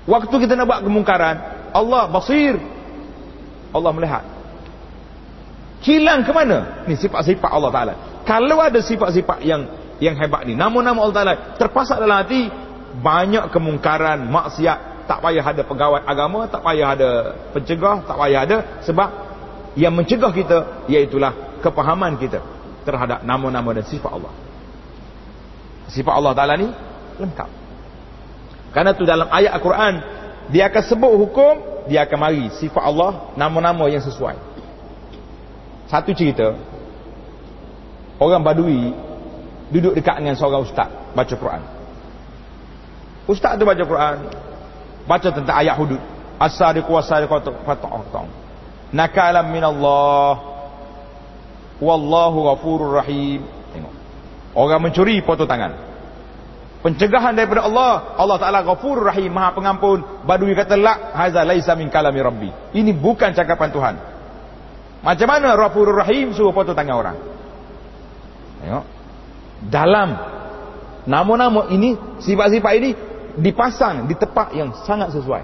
Waktu 0.06 0.36
kita 0.46 0.54
nak 0.54 0.66
buat 0.70 0.82
kemungkaran, 0.86 1.36
Allah 1.74 2.06
basir. 2.14 2.62
Allah 3.74 3.92
melihat. 3.92 4.24
Hilang 5.82 6.22
ke 6.26 6.32
mana? 6.34 6.86
Ni 6.86 6.94
sifat-sifat 6.98 7.50
Allah 7.50 7.72
Taala. 7.74 7.94
Kalau 8.26 8.58
ada 8.62 8.80
sifat-sifat 8.82 9.42
yang 9.46 9.66
yang 10.02 10.18
hebat 10.18 10.46
ni, 10.46 10.54
nama-nama 10.54 11.02
Allah 11.02 11.18
Taala 11.18 11.36
terpasak 11.58 11.98
dalam 11.98 12.22
hati, 12.22 12.50
banyak 13.02 13.50
kemungkaran, 13.50 14.30
maksiat, 14.30 15.10
tak 15.10 15.22
payah 15.22 15.46
ada 15.46 15.62
pegawai 15.66 16.02
agama, 16.06 16.50
tak 16.50 16.62
payah 16.62 16.88
ada 16.94 17.10
pencegah, 17.54 18.02
tak 18.06 18.18
payah 18.18 18.40
ada 18.46 18.58
sebab 18.86 19.10
yang 19.76 19.92
mencegah 19.92 20.32
kita 20.32 20.88
iaitulah 20.88 21.60
kepahaman 21.60 22.16
kita 22.16 22.40
terhadap 22.88 23.24
nama-nama 23.28 23.76
dan 23.76 23.86
sifat 23.88 24.12
Allah. 24.12 24.34
Sifat 25.92 26.14
Allah 26.16 26.32
Taala 26.32 26.54
ni 26.56 26.68
lengkap. 27.20 27.50
Karena 28.72 28.92
tu 28.96 29.04
dalam 29.08 29.28
ayat 29.32 29.56
Al-Quran 29.56 29.94
dia 30.52 30.70
akan 30.70 30.84
sebut 30.86 31.14
hukum, 31.18 31.54
dia 31.90 32.06
akan 32.06 32.18
mari 32.18 32.46
sifat 32.56 32.84
Allah, 32.86 33.34
nama-nama 33.34 33.90
yang 33.90 34.02
sesuai. 34.02 34.38
Satu 35.90 36.14
cerita, 36.14 36.54
orang 38.22 38.42
badui 38.42 38.94
duduk 39.74 39.98
dekat 39.98 40.22
dengan 40.22 40.38
seorang 40.38 40.62
ustaz 40.66 40.90
baca 41.18 41.34
Quran. 41.34 41.62
Ustaz 43.26 43.58
tu 43.58 43.66
baca 43.66 43.82
Quran, 43.82 44.18
baca 45.10 45.30
tentang 45.34 45.56
ayat 45.58 45.76
hudud. 45.78 46.02
As-sadiqu 46.38 46.92
was-sadiqatu 46.92 47.64
fata'tum. 47.66 48.45
Nakalam 48.96 49.52
min 49.52 49.64
Allah. 49.68 50.56
Wallahu 51.84 52.48
ghafurur 52.48 53.04
rahim. 53.04 53.44
Tengok. 53.76 53.94
Orang 54.56 54.80
mencuri 54.88 55.20
potong 55.20 55.52
tangan. 55.52 55.96
Pencegahan 56.86 57.34
daripada 57.34 57.66
Allah, 57.66 58.14
Allah 58.14 58.38
Taala 58.38 58.62
Ghafurur 58.62 59.10
Rahim, 59.10 59.34
Maha 59.34 59.58
Pengampun. 59.58 60.22
Badui 60.22 60.54
kata 60.54 60.78
la 60.78 61.18
haza 61.18 61.42
laisa 61.42 61.74
min 61.74 61.90
kalami 61.90 62.22
rabbi. 62.22 62.50
Ini 62.78 62.94
bukan 62.94 63.34
cakapan 63.34 63.74
Tuhan. 63.74 63.96
Macam 65.02 65.26
mana 65.26 65.58
Ghafurur 65.58 65.98
Rahim 65.98 66.38
suruh 66.38 66.54
potong 66.54 66.78
tangan 66.78 66.94
orang? 66.94 67.18
Tengok. 68.62 68.86
Dalam 69.66 70.10
nama-nama 71.10 71.74
ini, 71.74 71.98
sifat-sifat 72.22 72.74
ini 72.78 72.94
dipasang 73.34 74.06
di 74.06 74.14
tempat 74.14 74.54
yang 74.54 74.70
sangat 74.86 75.10
sesuai. 75.10 75.42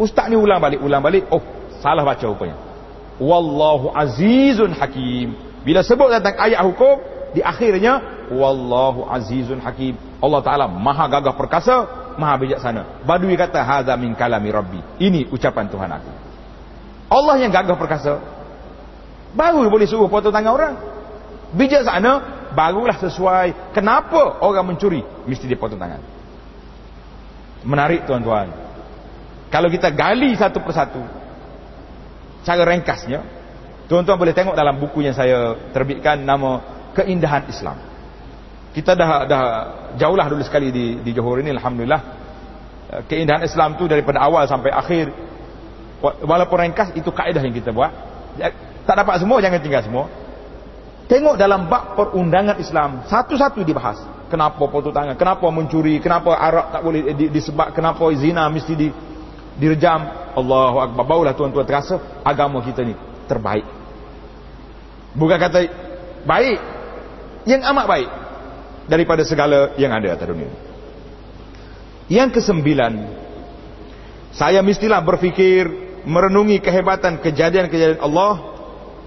Ustaz 0.00 0.32
ni 0.32 0.40
ulang 0.40 0.56
balik, 0.56 0.80
ulang 0.80 1.04
balik. 1.04 1.28
Oh, 1.28 1.44
salah 1.84 2.00
baca 2.00 2.24
rupanya. 2.24 2.56
Wallahu 3.20 3.92
azizun 3.92 4.72
hakim. 4.72 5.36
Bila 5.60 5.84
sebut 5.84 6.08
tentang 6.08 6.40
ayat 6.40 6.64
hukum, 6.64 6.96
di 7.36 7.44
akhirnya 7.44 8.00
wallahu 8.32 9.04
azizun 9.12 9.60
hakim. 9.60 10.00
Allah 10.24 10.40
Taala 10.40 10.64
Maha 10.64 11.04
gagah 11.12 11.36
perkasa, 11.36 11.84
Maha 12.16 12.40
bijaksana. 12.40 13.04
Badui 13.04 13.36
kata 13.36 13.60
hadza 13.60 13.92
min 14.00 14.16
kalami 14.16 14.48
rabbi. 14.48 14.80
Ini 14.96 15.28
ucapan 15.28 15.68
Tuhan 15.68 15.90
aku. 15.92 16.12
Allah 17.12 17.36
yang 17.36 17.52
gagah 17.52 17.76
perkasa. 17.76 18.16
Baru 19.36 19.68
boleh 19.68 19.84
suruh 19.84 20.08
potong 20.08 20.32
tangan 20.32 20.52
orang. 20.56 20.74
Bijak 21.52 21.84
sana 21.84 22.46
barulah 22.56 22.96
sesuai. 22.98 23.74
Kenapa 23.76 24.40
orang 24.40 24.74
mencuri 24.74 25.02
mesti 25.26 25.46
dipotong 25.46 25.78
tangan? 25.78 26.00
Menarik 27.66 28.06
tuan-tuan. 28.06 28.50
Kalau 29.50 29.70
kita 29.70 29.90
gali 29.94 30.34
satu 30.34 30.58
persatu 30.62 31.23
cara 32.44 32.62
ringkasnya, 32.68 33.24
tuan-tuan 33.88 34.20
boleh 34.20 34.36
tengok 34.36 34.54
dalam 34.54 34.76
buku 34.76 35.02
yang 35.02 35.16
saya 35.16 35.56
terbitkan 35.72 36.20
nama 36.22 36.60
Keindahan 36.94 37.48
Islam. 37.50 37.76
Kita 38.70 38.94
dah 38.94 39.10
dah 39.26 39.44
jauhlah 39.98 40.26
dulu 40.30 40.42
sekali 40.46 40.70
di 40.70 41.00
di 41.02 41.10
Johor 41.10 41.42
ini 41.42 41.50
alhamdulillah. 41.56 42.02
Keindahan 43.10 43.42
Islam 43.42 43.74
tu 43.74 43.90
daripada 43.90 44.22
awal 44.22 44.46
sampai 44.46 44.70
akhir 44.70 45.10
walaupun 46.02 46.58
ringkas 46.62 46.94
itu 46.94 47.10
kaedah 47.10 47.42
yang 47.42 47.54
kita 47.54 47.74
buat. 47.74 47.90
Tak 48.84 48.94
dapat 48.94 49.18
semua 49.18 49.40
jangan 49.40 49.58
tinggal 49.58 49.82
semua. 49.82 50.04
Tengok 51.04 51.36
dalam 51.36 51.68
bab 51.68 51.96
perundangan 51.96 52.56
Islam, 52.56 53.04
satu-satu 53.08 53.60
dibahas. 53.60 54.00
Kenapa 54.32 54.64
potong 54.66 54.90
tangan? 54.90 55.14
Kenapa 55.20 55.46
mencuri? 55.52 56.00
Kenapa 56.00 56.32
arak 56.34 56.72
tak 56.72 56.80
boleh 56.80 57.12
disebab? 57.28 57.76
Kenapa 57.76 58.08
zina 58.16 58.48
mesti 58.48 58.72
di, 58.72 58.88
direjam? 59.58 60.24
Allahu 60.34 60.76
Akbar. 60.82 61.02
Barulah 61.06 61.34
tuan-tuan 61.34 61.66
terasa 61.66 62.20
agama 62.26 62.58
kita 62.62 62.82
ni 62.82 62.94
terbaik. 63.30 63.66
Bukan 65.14 65.38
kata 65.38 65.58
baik. 66.26 66.58
Yang 67.46 67.62
amat 67.70 67.86
baik. 67.86 68.08
Daripada 68.90 69.22
segala 69.24 69.72
yang 69.80 69.94
ada 69.94 70.12
atas 70.12 70.26
dunia. 70.26 70.50
Yang 72.10 72.40
kesembilan. 72.40 73.22
Saya 74.34 74.60
mestilah 74.66 74.98
berfikir, 75.00 75.70
merenungi 76.04 76.58
kehebatan 76.58 77.22
kejadian-kejadian 77.22 78.02
Allah. 78.02 78.52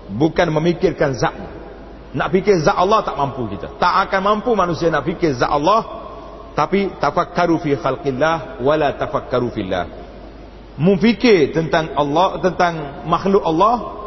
Bukan 0.08 0.48
memikirkan 0.56 1.20
zatnya. 1.20 1.52
Nak 2.16 2.32
fikir 2.32 2.64
zat 2.64 2.80
Allah 2.80 3.04
tak 3.04 3.20
mampu 3.20 3.52
kita. 3.52 3.76
Tak 3.76 4.08
akan 4.08 4.22
mampu 4.24 4.56
manusia 4.56 4.88
nak 4.88 5.04
fikir 5.04 5.36
zat 5.36 5.52
Allah. 5.52 5.84
Tapi 6.56 6.90
tafakkaru 6.98 7.60
fi 7.62 7.76
khalqillah 7.76 8.64
wala 8.64 8.96
tafakkaru 8.96 9.52
fillah. 9.52 10.07
Memfikir 10.78 11.52
tentang 11.54 11.94
Allah, 11.98 12.38
tentang 12.42 12.74
makhluk 13.10 13.42
Allah. 13.42 13.98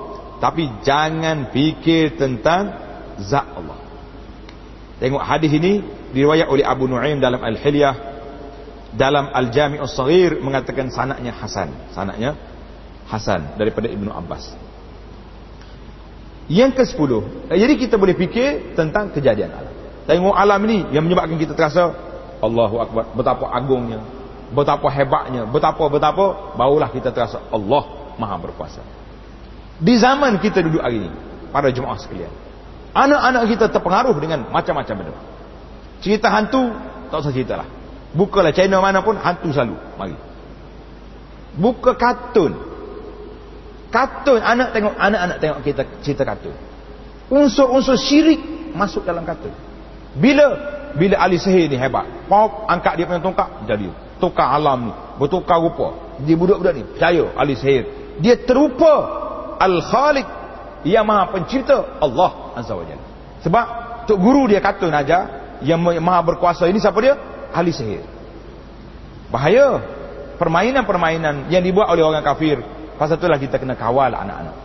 Tapi 0.41 0.71
jangan 0.87 1.53
fikir 1.53 2.17
tentang 2.17 2.73
zat 3.21 3.45
Allah. 3.53 3.77
Tengok 5.03 5.21
hadis 5.21 5.53
ini 5.53 5.85
diriwayat 6.13 6.49
oleh 6.49 6.65
Abu 6.65 6.89
Nuaim 6.89 7.21
dalam 7.21 7.41
Al-Hilyah 7.41 8.11
dalam 8.95 9.31
Al-Jami'us 9.31 9.95
Saghir 9.95 10.39
mengatakan 10.43 10.91
sanaknya 10.91 11.31
Hasan. 11.35 11.71
Sanaknya 11.95 12.35
Hasan 13.07 13.59
daripada 13.59 13.87
Ibnu 13.91 14.11
Abbas. 14.11 14.55
Yang 16.51 16.83
ke-10. 16.83 17.11
Eh, 17.55 17.59
jadi 17.63 17.75
kita 17.79 17.95
boleh 17.95 18.19
fikir 18.19 18.75
tentang 18.75 19.15
kejadian 19.15 19.55
alam. 19.55 19.75
Tengok 20.11 20.35
alam 20.35 20.61
ini 20.67 20.91
yang 20.91 21.07
menyebabkan 21.07 21.39
kita 21.39 21.55
terasa 21.55 21.95
Allahu 22.43 22.83
Akbar. 22.83 23.15
Betapa 23.15 23.47
agungnya. 23.55 24.03
Betapa 24.51 24.91
hebatnya. 24.91 25.47
Betapa-betapa 25.47 26.57
barulah 26.59 26.91
kita 26.91 27.15
terasa 27.15 27.39
Allah 27.55 28.15
Maha 28.19 28.37
berkuasa. 28.37 28.83
Di 29.81 29.95
zaman 29.97 30.37
kita 30.43 30.61
duduk 30.61 30.83
hari 30.83 31.07
ini. 31.07 31.19
Para 31.55 31.71
jemaah 31.71 31.97
sekalian. 31.97 32.31
Anak-anak 32.91 33.43
kita 33.47 33.65
terpengaruh 33.71 34.15
dengan 34.19 34.51
macam-macam 34.51 34.95
benda. 34.99 35.15
Cerita 36.03 36.27
hantu, 36.29 36.75
tak 37.09 37.23
usah 37.23 37.33
cerita 37.35 37.55
lah. 37.63 37.69
Bukalah 38.11 38.51
channel 38.51 38.83
mana 38.83 39.01
pun, 39.07 39.15
hantu 39.15 39.55
selalu. 39.55 39.79
Mari. 39.95 40.19
Buka 41.55 41.95
kartun. 41.95 42.55
Kartun 43.91 44.39
anak 44.43 44.71
tengok 44.75 44.95
anak-anak 44.95 45.37
tengok 45.43 45.59
kita 45.67 45.83
cerita 46.03 46.23
kartun. 46.27 46.55
Unsur-unsur 47.31 47.99
syirik 47.99 48.43
masuk 48.75 49.07
dalam 49.07 49.23
kartun. 49.23 49.55
Bila 50.19 50.47
bila 50.99 51.23
ahli 51.23 51.39
sihir 51.39 51.71
ni 51.71 51.79
hebat. 51.79 52.07
Pop 52.27 52.67
angkat 52.67 52.99
dia 52.99 53.07
punya 53.07 53.23
tongkat 53.23 53.67
jadi 53.67 54.10
tukar 54.21 54.53
alam 54.53 54.93
ni, 54.93 54.93
bertukar 55.17 55.59
rupa. 55.59 56.17
Dia 56.21 56.37
budak-budak 56.37 56.73
ni 56.77 56.83
percaya 56.85 57.25
ahli 57.35 57.57
sihir. 57.57 57.85
Dia 58.21 58.37
terupa 58.37 58.93
Al-Khaliq 59.57 60.29
yang 60.85 61.05
Maha 61.09 61.33
Pencipta 61.33 62.01
Allah 62.01 62.57
Azza 62.57 62.77
wa 62.77 62.85
Jalla. 62.85 63.05
Sebab 63.41 63.67
tok 64.05 64.19
guru 64.21 64.49
dia 64.53 64.61
kartun 64.61 64.93
aja 64.93 65.41
yang 65.65 65.81
Maha 65.81 66.21
berkuasa 66.25 66.69
ini 66.69 66.77
siapa 66.77 67.01
dia? 67.01 67.17
Ahli 67.53 67.73
sihir. 67.73 68.05
Bahaya. 69.33 69.99
Permainan-permainan 70.41 71.53
yang 71.53 71.61
dibuat 71.61 71.93
oleh 71.93 72.01
orang 72.01 72.25
kafir. 72.25 72.65
Pasal 72.97 73.21
itulah 73.21 73.37
kita 73.37 73.61
kena 73.61 73.77
kawal 73.77 74.09
anak-anak. 74.09 74.57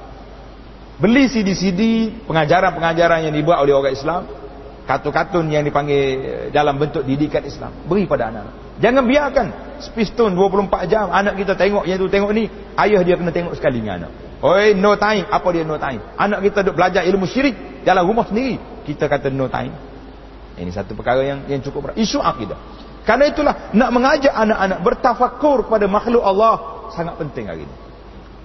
Beli 0.96 1.28
CD-CD 1.28 2.08
pengajaran-pengajaran 2.24 3.28
yang 3.28 3.36
dibuat 3.36 3.60
oleh 3.60 3.76
orang 3.76 3.92
Islam 3.92 4.24
kartun-kartun 4.86 5.50
yang 5.50 5.66
dipanggil 5.66 5.98
eh, 5.98 6.46
dalam 6.54 6.78
bentuk 6.78 7.02
didikan 7.04 7.42
Islam. 7.42 7.74
Beri 7.90 8.06
pada 8.06 8.30
anak-anak 8.30 8.66
jangan 8.80 9.04
biarkan. 9.06 9.48
Space 9.76 10.16
Tune 10.16 10.32
24 10.40 10.88
jam 10.88 11.12
anak 11.12 11.36
kita 11.36 11.54
tengok 11.60 11.84
yang 11.84 12.00
tu 12.00 12.08
tengok 12.08 12.32
ni 12.32 12.48
ayah 12.80 13.04
dia 13.04 13.20
kena 13.20 13.32
tengok 13.32 13.54
sekali 13.60 13.84
dengan 13.84 14.08
anak. 14.08 14.12
Oi 14.40 14.72
no 14.76 14.96
time. 14.96 15.28
Apa 15.28 15.48
dia 15.52 15.68
no 15.68 15.76
time? 15.76 16.00
Anak 16.16 16.40
kita 16.48 16.64
duk 16.64 16.76
belajar 16.80 17.04
ilmu 17.04 17.28
syirik 17.28 17.84
dalam 17.84 18.08
rumah 18.08 18.24
sendiri. 18.24 18.56
Kita 18.88 19.12
kata 19.12 19.28
no 19.32 19.52
time. 19.52 19.76
Ini 20.56 20.72
satu 20.72 20.96
perkara 20.96 21.20
yang 21.28 21.44
yang 21.52 21.60
cukup 21.60 21.92
berat. 21.92 21.96
Isu 22.00 22.24
akidah. 22.24 22.56
Kerana 23.04 23.28
itulah 23.28 23.54
nak 23.76 23.90
mengajak 23.92 24.32
anak-anak 24.32 24.80
bertafakur 24.82 25.68
kepada 25.68 25.86
makhluk 25.86 26.24
Allah 26.24 26.88
sangat 26.96 27.20
penting 27.20 27.52
hari 27.52 27.68
ini. 27.68 27.76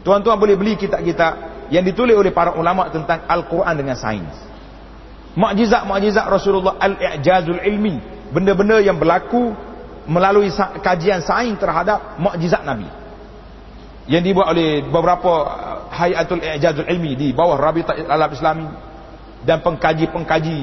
Tuan-tuan 0.02 0.36
boleh 0.40 0.56
beli 0.58 0.74
kitab-kitab 0.74 1.32
yang 1.70 1.86
ditulis 1.86 2.16
oleh 2.16 2.34
para 2.34 2.56
ulama 2.58 2.90
tentang 2.90 3.22
Al-Quran 3.30 3.74
dengan 3.78 3.94
sains 3.94 4.49
Mukjizat-mukjizat 5.30 6.26
Rasulullah 6.26 6.74
al-i'jazul 6.82 7.62
ilmi, 7.62 8.02
benda-benda 8.34 8.82
yang 8.82 8.98
berlaku 8.98 9.54
melalui 10.10 10.50
kajian 10.82 11.22
sains 11.22 11.54
terhadap 11.54 12.18
mukjizat 12.18 12.66
Nabi. 12.66 12.90
Yang 14.10 14.22
dibuat 14.26 14.50
oleh 14.50 14.82
beberapa 14.82 15.32
uh, 15.46 15.78
hayatul 15.94 16.42
i'jazul 16.42 16.82
ilmi 16.82 17.14
di 17.14 17.28
bawah 17.30 17.54
Rabitah 17.54 17.94
Alam 18.10 18.30
Islami 18.34 18.66
dan 19.46 19.62
pengkaji-pengkaji 19.62 20.60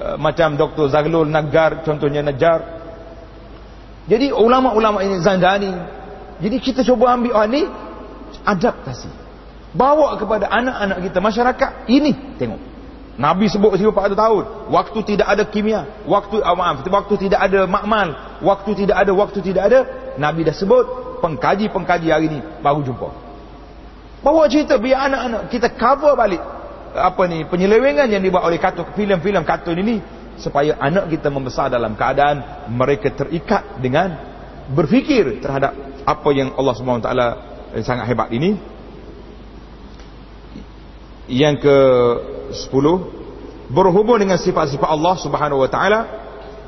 uh, 0.00 0.16
macam 0.16 0.56
Dr. 0.56 0.88
Zaglul 0.88 1.28
Nagar 1.28 1.84
contohnya 1.84 2.24
Najar. 2.24 2.80
Jadi 4.08 4.32
ulama-ulama 4.32 5.04
ini 5.04 5.20
Zandani. 5.20 5.72
Jadi 6.40 6.56
kita 6.64 6.80
cuba 6.80 7.12
ambil 7.12 7.36
oh, 7.36 7.44
ni 7.44 7.68
adaptasi. 8.40 9.20
Bawa 9.76 10.16
kepada 10.16 10.48
anak-anak 10.48 10.98
kita 11.12 11.18
masyarakat 11.20 11.70
ini 11.92 12.40
tengok 12.40 12.71
Nabi 13.20 13.44
sebut 13.52 13.76
1400 13.76 14.16
tahun. 14.16 14.44
Waktu 14.72 14.98
tidak 15.04 15.28
ada 15.28 15.44
kimia. 15.44 15.84
Waktu 16.08 16.40
oh 16.40 16.56
maaf, 16.56 16.80
waktu 16.80 17.14
tidak 17.28 17.40
ada 17.44 17.68
makmal. 17.68 18.40
Waktu 18.40 18.70
tidak 18.84 18.96
ada, 18.96 19.12
waktu 19.12 19.38
tidak 19.44 19.62
ada. 19.68 19.80
Nabi 20.16 20.48
dah 20.48 20.56
sebut. 20.56 20.86
Pengkaji-pengkaji 21.20 22.08
hari 22.10 22.26
ini 22.26 22.40
baru 22.64 22.82
jumpa. 22.82 23.08
Bawa 24.22 24.46
cerita 24.50 24.74
biar 24.74 25.06
anak-anak 25.06 25.42
kita 25.50 25.70
cover 25.74 26.18
balik 26.18 26.42
apa 26.92 27.22
ni 27.24 27.46
penyelewengan 27.48 28.04
yang 28.10 28.20
dibuat 28.20 28.44
oleh 28.44 28.60
kartun 28.60 28.84
filem-filem 28.92 29.42
kartun 29.48 29.80
ini 29.80 29.96
supaya 30.36 30.76
anak 30.76 31.08
kita 31.08 31.32
membesar 31.32 31.72
dalam 31.72 31.96
keadaan 31.96 32.68
mereka 32.68 33.14
terikat 33.14 33.80
dengan 33.80 34.18
berfikir 34.70 35.40
terhadap 35.40 35.72
apa 36.02 36.28
yang 36.34 36.52
Allah 36.58 36.74
taala 36.98 37.26
eh, 37.74 37.82
sangat 37.84 38.10
hebat 38.10 38.28
ini. 38.34 38.58
Yang 41.30 41.54
ke 41.64 41.76
10 42.54 43.72
berhubung 43.72 44.20
dengan 44.20 44.36
sifat-sifat 44.36 44.88
Allah 44.88 45.14
Subhanahu 45.16 45.64
wa 45.64 45.70
taala 45.70 46.00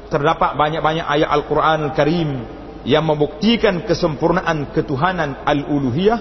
terdapat 0.09 0.57
banyak-banyak 0.57 1.05
ayat 1.05 1.29
Al-Quran 1.29 1.79
Al-Karim 1.93 2.31
yang 2.85 3.05
membuktikan 3.05 3.83
kesempurnaan 3.85 4.73
ketuhanan 4.73 5.43
al-uluhiyah. 5.45 6.21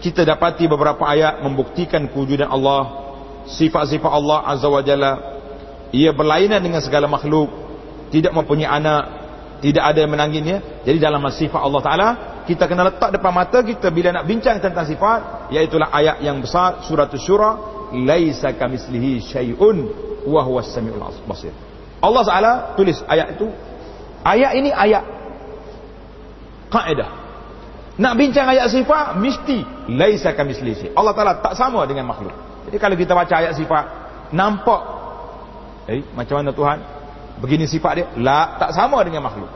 Kita 0.00 0.24
dapati 0.24 0.64
beberapa 0.64 1.04
ayat 1.04 1.44
membuktikan 1.44 2.08
kewujudan 2.08 2.48
Allah 2.48 3.12
sifat-sifat 3.44 4.08
Allah 4.08 4.38
Azza 4.48 4.68
wa 4.70 4.80
Jalla. 4.80 5.12
Ia 5.92 6.14
berlainan 6.14 6.62
dengan 6.62 6.80
segala 6.80 7.04
makhluk 7.10 7.50
tidak 8.08 8.32
mempunyai 8.32 8.70
anak 8.70 9.04
tidak 9.60 9.84
ada 9.84 9.98
yang 10.02 10.12
menanginnya 10.12 10.82
jadi 10.82 10.98
dalam 10.98 11.20
sifat 11.28 11.60
Allah 11.60 11.82
Ta'ala 11.84 12.08
kita 12.48 12.64
kena 12.64 12.88
letak 12.88 13.12
depan 13.12 13.30
mata 13.30 13.60
kita 13.60 13.92
bila 13.92 14.10
nak 14.10 14.24
bincang 14.24 14.56
tentang 14.58 14.88
sifat 14.88 15.52
iaitulah 15.52 15.92
ayat 15.92 16.24
yang 16.24 16.40
besar 16.40 16.80
surah 16.88 17.06
Syura 17.20 17.50
laisa 17.92 18.52
kamislihi 18.52 19.20
syai'un 19.20 19.88
wa 20.26 20.40
huwas 20.44 20.70
samiul 20.72 21.00
basir. 21.26 21.52
Allah 22.00 22.22
Taala 22.24 22.52
tulis 22.76 23.00
ayat 23.04 23.36
itu. 23.36 23.48
Ayat 24.20 24.52
ini 24.56 24.70
ayat 24.72 25.04
kaidah. 26.72 27.10
Nak 28.00 28.12
bincang 28.16 28.48
ayat 28.48 28.72
sifat 28.72 29.20
mesti 29.20 29.64
laisa 29.92 30.32
kamislihi. 30.32 30.96
Allah 30.96 31.12
Taala 31.12 31.40
tak 31.44 31.56
sama 31.56 31.84
dengan 31.84 32.08
makhluk. 32.08 32.32
Jadi 32.68 32.76
kalau 32.80 32.96
kita 32.96 33.12
baca 33.12 33.34
ayat 33.36 33.52
sifat 33.56 33.84
nampak 34.32 34.82
eh 35.90 36.06
macam 36.14 36.38
mana 36.38 36.54
Tuhan 36.54 36.78
begini 37.42 37.66
sifat 37.66 37.92
dia 37.98 38.06
la 38.16 38.56
tak 38.56 38.72
sama 38.72 39.04
dengan 39.04 39.26
makhluk. 39.26 39.50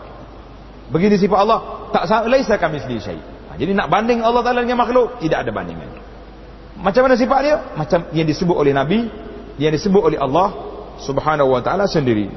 Begini 0.93 1.17
sifat 1.17 1.39
Allah 1.41 1.89
tak 1.95 2.05
sama 2.11 2.29
laisa 2.29 2.61
kamislihi 2.61 3.01
syai'. 3.01 3.23
Jadi 3.57 3.73
nak 3.73 3.89
banding 3.89 4.21
Allah 4.21 4.45
Taala 4.45 4.61
dengan 4.67 4.85
makhluk 4.85 5.23
tidak 5.25 5.47
ada 5.47 5.51
bandingan. 5.55 6.04
Macam 6.75 7.07
mana 7.07 7.15
sifat 7.15 7.41
dia? 7.45 7.57
Macam 7.79 8.11
yang 8.11 8.27
disebut 8.27 8.57
oleh 8.57 8.75
Nabi, 8.75 9.07
yang 9.63 9.71
disebut 9.71 10.03
oleh 10.03 10.19
Allah 10.19 10.51
Subhanahu 11.03 11.55
wa 11.55 11.63
taala 11.63 11.87
sendiri. 11.87 12.31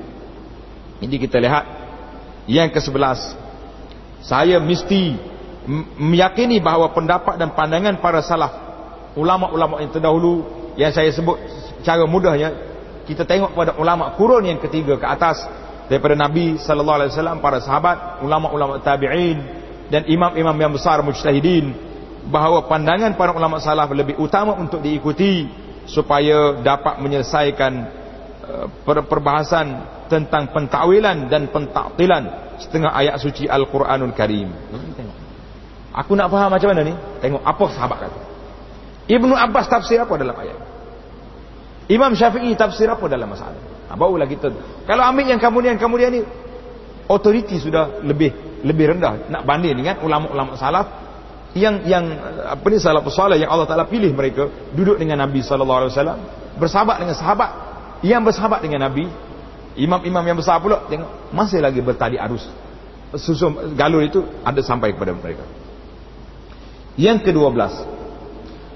Jadi 1.01 1.15
kita 1.17 1.37
lihat 1.41 1.65
yang 2.49 2.69
ke-11. 2.73 3.37
Saya 4.21 4.57
mesti 4.57 5.13
meyakini 5.99 6.57
bahawa 6.63 6.95
pendapat 6.95 7.37
dan 7.37 7.51
pandangan 7.53 7.99
para 7.99 8.23
salaf 8.23 8.53
ulama-ulama 9.19 9.83
yang 9.83 9.91
terdahulu 9.91 10.47
yang 10.79 10.93
saya 10.95 11.11
sebut 11.11 11.35
cara 11.83 12.07
mudahnya 12.07 12.55
kita 13.03 13.27
tengok 13.27 13.51
pada 13.51 13.75
ulama 13.75 14.15
kurun 14.15 14.47
yang 14.47 14.59
ketiga 14.63 14.95
ke 14.95 15.03
atas 15.03 15.43
daripada 15.91 16.15
Nabi 16.15 16.55
sallallahu 16.55 16.97
alaihi 17.03 17.11
wasallam 17.11 17.39
para 17.43 17.59
sahabat 17.59 18.23
ulama-ulama 18.23 18.79
tabi'in 18.79 19.37
dan 19.91 20.07
imam-imam 20.07 20.55
yang 20.55 20.71
besar 20.71 21.03
mujtahidin 21.03 21.75
bahawa 22.27 22.67
pandangan 22.67 23.15
para 23.15 23.31
ulama 23.31 23.63
salaf 23.63 23.87
lebih 23.95 24.19
utama 24.19 24.53
untuk 24.59 24.83
diikuti 24.83 25.47
supaya 25.87 26.59
dapat 26.59 26.99
menyelesaikan 26.99 27.73
uh, 28.43 28.67
perbahasan 29.07 29.67
tentang 30.11 30.51
pentakwilan 30.51 31.31
dan 31.31 31.47
pentaktilan 31.47 32.23
setengah 32.59 32.91
ayat 32.91 33.15
suci 33.19 33.47
Al-Quranul 33.47 34.11
Karim. 34.11 34.51
Aku 35.95 36.13
nak 36.13 36.29
faham 36.29 36.53
macam 36.53 36.69
mana 36.75 36.81
ni? 36.85 36.93
Tengok 37.23 37.41
apa 37.41 37.65
sahabat 37.73 37.97
kata. 38.05 38.19
Ibnu 39.07 39.33
Abbas 39.33 39.65
tafsir 39.71 39.97
apa 39.97 40.13
dalam 40.19 40.35
ayat? 40.35 40.59
Imam 41.87 42.11
Syafi'i 42.11 42.51
tafsir 42.59 42.91
apa 42.91 43.07
dalam 43.07 43.31
masalah? 43.31 43.55
Ha, 43.87 43.95
barulah 43.95 44.27
kita. 44.27 44.51
Kalau 44.83 45.03
ambil 45.07 45.31
yang 45.31 45.39
kemudian-kemudian 45.39 46.11
ni, 46.11 46.21
otoriti 47.07 47.55
sudah 47.55 48.03
lebih 48.03 48.61
lebih 48.67 48.93
rendah. 48.93 49.31
Nak 49.31 49.47
banding 49.47 49.79
dengan 49.79 50.03
ulama-ulama 50.03 50.59
salaf 50.59 51.06
yang 51.57 51.83
yang 51.83 52.05
apa 52.45 52.65
ni 52.69 52.77
salah 52.77 53.01
salih 53.09 53.41
yang 53.41 53.49
Allah 53.49 53.65
Taala 53.65 53.89
pilih 53.89 54.13
mereka 54.13 54.47
duduk 54.71 55.01
dengan 55.01 55.25
Nabi 55.25 55.41
sallallahu 55.41 55.79
alaihi 55.85 55.93
wasallam 55.93 56.19
bersahabat 56.61 56.95
dengan 57.01 57.15
sahabat 57.17 57.51
yang 58.05 58.21
bersahabat 58.21 58.59
dengan 58.61 58.85
Nabi 58.85 59.09
imam-imam 59.77 60.23
yang 60.25 60.37
besar 60.37 60.61
pula 60.61 60.85
tengok 60.89 61.33
masih 61.33 61.61
lagi 61.61 61.81
bertali 61.81 62.17
arus. 62.17 62.45
Susum 63.17 63.77
galur 63.77 64.03
itu 64.03 64.19
ada 64.43 64.59
sampai 64.59 64.91
kepada 64.91 65.15
mereka. 65.15 65.45
Yang 66.97 67.29
ke-12 67.29 67.97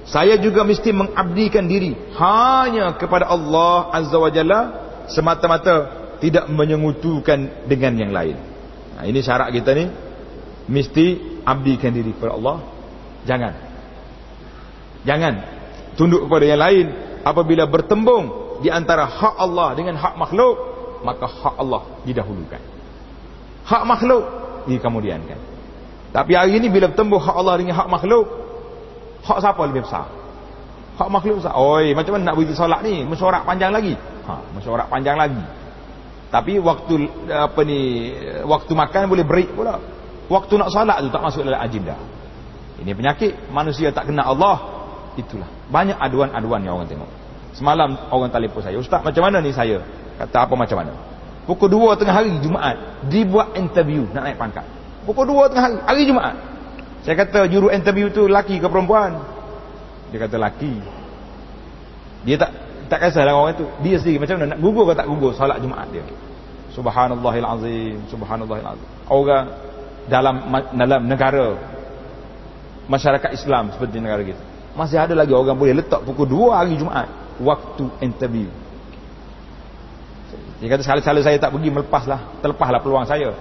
saya 0.07 0.35
juga 0.37 0.65
mesti 0.65 0.89
mengabdikan 0.91 1.65
diri 1.65 1.93
hanya 2.17 2.97
kepada 2.97 3.29
Allah 3.29 3.93
azza 3.93 4.17
wajalla 4.17 4.59
semata-mata 5.09 5.75
tidak 6.21 6.45
menyengutukan 6.49 7.65
dengan 7.65 7.93
yang 7.97 8.11
lain. 8.13 8.37
Nah 8.97 9.03
ini 9.09 9.19
syarat 9.25 9.49
kita 9.53 9.73
ni 9.73 9.85
mesti 10.69 11.05
abdikan 11.41 11.89
diri 11.89 12.13
kepada 12.13 12.37
Allah 12.37 12.61
jangan. 13.25 13.53
Jangan. 15.05 15.33
Tunduk 15.97 16.25
kepada 16.29 16.45
yang 16.45 16.61
lain. 16.61 16.85
Apabila 17.21 17.69
bertembung 17.69 18.57
di 18.65 18.69
antara 18.69 19.05
hak 19.05 19.35
Allah 19.37 19.73
dengan 19.77 19.97
hak 19.97 20.17
makhluk 20.17 20.55
maka 21.01 21.25
hak 21.25 21.55
Allah 21.57 21.81
didahulukan. 22.05 22.61
Hak 23.65 23.83
makhluk 23.85 24.23
dikemudiankan. 24.69 25.39
Tapi 26.11 26.31
hari 26.37 26.57
ini 26.57 26.67
bila 26.69 26.89
bertembung 26.89 27.21
hak 27.21 27.35
Allah 27.35 27.55
dengan 27.57 27.77
hak 27.77 27.89
makhluk 27.89 28.25
hak 29.21 29.37
siapa 29.41 29.61
lebih 29.69 29.85
besar? 29.85 30.09
Hak 30.97 31.09
makhluk 31.09 31.41
besar. 31.41 31.53
Oi 31.57 31.93
macam 31.93 32.17
mana 32.17 32.33
nak 32.33 32.35
beri 32.37 32.53
solat 32.53 32.81
ni? 32.85 33.05
Mesyuarat 33.05 33.45
panjang 33.45 33.73
lagi. 33.73 33.93
Ha 34.25 34.33
mesyuarat 34.57 34.87
panjang 34.89 35.17
lagi. 35.17 35.41
Tapi 36.31 36.63
waktu 36.63 36.95
apa 37.27 37.61
ni 37.67 38.13
waktu 38.47 38.71
makan 38.71 39.11
boleh 39.11 39.25
break 39.25 39.51
pula. 39.57 39.77
Waktu 40.31 40.53
nak 40.55 40.71
salat 40.71 41.03
tu 41.03 41.11
tak 41.11 41.21
masuk 41.21 41.43
dalam 41.43 41.59
agenda. 41.59 41.97
Ini 42.81 42.91
penyakit 42.97 43.53
manusia 43.53 43.93
tak 43.93 44.09
kenal 44.09 44.33
Allah. 44.33 44.57
Itulah. 45.13 45.47
Banyak 45.69 46.01
aduan-aduan 46.01 46.65
yang 46.65 46.81
orang 46.81 46.89
tengok. 46.89 47.09
Semalam 47.53 48.09
orang 48.09 48.31
telefon 48.33 48.63
saya, 48.63 48.77
"Ustaz, 48.79 49.05
macam 49.05 49.21
mana 49.27 49.37
ni 49.43 49.53
saya?" 49.53 49.83
Kata 50.17 50.49
apa 50.49 50.53
macam 50.57 50.77
mana? 50.81 50.93
Pukul 51.45 51.73
2 51.73 51.97
tengah 51.97 52.13
hari 52.13 52.33
Jumaat 52.41 53.05
dibuat 53.09 53.57
interview 53.57 54.05
nak 54.13 54.29
naik 54.29 54.37
pangkat. 54.37 54.65
Pukul 55.05 55.25
2 55.29 55.49
tengah 55.51 55.63
hari 55.65 55.77
hari 55.85 56.03
Jumaat. 56.05 56.35
Saya 57.01 57.17
kata 57.17 57.49
juru 57.49 57.73
interview 57.73 58.13
tu 58.13 58.29
laki 58.29 58.61
ke 58.61 58.67
perempuan? 58.69 59.17
Dia 60.13 60.21
kata 60.21 60.37
laki. 60.37 60.73
Dia 62.29 62.37
tak 62.37 62.51
tak 62.85 62.99
kisahlah 63.01 63.33
orang 63.33 63.57
itu. 63.57 63.65
Dia 63.81 63.95
sendiri 63.97 64.21
macam 64.21 64.35
mana 64.37 64.47
nak 64.53 64.59
gugur 64.61 64.83
ke 64.85 64.93
tak 64.93 65.07
gugur 65.09 65.31
solat 65.33 65.57
Jumaat 65.57 65.89
dia. 65.89 66.05
Subhanallahil 66.71 67.47
azim, 67.57 67.97
subhanallahil 68.05 68.67
azim. 68.77 68.87
Orang 69.09 69.45
dalam 70.05 70.35
dalam 70.77 71.01
negara 71.09 71.57
masyarakat 72.87 73.29
Islam 73.35 73.73
seperti 73.73 74.01
negara 74.01 74.23
kita. 74.23 74.41
Masih 74.71 74.97
ada 74.97 75.11
lagi 75.11 75.35
orang 75.35 75.57
boleh 75.57 75.83
letak 75.83 76.01
pukul 76.07 76.25
2 76.25 76.55
hari 76.55 76.79
Jumaat 76.79 77.09
waktu 77.43 77.85
interview. 77.99 78.47
Dia 80.61 80.67
kata 80.69 80.85
sekali-sekala 80.85 81.19
saya 81.25 81.37
tak 81.41 81.51
pergi 81.51 81.73
melepaslah, 81.73 82.39
terlepaslah 82.39 82.79
peluang 82.79 83.03
saya. 83.09 83.33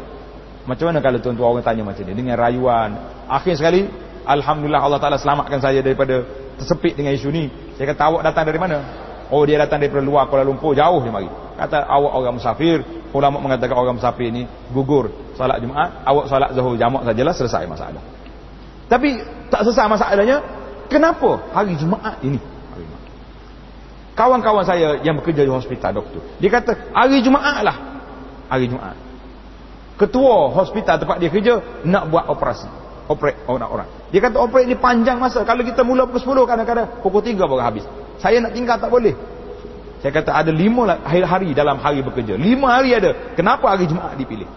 Macam 0.64 0.88
mana 0.88 0.99
kalau 1.05 1.18
tuan-tuan 1.20 1.49
orang 1.57 1.64
tanya 1.64 1.84
macam 1.84 2.05
ni 2.05 2.12
dengan 2.16 2.36
rayuan. 2.41 2.91
Akhir 3.28 3.61
sekali 3.61 3.86
alhamdulillah 4.24 4.80
Allah 4.80 5.01
Taala 5.01 5.16
selamatkan 5.20 5.61
saya 5.61 5.84
daripada 5.84 6.24
tersepit 6.57 6.97
dengan 6.97 7.12
isu 7.16 7.28
ni. 7.28 7.49
Saya 7.76 7.93
kata 7.93 8.03
awak 8.09 8.22
datang 8.24 8.45
dari 8.49 8.59
mana? 8.61 8.78
Oh 9.30 9.47
dia 9.47 9.61
datang 9.62 9.78
dari 9.78 9.93
luar 10.03 10.26
Kuala 10.26 10.43
Lumpur 10.43 10.74
jauh 10.74 11.01
dia 11.01 11.12
mari. 11.12 11.30
Kata 11.61 11.84
awak 11.86 12.12
orang 12.16 12.34
musafir, 12.41 12.80
ulama 13.12 13.36
mengatakan 13.38 13.76
orang 13.76 13.97
musafir 14.01 14.32
ni 14.32 14.49
gugur 14.72 15.12
solat 15.36 15.61
Jumaat, 15.61 16.03
awak 16.09 16.24
solat 16.26 16.51
Zuhur 16.57 16.74
jamak 16.80 17.05
sajalah 17.05 17.34
selesai 17.36 17.64
masalah. 17.68 18.03
Tapi 18.91 19.22
tak 19.55 19.62
selesai 19.62 19.86
masalahnya, 19.86 20.43
kenapa 20.91 21.47
hari 21.55 21.78
Jumaat 21.78 22.18
ini? 22.26 22.43
Kawan-kawan 24.18 24.66
saya 24.66 24.99
yang 25.01 25.16
bekerja 25.22 25.47
di 25.47 25.53
hospital 25.55 26.03
doktor, 26.03 26.20
dia 26.43 26.51
kata 26.51 26.91
hari 26.91 27.22
Jumaat 27.22 27.62
lah. 27.62 27.76
Hari 28.51 28.66
Jumaat. 28.66 28.99
Ketua 29.95 30.51
hospital 30.51 30.99
tempat 30.99 31.22
dia 31.22 31.30
kerja 31.30 31.62
nak 31.86 32.11
buat 32.11 32.26
operasi. 32.26 32.66
Operate 33.07 33.43
orang-orang. 33.47 33.86
Dia 34.11 34.20
kata 34.22 34.43
operate 34.43 34.66
ni 34.66 34.74
panjang 34.74 35.22
masa. 35.22 35.47
Kalau 35.47 35.62
kita 35.62 35.86
mula 35.86 36.11
pukul 36.11 36.43
10 36.47 36.51
kadang-kadang 36.51 36.86
pukul 37.05 37.22
3 37.22 37.36
baru 37.36 37.62
habis. 37.62 37.84
Saya 38.18 38.43
nak 38.43 38.53
tinggal 38.57 38.80
tak 38.80 38.91
boleh. 38.91 39.14
Saya 40.01 40.11
kata 40.16 40.32
ada 40.32 40.49
lima 40.49 40.88
lah 40.88 40.97
hari 41.05 41.53
dalam 41.53 41.76
hari 41.78 42.01
bekerja. 42.01 42.34
Lima 42.34 42.80
hari 42.80 42.97
ada. 42.97 43.34
Kenapa 43.36 43.70
hari 43.70 43.86
Jumaat 43.86 44.16
dipilih? 44.16 44.49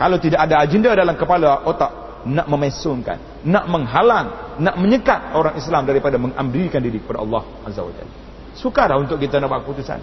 Kalau 0.00 0.16
tidak 0.16 0.40
ada 0.48 0.64
agenda 0.64 0.90
dalam 0.96 1.14
kepala 1.14 1.62
otak, 1.68 2.01
nak 2.26 2.46
memesungkan, 2.46 3.42
nak 3.42 3.66
menghalang, 3.66 4.56
nak 4.62 4.78
menyekat 4.78 5.34
orang 5.34 5.58
Islam 5.58 5.82
daripada 5.86 6.16
mengambilkan 6.18 6.78
diri 6.78 7.02
kepada 7.02 7.22
Allah 7.22 7.42
Azza 7.66 7.82
wa 7.82 7.90
Jalla. 7.90 8.14
Sukarlah 8.54 8.96
untuk 9.00 9.18
kita 9.18 9.42
nak 9.42 9.48
buat 9.50 9.60
keputusan. 9.66 9.98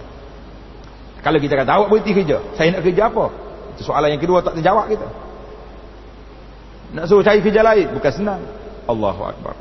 Kalau 1.20 1.39
kita 1.39 1.53
kata 1.59 1.72
awak 1.76 1.88
berhenti 1.91 2.11
kerja, 2.15 2.38
saya 2.55 2.76
nak 2.76 2.82
kerja 2.84 3.11
apa? 3.11 3.26
Itu 3.76 3.82
soalan 3.88 4.15
yang 4.15 4.22
kedua 4.24 4.43
tak 4.43 4.59
terjawab 4.59 4.88
kita. 4.91 5.07
Nak 6.89 7.05
suruh 7.05 7.22
cari 7.22 7.39
kerja 7.39 7.61
lain 7.61 7.88
bukan 7.93 8.11
senang. 8.11 8.41
Allahu 8.89 9.22
akbar. 9.24 9.55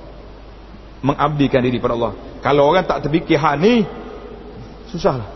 Mengabdikan 1.04 1.61
diri 1.61 1.78
kepada 1.78 1.94
Allah. 1.94 2.12
Kalau 2.40 2.70
orang 2.72 2.86
tak 2.88 3.06
terfikir 3.06 3.36
hak 3.36 3.54
ni 3.61 3.84
susahlah. 4.88 5.28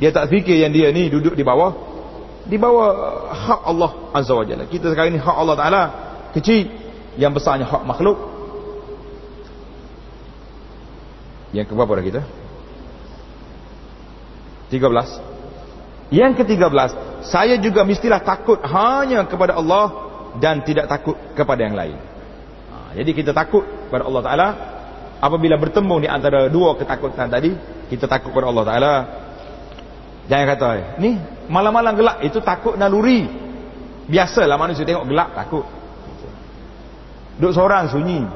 Dia 0.00 0.14
tak 0.14 0.32
fikir 0.32 0.56
yang 0.56 0.72
dia 0.72 0.88
ni 0.94 1.12
duduk 1.12 1.36
di 1.36 1.44
bawah 1.44 1.90
di 2.48 2.56
bawah 2.56 2.88
hak 3.28 3.60
Allah 3.68 3.90
Azza 4.16 4.32
wa 4.32 4.44
Jalla. 4.46 4.64
Kita 4.64 4.88
sekarang 4.88 5.12
ni 5.12 5.20
hak 5.20 5.36
Allah 5.36 5.56
Taala 5.58 5.82
kecil, 6.36 6.70
yang 7.18 7.34
besarnya 7.34 7.66
hak 7.66 7.82
makhluk. 7.82 8.18
Yang 11.50 11.66
keberapa 11.74 11.98
dah 11.98 12.04
kita? 12.04 12.22
13. 14.70 16.14
Yang 16.14 16.32
ke-13, 16.42 16.90
saya 17.26 17.54
juga 17.58 17.82
mestilah 17.86 18.22
takut 18.22 18.58
hanya 18.62 19.26
kepada 19.26 19.58
Allah 19.58 20.10
dan 20.38 20.62
tidak 20.62 20.86
takut 20.86 21.18
kepada 21.34 21.60
yang 21.66 21.74
lain. 21.74 21.98
Ha, 22.70 22.94
jadi 22.94 23.10
kita 23.14 23.30
takut 23.34 23.66
kepada 23.90 24.06
Allah 24.06 24.22
Taala 24.22 24.48
apabila 25.20 25.58
bertemu 25.58 25.94
di 26.06 26.08
antara 26.10 26.46
dua 26.46 26.74
ketakutan 26.74 27.28
tadi 27.28 27.54
kita 27.92 28.08
takut 28.08 28.30
kepada 28.32 28.48
Allah 28.48 28.64
Taala 28.66 28.92
jangan 30.26 30.46
kata 30.56 30.68
ni 31.02 31.18
malam-malam 31.50 31.92
gelap 31.98 32.16
itu 32.24 32.40
takut 32.40 32.74
naluri 32.78 33.28
biasalah 34.08 34.56
manusia 34.56 34.86
tengok 34.86 35.06
gelap 35.06 35.36
takut 35.36 35.66
duduk 37.40 37.56
seorang 37.56 37.88
sunyi. 37.88 38.28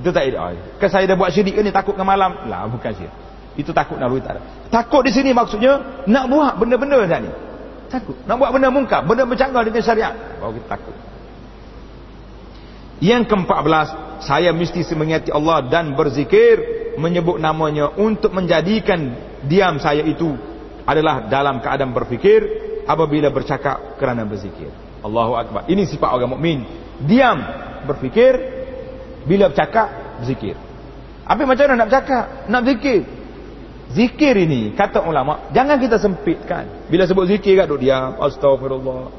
Itu 0.00 0.08
tak 0.14 0.32
ada 0.32 0.56
kan 0.80 0.88
saya 0.88 1.04
dah 1.04 1.16
buat 1.18 1.28
syirik 1.28 1.58
ke 1.58 1.60
ni 1.60 1.70
takut 1.74 1.92
ke 1.92 2.02
malam? 2.02 2.48
Lah 2.48 2.64
bukan 2.72 2.90
syirik. 2.96 3.14
Itu 3.60 3.76
takut 3.76 4.00
naluri 4.00 4.24
tak 4.24 4.40
ada 4.40 4.42
takut 4.68 5.02
di 5.04 5.12
sini 5.12 5.32
maksudnya 5.32 6.04
nak 6.06 6.24
buat 6.28 6.52
benda-benda 6.60 7.00
macam 7.00 7.20
ni. 7.24 7.32
Takut. 7.88 8.16
Nak 8.28 8.36
buat 8.36 8.50
benda 8.52 8.68
mungkar 8.68 9.00
benda 9.04 9.24
bercanggah 9.24 9.64
dengan 9.64 9.82
syariat. 9.82 10.14
Baru 10.38 10.56
kita 10.56 10.68
takut. 10.68 10.96
Yang 12.98 13.30
ke-14 13.30 13.88
saya 14.26 14.50
mesti 14.52 14.82
semengati 14.84 15.30
Allah 15.30 15.64
dan 15.70 15.94
berzikir 15.94 16.78
menyebut 16.98 17.38
namanya 17.38 17.94
untuk 17.94 18.34
menjadikan 18.34 19.14
diam 19.46 19.78
saya 19.78 20.02
itu 20.02 20.34
adalah 20.82 21.30
dalam 21.30 21.62
keadaan 21.62 21.94
berfikir 21.94 22.42
apabila 22.84 23.30
bercakap 23.30 23.96
kerana 23.96 24.26
berzikir. 24.26 24.68
Allahu 25.00 25.38
akbar. 25.38 25.62
Ini 25.70 25.86
sifat 25.86 26.10
orang 26.10 26.34
mukmin. 26.34 26.66
Diam 26.98 27.38
berfikir 27.86 28.34
bila 29.28 29.52
bercakap 29.52 30.18
berzikir. 30.18 30.58
Apa 31.28 31.44
macam 31.44 31.64
mana 31.68 31.84
nak 31.84 31.88
bercakap? 31.92 32.24
Nak 32.48 32.62
zikir. 32.64 33.00
Zikir 33.88 34.34
ini 34.36 34.76
kata 34.76 35.04
ulama 35.04 35.48
jangan 35.52 35.80
kita 35.80 35.96
sempitkan. 35.96 36.88
Bila 36.92 37.08
sebut 37.08 37.24
zikir 37.28 37.56
kat 37.56 37.68
duk 37.68 37.80
diam, 37.80 38.20
astagfirullah, 38.20 39.12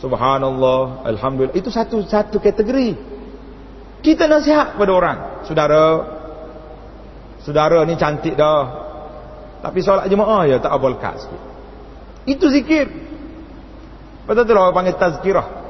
subhanallah, 0.00 1.04
alhamdulillah. 1.04 1.56
Itu 1.56 1.68
satu 1.72 2.04
satu 2.04 2.38
kategori. 2.38 3.16
Kita 4.04 4.30
nasihat 4.30 4.78
kepada 4.78 4.92
orang. 4.92 5.18
Saudara. 5.48 5.84
Saudara 7.42 7.82
ni 7.82 7.98
cantik 7.98 8.38
dah. 8.38 8.86
Tapi 9.66 9.82
solat 9.82 10.06
jemaah 10.06 10.46
ya 10.46 10.56
tak 10.62 10.70
abal 10.70 10.94
kat 11.00 11.26
sikit. 11.26 11.42
Itu 12.28 12.46
zikir. 12.52 12.86
Betul 14.26 14.46
tu 14.46 14.52
lah 14.54 14.70
panggil 14.70 14.94
tazkirah. 14.94 15.65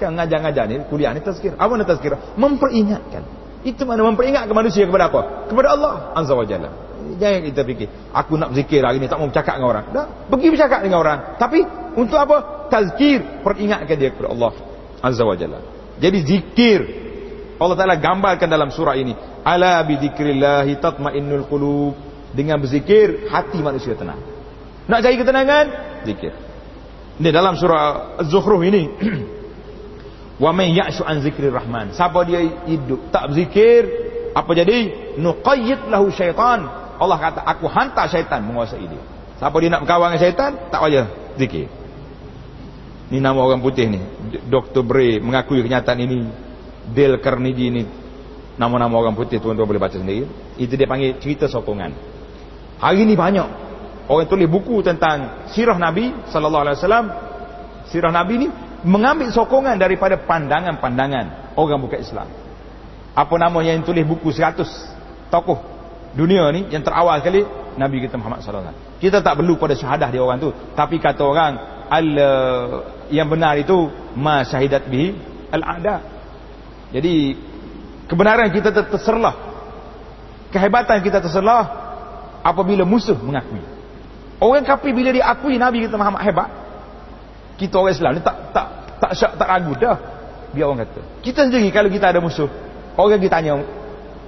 Kan 0.00 0.16
ngajar-ngajar 0.16 0.64
ni, 0.64 0.80
kuliah 0.88 1.12
ni 1.12 1.20
tazkirah. 1.20 1.60
Apa 1.60 1.76
ni 1.76 1.84
tazkirah? 1.84 2.40
Memperingatkan. 2.40 3.22
Itu 3.60 3.84
mana 3.84 4.00
memperingatkan 4.08 4.56
manusia 4.56 4.88
kepada 4.88 5.12
apa? 5.12 5.44
Kepada 5.52 5.76
Allah 5.76 5.92
Azza 6.16 6.32
wa 6.32 6.48
Jalla. 6.48 6.72
Jangan 7.20 7.40
kita 7.44 7.60
fikir, 7.68 7.88
aku 8.16 8.40
nak 8.40 8.56
berzikir 8.56 8.80
hari 8.80 8.96
ni, 8.96 9.04
tak 9.04 9.20
mau 9.20 9.28
bercakap 9.28 9.60
dengan 9.60 9.68
orang. 9.76 9.84
Dah, 9.92 10.06
pergi 10.32 10.48
bercakap 10.48 10.80
dengan 10.80 10.98
orang. 11.04 11.18
Tapi, 11.36 11.60
untuk 12.00 12.16
apa? 12.16 12.36
Tazkir, 12.72 13.44
peringatkan 13.44 13.96
dia 14.00 14.08
kepada 14.08 14.32
Allah 14.32 14.52
Azza 15.04 15.22
wa 15.28 15.36
Jalla. 15.36 15.60
Jadi 16.00 16.18
zikir 16.24 16.80
Allah 17.60 17.76
Taala 17.76 18.00
gambarkan 18.00 18.48
dalam 18.48 18.72
surah 18.72 18.96
ini 18.96 19.12
ala 19.44 19.84
bi 19.84 20.00
dzikrillahi 20.00 20.80
tatmainnul 20.80 21.44
qulub 21.44 21.92
dengan 22.32 22.56
berzikir 22.56 23.28
hati 23.28 23.60
manusia 23.60 23.92
tenang 23.92 24.20
nak 24.88 25.00
cari 25.04 25.20
ketenangan 25.20 25.66
zikir 26.08 26.32
ini 27.20 27.28
dalam 27.28 27.52
surah 27.60 28.16
az-zukhruf 28.24 28.64
ini 28.64 28.88
wa 30.40 30.50
may 30.56 30.72
ya'shu 30.72 31.04
an 31.04 31.20
zikrir 31.20 31.52
rahman. 31.52 31.92
Siapa 31.92 32.24
dia 32.24 32.40
hidup 32.64 33.12
tak 33.12 33.28
berzikir 33.30 33.84
apa 34.32 34.50
jadi? 34.56 35.12
Nuqayyid 35.20 35.92
lahu 35.92 36.08
syaitan. 36.08 36.64
Allah 36.96 37.18
kata 37.20 37.40
aku 37.44 37.68
hantar 37.68 38.08
syaitan 38.08 38.40
menguasai 38.40 38.88
dia. 38.88 39.02
Siapa 39.36 39.56
dia 39.60 39.68
nak 39.68 39.84
berkawan 39.84 40.16
dengan 40.16 40.20
syaitan 40.24 40.50
tak 40.72 40.80
payah 40.80 41.06
zikir. 41.36 41.68
Ini 43.12 43.18
nama 43.20 43.36
orang 43.42 43.60
putih 43.60 43.90
ni. 43.90 44.00
Dr. 44.48 44.80
Bray 44.86 45.20
mengakui 45.20 45.60
kenyataan 45.60 45.98
ini. 46.00 46.30
Dale 46.90 47.20
Carnegie 47.20 47.68
ni. 47.68 47.84
Nama-nama 48.56 48.96
orang 48.96 49.18
putih 49.18 49.42
tuan-tuan 49.42 49.66
boleh 49.66 49.82
baca 49.82 49.96
sendiri. 49.98 50.24
Itu 50.56 50.78
dia 50.78 50.86
panggil 50.86 51.18
cerita 51.18 51.50
sokongan. 51.50 51.92
Hari 52.80 53.02
ni 53.04 53.18
banyak 53.18 53.48
orang 54.08 54.26
tulis 54.30 54.48
buku 54.48 54.80
tentang 54.80 55.50
sirah 55.52 55.76
Nabi 55.76 56.14
wasallam. 56.32 57.10
Sirah 57.90 58.14
Nabi 58.14 58.46
ni 58.46 58.48
mengambil 58.86 59.28
sokongan 59.32 59.76
daripada 59.76 60.16
pandangan-pandangan 60.20 61.54
orang 61.56 61.78
bukan 61.80 62.00
Islam 62.00 62.28
apa 63.12 63.34
nama 63.36 63.58
yang 63.60 63.84
tulis 63.84 64.06
buku 64.06 64.32
100 64.32 64.64
tokoh 65.28 65.58
dunia 66.16 66.48
ni 66.54 66.70
yang 66.72 66.80
terawal 66.80 67.20
sekali 67.20 67.44
Nabi 67.76 68.02
kita 68.02 68.18
Muhammad 68.18 68.42
sallallahu 68.42 68.72
alaihi 68.72 68.78
wasallam 68.78 69.00
kita 69.02 69.18
tak 69.22 69.34
perlu 69.38 69.54
pada 69.60 69.74
syahadah 69.76 70.08
dia 70.10 70.22
orang 70.22 70.38
tu 70.40 70.50
tapi 70.74 70.96
kata 70.98 71.22
orang 71.22 71.52
al 71.90 72.06
yang 73.10 73.26
benar 73.26 73.58
itu 73.58 73.90
ma 74.16 74.42
syahidat 74.46 74.86
bihi 74.86 75.14
al 75.50 75.62
ada 75.62 75.96
jadi 76.90 77.38
kebenaran 78.10 78.50
kita 78.50 78.74
terserlah. 78.74 79.34
Kehebatan 80.50 80.98
kita 81.06 81.22
terserlah 81.22 81.62
apabila 82.42 82.82
musuh 82.82 83.14
mengakui. 83.14 83.62
Orang 84.42 84.66
kafir 84.66 84.90
bila 84.90 85.14
dia 85.14 85.30
akui 85.30 85.54
Nabi 85.60 85.86
kita 85.86 85.94
Muhammad 85.94 86.26
hebat, 86.26 86.48
kita 87.60 87.76
orang 87.76 87.92
Islam 87.92 88.12
ni 88.16 88.22
tak 88.24 88.36
tak 88.56 88.66
tak 88.96 89.10
syak 89.12 89.32
tak 89.36 89.48
ragu 89.48 89.76
dah. 89.76 89.96
biar 90.56 90.66
orang 90.66 90.88
kata. 90.88 91.00
Kita 91.20 91.46
sendiri 91.46 91.68
kalau 91.70 91.92
kita 91.92 92.10
ada 92.10 92.18
musuh, 92.18 92.50
orang 92.96 93.20
kita 93.22 93.38
tanya, 93.38 93.60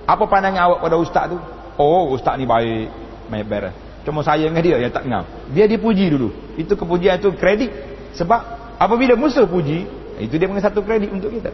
apa 0.07 0.23
pandangan 0.29 0.71
awak 0.71 0.79
pada 0.87 0.97
ustaz 1.01 1.25
tu? 1.33 1.39
Oh, 1.81 2.15
ustaz 2.15 2.39
ni 2.39 2.47
baik, 2.47 2.93
main 3.27 3.43
beres. 3.43 3.75
Cuma 4.07 4.23
saya 4.23 4.47
dengan 4.47 4.63
dia 4.63 4.77
yang 4.83 4.93
tak 4.93 5.07
kenal. 5.07 5.27
Dia 5.51 5.67
dipuji 5.67 6.11
dulu. 6.11 6.31
Itu 6.59 6.75
kepujian 6.75 7.23
itu 7.23 7.35
kredit. 7.39 7.71
Sebab 8.19 8.41
apabila 8.79 9.15
musuh 9.15 9.47
puji, 9.47 9.87
itu 10.19 10.35
dia 10.39 10.47
mengenai 10.51 10.67
satu 10.67 10.83
kredit 10.83 11.11
untuk 11.11 11.31
kita. 11.31 11.51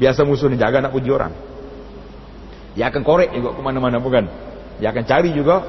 Biasa 0.00 0.24
musuh 0.24 0.48
ni 0.48 0.56
jaga 0.56 0.80
nak 0.80 0.92
puji 0.96 1.12
orang. 1.12 1.32
Dia 2.72 2.88
akan 2.88 3.04
korek 3.04 3.36
juga 3.36 3.52
ke 3.52 3.60
mana-mana 3.60 4.00
bukan? 4.00 4.24
Dia 4.80 4.96
akan 4.96 5.04
cari 5.04 5.30
juga 5.36 5.60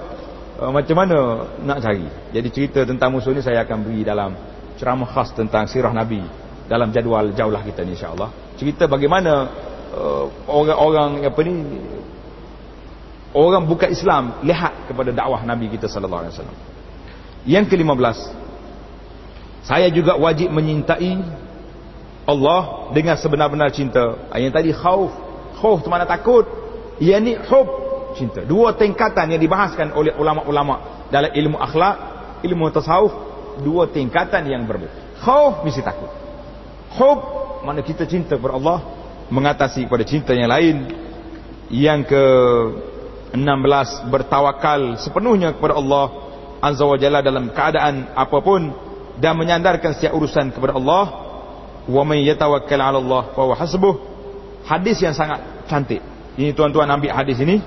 uh, 0.64 0.72
macam 0.72 0.96
mana 0.96 1.18
nak 1.60 1.84
cari. 1.84 2.08
Jadi 2.32 2.48
cerita 2.48 2.80
tentang 2.88 3.12
musuh 3.12 3.36
ni 3.36 3.44
saya 3.44 3.68
akan 3.68 3.84
beri 3.84 4.08
dalam 4.08 4.32
ceramah 4.80 5.10
khas 5.10 5.34
tentang 5.36 5.68
sirah 5.70 5.94
Nabi 5.94 6.24
dalam 6.70 6.90
jadual 6.90 7.34
jaulah 7.36 7.62
kita 7.62 7.84
ni 7.86 7.94
insya-Allah. 7.94 8.30
Cerita 8.58 8.88
bagaimana 8.88 9.34
uh, 9.94 10.26
orang-orang 10.48 11.26
apa 11.28 11.40
ni 11.44 11.54
orang 13.34 13.66
bukan 13.66 13.90
Islam 13.90 14.42
lihat 14.46 14.90
kepada 14.90 15.10
dakwah 15.10 15.42
Nabi 15.44 15.70
kita 15.74 15.90
sallallahu 15.90 16.22
alaihi 16.28 16.34
wasallam. 16.38 16.58
Yang 17.44 17.66
ke-15 17.76 18.18
saya 19.64 19.88
juga 19.92 20.20
wajib 20.20 20.52
menyintai 20.52 21.24
Allah 22.24 22.92
dengan 22.92 23.16
sebenar-benar 23.16 23.72
cinta. 23.72 24.16
Yang 24.36 24.54
tadi 24.56 24.70
khauf, 24.76 25.12
khauf 25.60 25.84
tu 25.84 25.92
mana 25.92 26.08
takut. 26.08 26.48
Yang 27.00 27.22
ni 27.24 27.34
hub, 27.36 27.68
cinta. 28.16 28.44
Dua 28.44 28.76
tingkatan 28.76 29.32
yang 29.32 29.42
dibahaskan 29.42 29.92
oleh 29.96 30.16
ulama-ulama 30.16 31.08
dalam 31.12 31.32
ilmu 31.32 31.58
akhlak, 31.60 31.96
ilmu 32.44 32.72
tasawuf, 32.72 33.12
dua 33.62 33.92
tingkatan 33.92 34.48
yang 34.50 34.66
berbeza. 34.66 34.96
Khauf 35.22 35.62
mesti 35.62 35.86
takut. 35.86 36.10
Hub 36.98 37.20
mana 37.64 37.80
kita 37.86 38.04
cinta 38.10 38.36
kepada 38.36 38.58
Allah 38.58 38.80
mengatasi 39.30 39.86
kepada 39.86 40.04
cinta 40.08 40.32
yang 40.34 40.50
lain. 40.50 40.76
Yang 41.74 42.00
ke 42.12 42.24
16 43.34 44.14
bertawakal 44.14 45.02
sepenuhnya 45.02 45.58
kepada 45.58 45.74
Allah 45.74 46.06
Azza 46.62 46.86
wa 46.86 46.96
Jalla 46.96 47.26
dalam 47.26 47.50
keadaan 47.50 48.14
apapun 48.14 48.72
dan 49.18 49.34
menyandarkan 49.36 49.98
setiap 49.98 50.14
urusan 50.14 50.54
kepada 50.54 50.78
Allah 50.78 51.06
wa 51.90 52.04
may 52.06 52.24
yatawakkal 52.30 52.78
'ala 52.78 53.02
Allah 53.02 53.24
fa 53.34 53.42
huwa 53.42 53.58
hasbuh 53.58 53.94
hadis 54.70 55.02
yang 55.02 55.18
sangat 55.18 55.44
cantik 55.68 56.00
ini 56.40 56.56
tuan-tuan 56.56 56.88
ambil 56.88 57.12
hadis 57.12 57.42
ini 57.42 57.60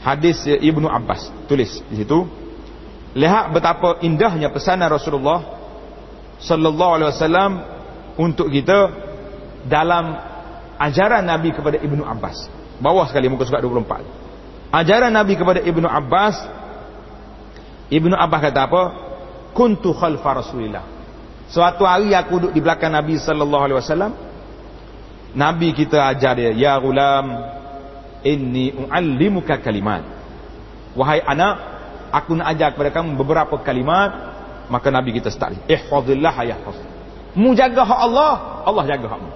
hadis 0.00 0.46
Ibnu 0.46 0.88
Abbas 0.88 1.28
tulis 1.50 1.82
di 1.90 2.02
situ 2.02 2.24
lihat 3.16 3.56
betapa 3.56 4.04
indahnya 4.04 4.52
pesanan 4.52 4.92
Rasulullah 4.92 5.40
sallallahu 6.36 6.92
alaihi 7.00 7.10
wasallam 7.16 7.52
untuk 8.20 8.52
kita 8.52 8.92
dalam 9.64 10.20
ajaran 10.76 11.24
Nabi 11.24 11.56
kepada 11.56 11.80
Ibnu 11.80 12.04
Abbas. 12.04 12.52
Bawah 12.76 13.08
sekali 13.08 13.32
muka 13.32 13.48
surat 13.48 13.64
24 13.64 14.04
ajaran 14.76 15.08
Nabi 15.08 15.32
kepada 15.40 15.64
Ibnu 15.64 15.88
Abbas 15.88 16.36
Ibnu 17.86 18.14
Abbas 18.18 18.40
kata 18.50 18.60
apa? 18.66 18.82
Kuntu 19.54 19.94
khalfa 19.94 20.42
Rasulillah. 20.42 20.84
Suatu 21.46 21.86
hari 21.86 22.10
aku 22.12 22.42
duduk 22.42 22.52
di 22.52 22.60
belakang 22.60 22.90
Nabi 22.90 23.14
sallallahu 23.16 23.62
alaihi 23.62 23.78
wasallam. 23.78 24.12
Nabi 25.36 25.70
kita 25.70 26.02
ajar 26.10 26.34
dia 26.34 26.50
ya 26.50 26.74
gulam 26.82 27.30
inni 28.26 28.74
uallimuka 28.74 29.62
kalimat. 29.62 30.02
Wahai 30.98 31.22
anak 31.22 31.75
aku 32.16 32.32
nak 32.32 32.56
ajar 32.56 32.72
kepada 32.72 32.88
kamu 32.96 33.20
beberapa 33.20 33.60
kalimat 33.60 34.32
maka 34.72 34.88
Nabi 34.88 35.12
kita 35.20 35.28
start 35.28 35.60
ihfazillah 35.68 36.36
yahfaz 36.48 36.80
mu 37.36 37.52
jaga 37.52 37.84
hak 37.84 38.00
Allah 38.08 38.32
Allah 38.64 38.84
jaga 38.88 39.06
hakmu 39.12 39.32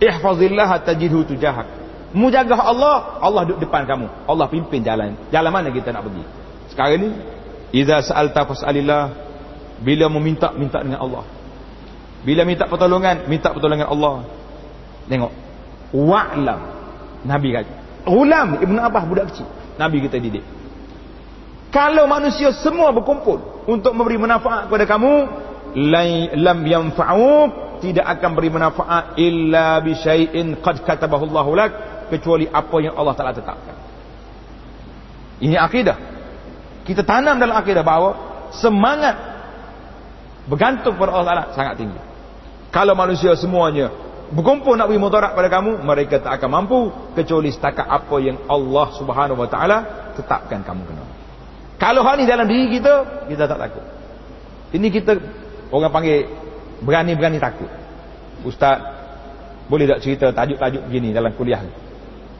ihfazillah 0.00 0.70
tajidhu 0.80 1.28
tujahak 1.28 1.84
Mu 2.14 2.30
jaga 2.30 2.54
Allah, 2.54 3.18
Allah 3.18 3.42
duduk 3.42 3.66
depan 3.66 3.82
kamu. 3.90 4.06
Allah 4.30 4.46
pimpin 4.46 4.86
jalan. 4.86 5.18
Jalan 5.34 5.50
mana 5.50 5.74
kita 5.74 5.90
nak 5.90 6.06
pergi? 6.06 6.22
Sekarang 6.70 7.02
ni, 7.02 7.10
idza 7.74 8.06
sa'alta 8.06 8.46
fas'alillah. 8.46 9.02
Bila 9.82 10.06
meminta, 10.06 10.54
minta 10.54 10.78
dengan 10.78 11.02
Allah. 11.02 11.26
Bila 12.22 12.46
minta 12.46 12.70
pertolongan, 12.70 13.26
minta 13.26 13.50
pertolongan 13.50 13.90
Allah. 13.90 14.30
Tengok. 15.10 15.32
Wa'lam. 15.90 16.60
Nabi 17.26 17.48
kata. 17.50 17.74
Ulam 18.06 18.62
Ibn 18.62 18.76
Abbas 18.78 19.04
budak 19.10 19.26
kecil. 19.34 19.50
Nabi 19.74 19.98
kita 20.06 20.22
didik. 20.22 20.46
Kalau 21.74 22.06
manusia 22.06 22.54
semua 22.54 22.94
berkumpul 22.94 23.66
untuk 23.66 23.98
memberi 23.98 24.14
manfaat 24.14 24.70
kepada 24.70 24.86
kamu, 24.86 25.14
lam 26.38 26.58
yanfa'uk 26.62 27.82
tidak 27.82 28.06
akan 28.14 28.30
beri 28.38 28.50
manfaat 28.54 29.18
illa 29.18 29.82
bi 29.82 29.98
syai'in 29.98 30.62
qad 30.62 30.86
katabahu 30.86 31.26
Allah 31.34 31.46
lak 31.50 31.72
kecuali 32.14 32.46
apa 32.46 32.76
yang 32.78 32.94
Allah 32.94 33.14
Taala 33.18 33.34
tetapkan. 33.34 33.74
Ini 35.42 35.58
akidah. 35.58 35.98
Kita 36.86 37.02
tanam 37.02 37.42
dalam 37.42 37.58
akidah 37.58 37.82
bahawa 37.82 38.10
semangat 38.54 39.18
bergantung 40.46 40.94
pada 40.94 41.10
Allah 41.10 41.26
Taala 41.26 41.44
sangat 41.58 41.74
tinggi. 41.82 42.00
Kalau 42.70 42.94
manusia 42.94 43.34
semuanya 43.34 43.90
berkumpul 44.30 44.78
nak 44.78 44.86
beri 44.86 45.02
mudarat 45.02 45.34
pada 45.34 45.50
kamu, 45.50 45.82
mereka 45.82 46.22
tak 46.22 46.38
akan 46.38 46.50
mampu 46.54 46.94
kecuali 47.18 47.50
setakat 47.50 47.90
apa 47.90 48.14
yang 48.22 48.38
Allah 48.46 48.94
Subhanahu 48.94 49.42
Wa 49.42 49.48
Taala 49.50 49.78
tetapkan 50.14 50.62
kamu 50.62 50.86
kena. 50.86 51.13
Kalau 51.78 52.06
hal 52.06 52.16
ini 52.22 52.26
dalam 52.28 52.46
diri 52.46 52.78
kita, 52.78 53.26
kita 53.26 53.44
tak 53.50 53.58
takut. 53.58 53.84
Ini 54.74 54.86
kita 54.90 55.18
orang 55.74 55.90
panggil 55.90 56.26
berani-berani 56.82 57.38
takut. 57.38 57.70
Ustaz, 58.46 58.78
boleh 59.66 59.88
tak 59.88 60.00
cerita 60.04 60.30
tajuk-tajuk 60.30 60.82
begini 60.86 61.10
dalam 61.14 61.32
kuliah 61.32 61.64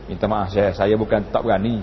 minta 0.04 0.28
maaf 0.28 0.52
saya 0.52 0.76
saya 0.76 0.94
bukan 0.94 1.24
tak 1.32 1.40
berani. 1.44 1.80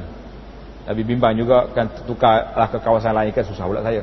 Tapi 0.82 1.02
bimbang 1.06 1.38
juga 1.38 1.70
kan 1.78 1.90
tukarlah 2.10 2.68
ke 2.70 2.78
kawasan 2.82 3.14
lain 3.14 3.32
kan 3.34 3.46
susah 3.46 3.66
pula 3.70 3.82
saya. 3.86 4.02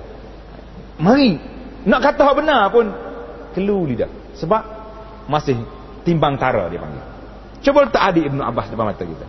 Mari. 0.99 1.38
Nak 1.86 2.01
kata 2.03 2.22
hak 2.26 2.36
benar 2.38 2.70
pun 2.70 2.90
kelu 3.55 3.86
lidah. 3.94 4.11
Sebab 4.38 4.62
masih 5.26 5.59
timbang 6.07 6.38
tara 6.38 6.70
dia 6.70 6.78
panggil. 6.78 7.03
Cuba 7.62 7.86
letak 7.86 8.03
adik 8.03 8.30
Ibnu 8.30 8.42
Abbas 8.42 8.70
depan 8.70 8.86
mata 8.94 9.03
kita. 9.03 9.26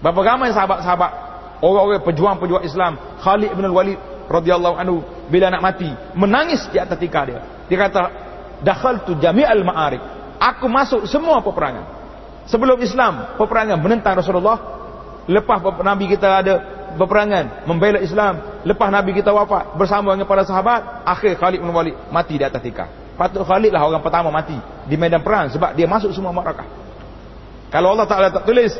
Berapa 0.00 0.20
ramai 0.24 0.52
sahabat-sahabat 0.52 1.12
orang-orang 1.60 2.02
pejuang-pejuang 2.02 2.64
Islam 2.66 2.98
Khalid 3.20 3.52
bin 3.54 3.66
Walid 3.70 3.98
radhiyallahu 4.30 4.76
anhu 4.78 5.04
bila 5.28 5.52
nak 5.52 5.62
mati 5.62 5.90
menangis 6.16 6.64
di 6.72 6.80
atas 6.80 6.96
tikar 6.96 7.28
dia 7.28 7.40
dia 7.68 7.76
kata 7.76 8.02
dakhaltu 8.64 9.18
jami'al 9.20 9.62
ma'arik 9.62 10.02
aku 10.40 10.66
masuk 10.66 11.04
semua 11.04 11.44
peperangan 11.44 12.04
Sebelum 12.44 12.76
Islam 12.84 13.40
peperangan 13.40 13.80
menentang 13.80 14.20
Rasulullah, 14.20 14.60
lepas 15.24 15.64
Nabi 15.80 16.12
kita 16.12 16.44
ada 16.44 16.54
peperangan 16.92 17.64
membela 17.64 17.96
Islam, 18.04 18.60
lepas 18.68 18.92
Nabi 18.92 19.16
kita 19.16 19.32
wafat 19.32 19.80
bersama 19.80 20.12
dengan 20.12 20.28
para 20.28 20.44
sahabat, 20.44 21.08
akhir 21.08 21.40
Khalid 21.40 21.64
bin 21.64 21.72
Walid 21.72 21.96
mati 22.12 22.36
di 22.36 22.44
atas 22.44 22.60
tikar. 22.60 22.92
Patut 23.16 23.48
Khalid 23.48 23.72
lah 23.72 23.88
orang 23.88 24.04
pertama 24.04 24.28
mati 24.28 24.56
di 24.84 24.96
medan 25.00 25.24
perang 25.24 25.48
sebab 25.48 25.72
dia 25.72 25.88
masuk 25.88 26.12
semua 26.12 26.36
marakah. 26.36 26.68
Kalau 27.72 27.96
Allah 27.96 28.06
Taala 28.06 28.28
tak 28.28 28.44
tulis 28.44 28.76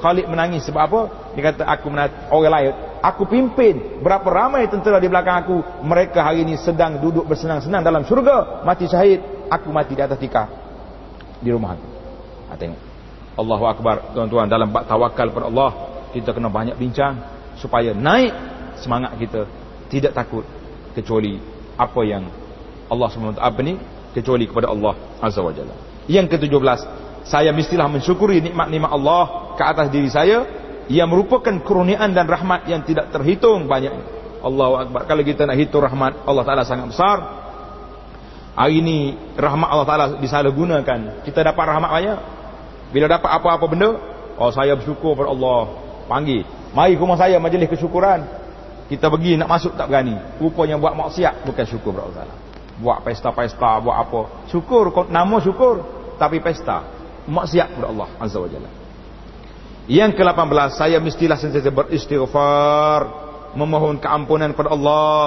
Khalid 0.00 0.26
menangis. 0.28 0.64
Sebab 0.68 0.82
apa? 0.82 1.00
Dia 1.34 1.52
kata 1.52 1.62
aku 1.64 1.88
orang 2.32 2.52
lain, 2.52 2.72
aku 3.00 3.22
pimpin. 3.28 4.00
Berapa 4.00 4.26
ramai 4.28 4.68
tentera 4.68 5.00
di 5.00 5.08
belakang 5.08 5.36
aku, 5.44 5.56
mereka 5.84 6.24
hari 6.24 6.44
ini 6.44 6.56
sedang 6.60 7.00
duduk 7.00 7.24
bersenang-senang 7.28 7.84
dalam 7.84 8.04
syurga, 8.04 8.62
mati 8.64 8.88
syahid, 8.88 9.20
aku 9.48 9.68
mati 9.70 9.92
di 9.96 10.02
atas 10.02 10.18
tikar 10.18 10.48
di 11.40 11.50
rumah 11.52 11.76
aku. 11.76 11.86
Ha, 12.50 12.56
tengok. 12.56 12.80
Allahu 13.36 13.64
Akbar. 13.68 13.96
Tuan-tuan 14.16 14.48
dalam 14.48 14.72
bab 14.72 14.88
tawakal 14.88 15.28
kepada 15.28 15.46
Allah 15.52 15.70
kita 16.16 16.32
kena 16.32 16.48
banyak 16.48 16.76
bincang 16.80 17.20
supaya 17.60 17.92
naik 17.92 18.32
semangat 18.80 19.16
kita. 19.20 19.44
Tidak 19.86 20.12
takut 20.16 20.42
kecuali 20.96 21.38
apa 21.76 22.00
yang 22.02 22.26
Allah 22.88 23.06
SWT 23.12 23.38
apa 23.38 23.60
ni? 23.60 23.76
Kecuali 24.16 24.48
kepada 24.48 24.72
Allah 24.72 24.96
Azza 25.20 25.44
wa 25.44 25.52
Jalla. 25.52 25.76
Yang 26.08 26.34
ke-17 26.38 26.80
saya 27.26 27.50
mestilah 27.50 27.90
mensyukuri 27.90 28.38
nikmat-nikmat 28.42 28.90
Allah 28.90 29.54
ke 29.58 29.62
atas 29.62 29.90
diri 29.90 30.10
saya 30.10 30.46
yang 30.86 31.10
merupakan 31.10 31.52
kurniaan 31.66 32.14
dan 32.14 32.30
rahmat 32.30 32.70
yang 32.70 32.86
tidak 32.86 33.10
terhitung 33.10 33.66
banyak 33.66 33.90
Allahu 34.42 34.78
Akbar 34.78 35.10
kalau 35.10 35.26
kita 35.26 35.42
nak 35.42 35.58
hitung 35.58 35.82
rahmat 35.82 36.22
Allah 36.22 36.44
Ta'ala 36.46 36.62
sangat 36.62 36.94
besar 36.94 37.16
hari 38.54 38.78
ini 38.78 39.18
rahmat 39.34 39.68
Allah 39.68 39.86
Ta'ala 39.86 40.06
disalahgunakan 40.22 41.26
kita 41.26 41.42
dapat 41.42 41.64
rahmat 41.66 41.90
banyak 41.90 42.18
bila 42.94 43.06
dapat 43.10 43.30
apa-apa 43.30 43.66
benda, 43.66 43.98
oh 44.38 44.50
saya 44.54 44.78
bersyukur 44.78 45.18
kepada 45.18 45.28
Allah. 45.34 45.84
Panggil, 46.06 46.46
mari 46.70 46.94
ke 46.94 47.02
rumah 47.02 47.18
saya 47.18 47.36
majlis 47.42 47.66
kesyukuran. 47.66 48.22
Kita 48.86 49.10
pergi 49.10 49.34
nak 49.34 49.50
masuk 49.50 49.74
tak 49.74 49.90
berani. 49.90 50.14
Rupanya 50.38 50.78
buat 50.78 50.94
maksiat 50.94 51.42
bukan 51.42 51.66
syukur 51.66 51.90
kepada 51.90 52.24
Allah. 52.24 52.38
Buat 52.78 52.98
pesta-pesta, 53.02 53.82
buat 53.82 53.96
apa. 53.98 54.46
Syukur, 54.46 54.94
nama 55.10 55.36
syukur. 55.42 55.82
Tapi 56.16 56.38
pesta. 56.38 56.86
Maksiat 57.26 57.74
kepada 57.74 57.88
Allah 57.90 58.08
Azza 58.22 58.38
wa 58.38 58.48
Jalla. 58.48 58.70
Yang 59.86 60.18
ke-18, 60.18 60.70
saya 60.74 60.98
mestilah 60.98 61.38
sentiasa 61.38 61.70
beristighfar. 61.70 63.00
Memohon 63.54 64.02
keampunan 64.02 64.50
kepada 64.50 64.74
Allah. 64.74 65.22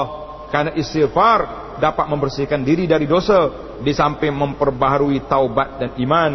Karena 0.52 0.72
istighfar 0.76 1.39
dapat 1.80 2.06
membersihkan 2.12 2.66
diri 2.66 2.84
dari 2.89 3.08
dosa 3.08 3.72
di 3.80 3.95
samping 3.95 4.36
memperbaharui 4.36 5.24
taubat 5.28 5.80
dan 5.80 5.89
iman. 6.04 6.32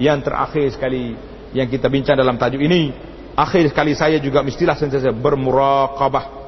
Yang 0.00 0.18
terakhir 0.26 0.66
sekali 0.74 1.14
yang 1.54 1.68
kita 1.70 1.86
bincang 1.86 2.16
dalam 2.18 2.40
tajuk 2.40 2.58
ini, 2.58 2.90
akhir 3.36 3.70
sekali 3.70 3.92
saya 3.94 4.18
juga 4.18 4.42
mestilah 4.42 4.74
sentiasa 4.74 5.14
bermuraqabah. 5.14 6.40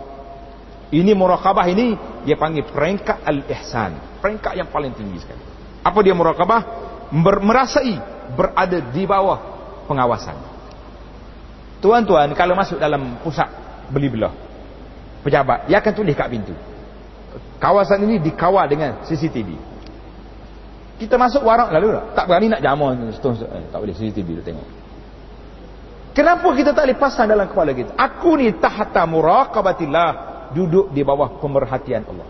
Ini 0.93 1.13
muraqabah 1.17 1.67
ini 1.73 1.95
dia 2.25 2.37
panggil 2.37 2.69
peringkat 2.69 3.25
al-ihsan, 3.25 4.21
peringkat 4.21 4.53
yang 4.59 4.69
paling 4.69 4.93
tinggi 4.93 5.21
sekali. 5.23 5.41
Apa 5.85 5.99
dia 6.05 6.13
muraqabah? 6.13 6.61
Merasai 7.13 7.97
berada 8.35 8.79
di 8.93 9.03
bawah 9.05 9.39
pengawasan. 9.87 10.37
Tuan-tuan 11.83 12.31
kalau 12.39 12.55
masuk 12.55 12.79
dalam 12.79 13.19
pusat 13.21 13.51
beli 13.91 14.09
belah 14.09 14.33
pejabat, 15.27 15.67
dia 15.71 15.83
akan 15.83 15.93
tulis 15.95 16.15
kat 16.15 16.31
pintu. 16.31 16.55
Kawasan 17.59 18.03
ini 18.07 18.19
dikawal 18.19 18.67
dengan 18.67 19.03
CCTV. 19.07 19.55
Kita 20.99 21.19
masuk 21.19 21.43
warak 21.43 21.75
lalu 21.75 21.99
tak, 21.99 22.05
tak 22.15 22.25
berani 22.31 22.47
nak 22.53 22.63
jamah 22.63 22.95
eh, 22.95 23.67
tak 23.71 23.79
boleh 23.79 23.95
CCTV 23.95 24.29
tu 24.39 24.45
tengok. 24.47 24.69
Kenapa 26.13 26.45
kita 26.53 26.77
tak 26.77 26.85
boleh 26.85 26.99
pasang 27.01 27.27
dalam 27.27 27.49
kepala 27.49 27.73
kita? 27.73 27.97
Aku 27.97 28.37
ni 28.37 28.53
tahta 28.61 29.09
muraqabatillah 29.09 30.11
duduk 30.53 30.93
di 30.93 31.01
bawah 31.01 31.41
pemerhatian 31.41 32.05
Allah. 32.05 32.29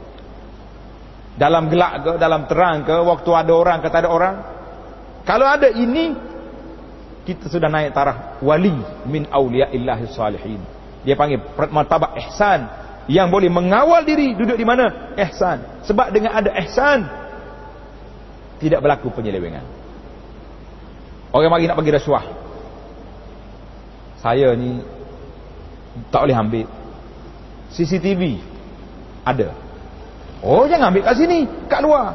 Dalam 1.35 1.67
gelap 1.67 1.93
ke, 1.99 2.11
dalam 2.21 2.47
terang 2.47 2.87
ke, 2.87 2.95
waktu 3.03 3.31
ada 3.35 3.53
orang 3.53 3.79
ke 3.83 3.89
tak 3.91 4.07
ada 4.07 4.11
orang. 4.13 4.35
Kalau 5.23 5.47
ada 5.47 5.71
ini, 5.71 6.15
kita 7.23 7.47
sudah 7.47 7.71
naik 7.71 7.95
taraf 7.95 8.43
wali 8.43 8.75
min 9.07 9.31
awliya 9.31 9.71
illahi 9.71 10.11
salihin. 10.11 10.59
Dia 11.07 11.15
panggil 11.15 11.39
martabat 11.71 12.19
ihsan 12.27 12.67
yang 13.11 13.31
boleh 13.31 13.51
mengawal 13.51 14.07
diri 14.07 14.35
duduk 14.35 14.55
di 14.59 14.67
mana? 14.67 15.15
Ihsan. 15.19 15.83
Sebab 15.87 16.15
dengan 16.15 16.35
ada 16.39 16.51
ihsan 16.63 17.07
tidak 18.63 18.83
berlaku 18.83 19.11
penyelewengan. 19.11 19.67
Orang 21.35 21.51
mari 21.51 21.67
nak 21.67 21.79
bagi 21.79 21.95
rasuah. 21.95 22.23
Saya 24.23 24.55
ni 24.55 24.79
tak 26.15 26.23
boleh 26.23 26.37
ambil 26.39 26.67
CCTV 27.75 28.39
ada. 29.27 29.51
Oh 30.43 30.67
jangan 30.71 30.95
ambil 30.95 31.03
kat 31.07 31.19
sini, 31.19 31.47
kat 31.67 31.83
luar. 31.83 32.15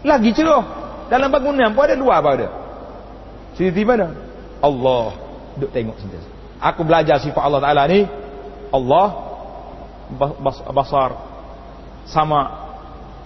Lagi 0.00 0.32
cerah. 0.32 0.79
Dalam 1.10 1.28
bangunan 1.28 1.74
pun 1.74 1.82
ada 1.82 1.98
luar 1.98 2.18
pun 2.22 2.30
ada. 2.38 2.48
CCTV 3.58 3.82
mana? 3.82 4.14
Allah 4.62 5.18
duk 5.58 5.74
tengok 5.74 5.98
sentiasa. 5.98 6.30
Aku 6.62 6.86
belajar 6.86 7.18
sifat 7.18 7.42
Allah 7.42 7.60
Taala 7.60 7.82
ni 7.90 8.06
Allah 8.70 9.06
basar 10.70 11.10
sama 12.06 12.70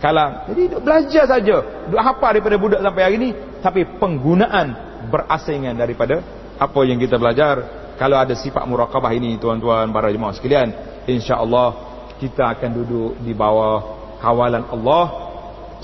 kalam. 0.00 0.48
Jadi 0.52 0.62
duk 0.72 0.82
belajar 0.84 1.24
saja, 1.28 1.56
duk 1.88 2.00
hafal 2.00 2.36
daripada 2.36 2.56
budak 2.56 2.80
sampai 2.80 3.02
hari 3.04 3.16
ini, 3.20 3.30
tapi 3.60 3.84
penggunaan 4.00 4.66
berasingan 5.08 5.76
daripada 5.76 6.20
apa 6.56 6.80
yang 6.84 6.96
kita 7.00 7.20
belajar. 7.20 7.84
Kalau 7.94 8.18
ada 8.18 8.34
sifat 8.34 8.66
muraqabah 8.66 9.14
ini 9.14 9.38
tuan-tuan 9.38 9.88
para 9.94 10.10
jemaah 10.10 10.34
sekalian, 10.34 10.74
insya-Allah 11.06 11.94
kita 12.18 12.58
akan 12.58 12.70
duduk 12.74 13.10
di 13.22 13.32
bawah 13.32 13.80
kawalan 14.18 14.66
Allah. 14.66 15.04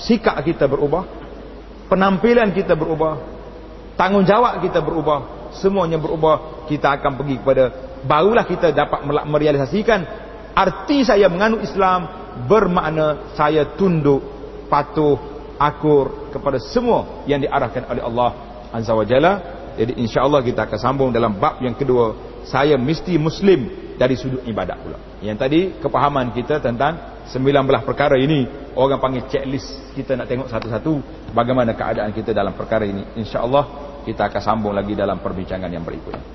Sikap 0.01 0.41
kita 0.41 0.65
berubah, 0.65 1.05
penampilan 1.91 2.55
kita 2.55 2.71
berubah, 2.79 3.19
tanggungjawab 3.99 4.63
kita 4.63 4.79
berubah, 4.79 5.51
semuanya 5.59 5.99
berubah. 5.99 6.63
Kita 6.71 6.95
akan 6.95 7.19
pergi 7.19 7.35
kepada 7.43 7.63
barulah 8.07 8.47
kita 8.47 8.71
dapat 8.71 9.03
merealisasikan 9.27 9.99
Arti 10.51 11.07
saya 11.07 11.31
menganut 11.31 11.63
Islam 11.63 12.07
bermakna 12.47 13.31
saya 13.39 13.63
tunduk, 13.79 14.19
patuh, 14.67 15.15
akur 15.55 16.31
kepada 16.31 16.59
semua 16.59 17.23
yang 17.23 17.39
diarahkan 17.39 17.87
oleh 17.87 18.03
Allah 18.03 18.29
Azza 18.75 18.91
wa 18.91 19.07
Jalla. 19.07 19.33
Jadi 19.79 19.95
insya-Allah 20.03 20.43
kita 20.43 20.67
akan 20.67 20.79
sambung 20.79 21.09
dalam 21.15 21.39
bab 21.39 21.63
yang 21.63 21.71
kedua. 21.71 22.15
Saya 22.43 22.75
mesti 22.75 23.15
muslim 23.15 23.90
dari 24.01 24.17
sudut 24.17 24.41
ibadat 24.49 24.81
pula. 24.81 24.97
Yang 25.21 25.37
tadi 25.37 25.59
kepahaman 25.77 26.33
kita 26.33 26.57
tentang 26.57 27.21
19 27.29 27.85
perkara 27.85 28.17
ini 28.17 28.49
orang 28.73 28.97
panggil 28.97 29.29
checklist. 29.29 29.93
Kita 29.93 30.17
nak 30.17 30.25
tengok 30.25 30.49
satu-satu 30.49 30.91
bagaimana 31.37 31.77
keadaan 31.77 32.09
kita 32.09 32.33
dalam 32.33 32.57
perkara 32.57 32.81
ini. 32.89 33.05
Insya-Allah 33.21 33.93
kita 34.01 34.25
akan 34.25 34.41
sambung 34.41 34.73
lagi 34.73 34.97
dalam 34.97 35.21
perbincangan 35.21 35.69
yang 35.69 35.85
berikutnya. 35.85 36.25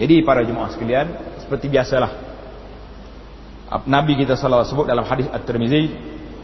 Jadi 0.00 0.24
para 0.24 0.40
jemaah 0.40 0.72
sekalian, 0.72 1.06
seperti 1.44 1.68
biasalah 1.68 2.10
Nabi 3.84 4.16
kita 4.16 4.32
salah 4.32 4.64
sebut 4.64 4.88
dalam 4.88 5.04
hadis 5.04 5.28
At-Tirmizi, 5.28 5.92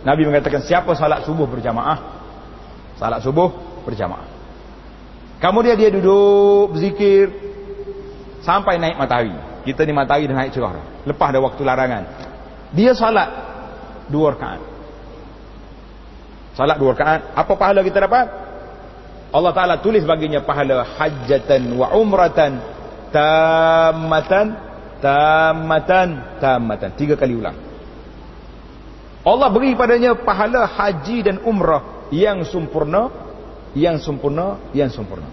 Nabi 0.05 0.29
mengatakan 0.29 0.61
siapa 0.61 0.93
salat 0.93 1.25
subuh 1.25 1.49
berjamaah, 1.49 1.97
salat 3.01 3.25
subuh 3.25 3.81
berjamaah. 3.89 4.29
Kemudian 5.41 5.81
dia 5.81 5.89
duduk 5.89 6.77
berzikir 6.77 7.33
sampai 8.45 8.77
naik 8.77 9.01
matahari. 9.01 9.54
Kita 9.65 9.81
ni 9.89 9.97
matahari 9.97 10.29
dah 10.29 10.37
naik 10.37 10.53
cerah. 10.53 11.03
Lepas 11.09 11.27
ada 11.33 11.41
waktu 11.41 11.61
larangan. 11.65 12.03
Dia 12.77 12.93
salat 12.93 13.29
dua 14.13 14.37
rakaat. 14.37 14.61
Salat 16.55 16.77
dua 16.79 16.93
rakaat, 16.95 17.35
apa 17.35 17.53
pahala 17.57 17.81
kita 17.83 18.05
dapat? 18.05 18.27
Allah 19.35 19.51
Taala 19.51 19.83
tulis 19.83 20.07
baginya 20.07 20.47
pahala 20.47 20.87
hajjatan 20.87 21.75
wa 21.75 21.91
umratan 21.99 22.63
tammatan 23.11 24.47
tamatan 25.03 26.39
tamatan 26.39 26.91
tiga 26.95 27.19
kali 27.19 27.35
ulang 27.35 27.59
Allah 29.27 29.49
beri 29.51 29.75
padanya 29.75 30.15
pahala 30.15 30.71
haji 30.71 31.27
dan 31.27 31.43
umrah 31.43 32.07
yang 32.15 32.47
sempurna 32.47 33.11
yang 33.75 33.99
sempurna 33.99 34.63
yang 34.71 34.87
sempurna 34.87 35.27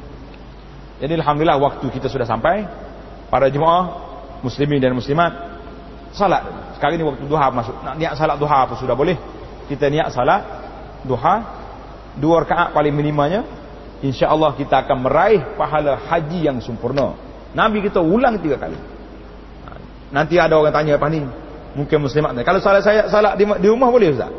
jadi 0.97 1.21
alhamdulillah 1.21 1.61
waktu 1.61 1.85
kita 1.93 2.09
sudah 2.09 2.25
sampai 2.25 2.65
para 3.29 3.53
jemaah 3.53 4.10
muslimin 4.41 4.81
dan 4.81 4.93
muslimat 4.93 5.61
salat 6.11 6.75
sekarang 6.75 6.99
ini 6.99 7.05
waktu 7.07 7.23
duha 7.25 7.47
masuk 7.53 7.75
nak 7.85 7.95
niat 7.95 8.13
salat 8.17 8.35
duha 8.35 8.57
apa 8.67 8.73
sudah 8.75 8.93
boleh 8.93 9.15
kita 9.69 9.87
niat 9.87 10.11
salat 10.11 10.43
duha 11.05 11.35
dua 12.19 12.43
rakaat 12.43 12.75
paling 12.75 12.91
minimanya 12.91 13.47
insyaallah 14.03 14.57
kita 14.59 14.83
akan 14.85 14.97
meraih 15.07 15.55
pahala 15.55 15.97
haji 16.09 16.49
yang 16.51 16.57
sempurna 16.59 17.15
nabi 17.55 17.79
kita 17.85 18.03
ulang 18.03 18.41
tiga 18.41 18.59
kali 18.59 18.91
Nanti 20.11 20.35
ada 20.35 20.59
orang 20.59 20.75
tanya 20.75 20.99
apa 20.99 21.07
ni? 21.07 21.23
Mungkin 21.71 22.03
muslimat 22.03 22.35
ni. 22.35 22.43
Kalau 22.43 22.59
salat 22.59 22.83
saya 22.83 23.07
salat 23.07 23.39
di, 23.39 23.47
di 23.47 23.67
rumah 23.71 23.87
boleh 23.87 24.11
ustaz? 24.11 24.31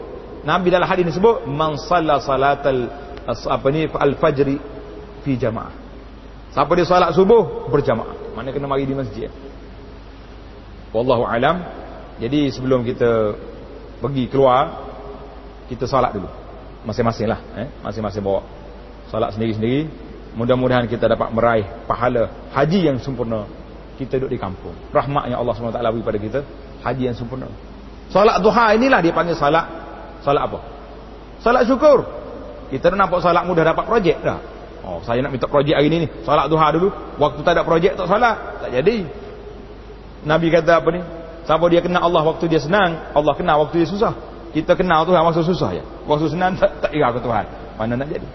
Nabi 0.45 0.69
dalam 0.69 0.85
hadis 0.85 1.09
ni 1.09 1.13
sebut 1.17 1.49
man 1.49 1.81
salla 1.81 2.21
salatal 2.21 2.93
apa 3.25 3.67
ni 3.73 3.89
al-fajr 3.89 4.49
fi 5.25 5.33
jamaah. 5.41 5.73
Siapa 6.53 6.69
dia 6.77 6.85
salat 6.85 7.17
subuh 7.17 7.73
berjamaah. 7.73 8.37
Mana 8.37 8.53
kena 8.53 8.69
mari 8.69 8.85
di 8.85 8.93
masjid. 8.93 9.33
Wallahu 10.93 11.25
alam. 11.25 11.65
Jadi 12.21 12.53
sebelum 12.53 12.85
kita 12.85 13.35
pergi 13.99 14.29
keluar 14.29 14.89
kita 15.67 15.89
salat 15.89 16.13
dulu. 16.15 16.29
Masing-masing 16.85 17.27
lah 17.31 17.41
eh? 17.55 17.71
Masing-masing 17.87 18.27
bawa 18.27 18.43
Salat 19.07 19.31
sendiri-sendiri 19.39 19.87
Mudah-mudahan 20.35 20.91
kita 20.91 21.07
dapat 21.07 21.31
meraih 21.31 21.63
pahala 21.87 22.27
Haji 22.51 22.91
yang 22.91 22.99
sempurna 22.99 23.47
kita 24.03 24.19
duduk 24.19 24.35
di 24.35 24.39
kampung. 24.41 24.75
Rahmatnya 24.91 25.37
Allah 25.39 25.53
SWT 25.55 25.79
beri 25.79 26.03
pada 26.03 26.19
kita 26.19 26.41
haji 26.83 27.03
yang 27.13 27.17
sempurna. 27.17 27.49
Salat 28.11 28.43
duha 28.43 28.75
inilah 28.77 29.01
dia 29.01 29.13
panggil 29.15 29.37
salat 29.37 29.65
salat 30.25 30.43
apa? 30.49 30.59
Salat 31.41 31.63
syukur. 31.69 32.05
Kita 32.73 32.89
dah 32.91 32.99
nampak 32.99 33.21
salat 33.21 33.45
mudah 33.45 33.63
dapat 33.63 33.85
projek 33.85 34.19
dah. 34.25 34.41
Oh, 34.83 34.99
saya 35.07 35.23
nak 35.23 35.31
minta 35.31 35.47
projek 35.47 35.79
hari 35.79 35.87
ini 35.93 36.07
ni. 36.07 36.09
Salat 36.27 36.51
duha 36.51 36.67
dulu. 36.75 36.91
Waktu 37.21 37.41
tak 37.47 37.53
ada 37.55 37.63
projek 37.63 37.95
tak 37.95 38.09
salat. 38.11 38.37
Tak 38.59 38.71
jadi. 38.75 39.07
Nabi 40.23 40.51
kata 40.55 40.79
apa 40.79 40.89
ni? 40.95 41.01
Siapa 41.43 41.65
dia 41.67 41.83
kenal 41.83 42.07
Allah 42.07 42.23
waktu 42.23 42.47
dia 42.47 42.63
senang, 42.63 43.11
Allah 43.11 43.35
kenal 43.35 43.67
waktu 43.67 43.83
dia 43.83 43.89
susah. 43.91 44.15
Kita 44.55 44.79
kenal 44.79 45.03
Tuhan 45.03 45.23
waktu 45.27 45.43
susah 45.43 45.71
ya. 45.75 45.85
Waktu 46.07 46.31
senang 46.31 46.55
tak, 46.61 46.79
tak 46.79 46.91
ingat 46.95 47.19
ke 47.19 47.21
Tuhan. 47.25 47.45
Mana 47.79 47.99
nak 47.99 48.09
jadi? 48.09 48.29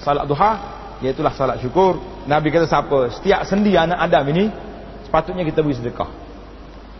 Salat 0.00 0.24
duha, 0.26 0.52
iaitulah 1.04 1.34
salat 1.36 1.60
syukur. 1.60 2.00
Nabi 2.24 2.48
kata 2.48 2.64
siapa? 2.64 3.12
Setiap 3.20 3.44
sendi 3.44 3.76
anak 3.76 4.00
Adam 4.00 4.24
ini 4.32 4.48
sepatutnya 5.04 5.44
kita 5.44 5.60
beri 5.60 5.76
sedekah. 5.76 6.10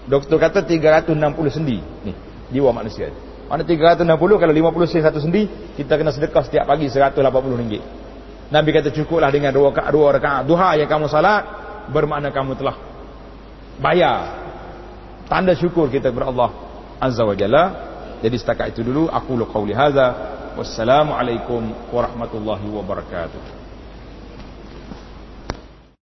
Doktor 0.05 0.37
kata 0.37 0.61
360 0.69 1.17
sendi 1.49 1.81
ni 2.05 2.13
jiwa 2.53 2.71
manusia. 2.77 3.09
Mana 3.49 3.65
360 3.65 4.05
kalau 4.37 4.53
50 4.53 4.93
sen 4.93 5.01
satu 5.01 5.19
sendi 5.19 5.49
kita 5.81 5.97
kena 5.97 6.13
sedekah 6.13 6.45
setiap 6.45 6.69
pagi 6.69 6.93
180 6.93 7.25
ringgit. 7.61 7.83
Nabi 8.53 8.71
kata 8.77 8.93
cukuplah 8.93 9.33
dengan 9.33 9.57
dua 9.57 9.73
dua 9.73 10.07
rakaat 10.21 10.45
duha 10.45 10.77
yang 10.77 10.87
kamu 10.87 11.09
salat 11.09 11.43
bermakna 11.89 12.29
kamu 12.29 12.55
telah 12.61 12.77
bayar 13.79 14.45
tanda 15.31 15.55
syukur 15.57 15.91
kita 15.91 16.13
kepada 16.13 16.31
Allah 16.31 16.51
Azza 17.01 17.23
wa 17.25 17.35
Jalla. 17.35 17.65
Jadi 18.25 18.37
setakat 18.41 18.73
itu 18.73 18.81
dulu 18.81 19.11
aku 19.13 19.37
lu 19.37 19.45
qauli 19.45 19.77
hadza 19.77 20.07
wassalamu 20.57 21.13
alaikum 21.13 21.61
warahmatullahi 21.93 22.65
wabarakatuh. 22.73 23.64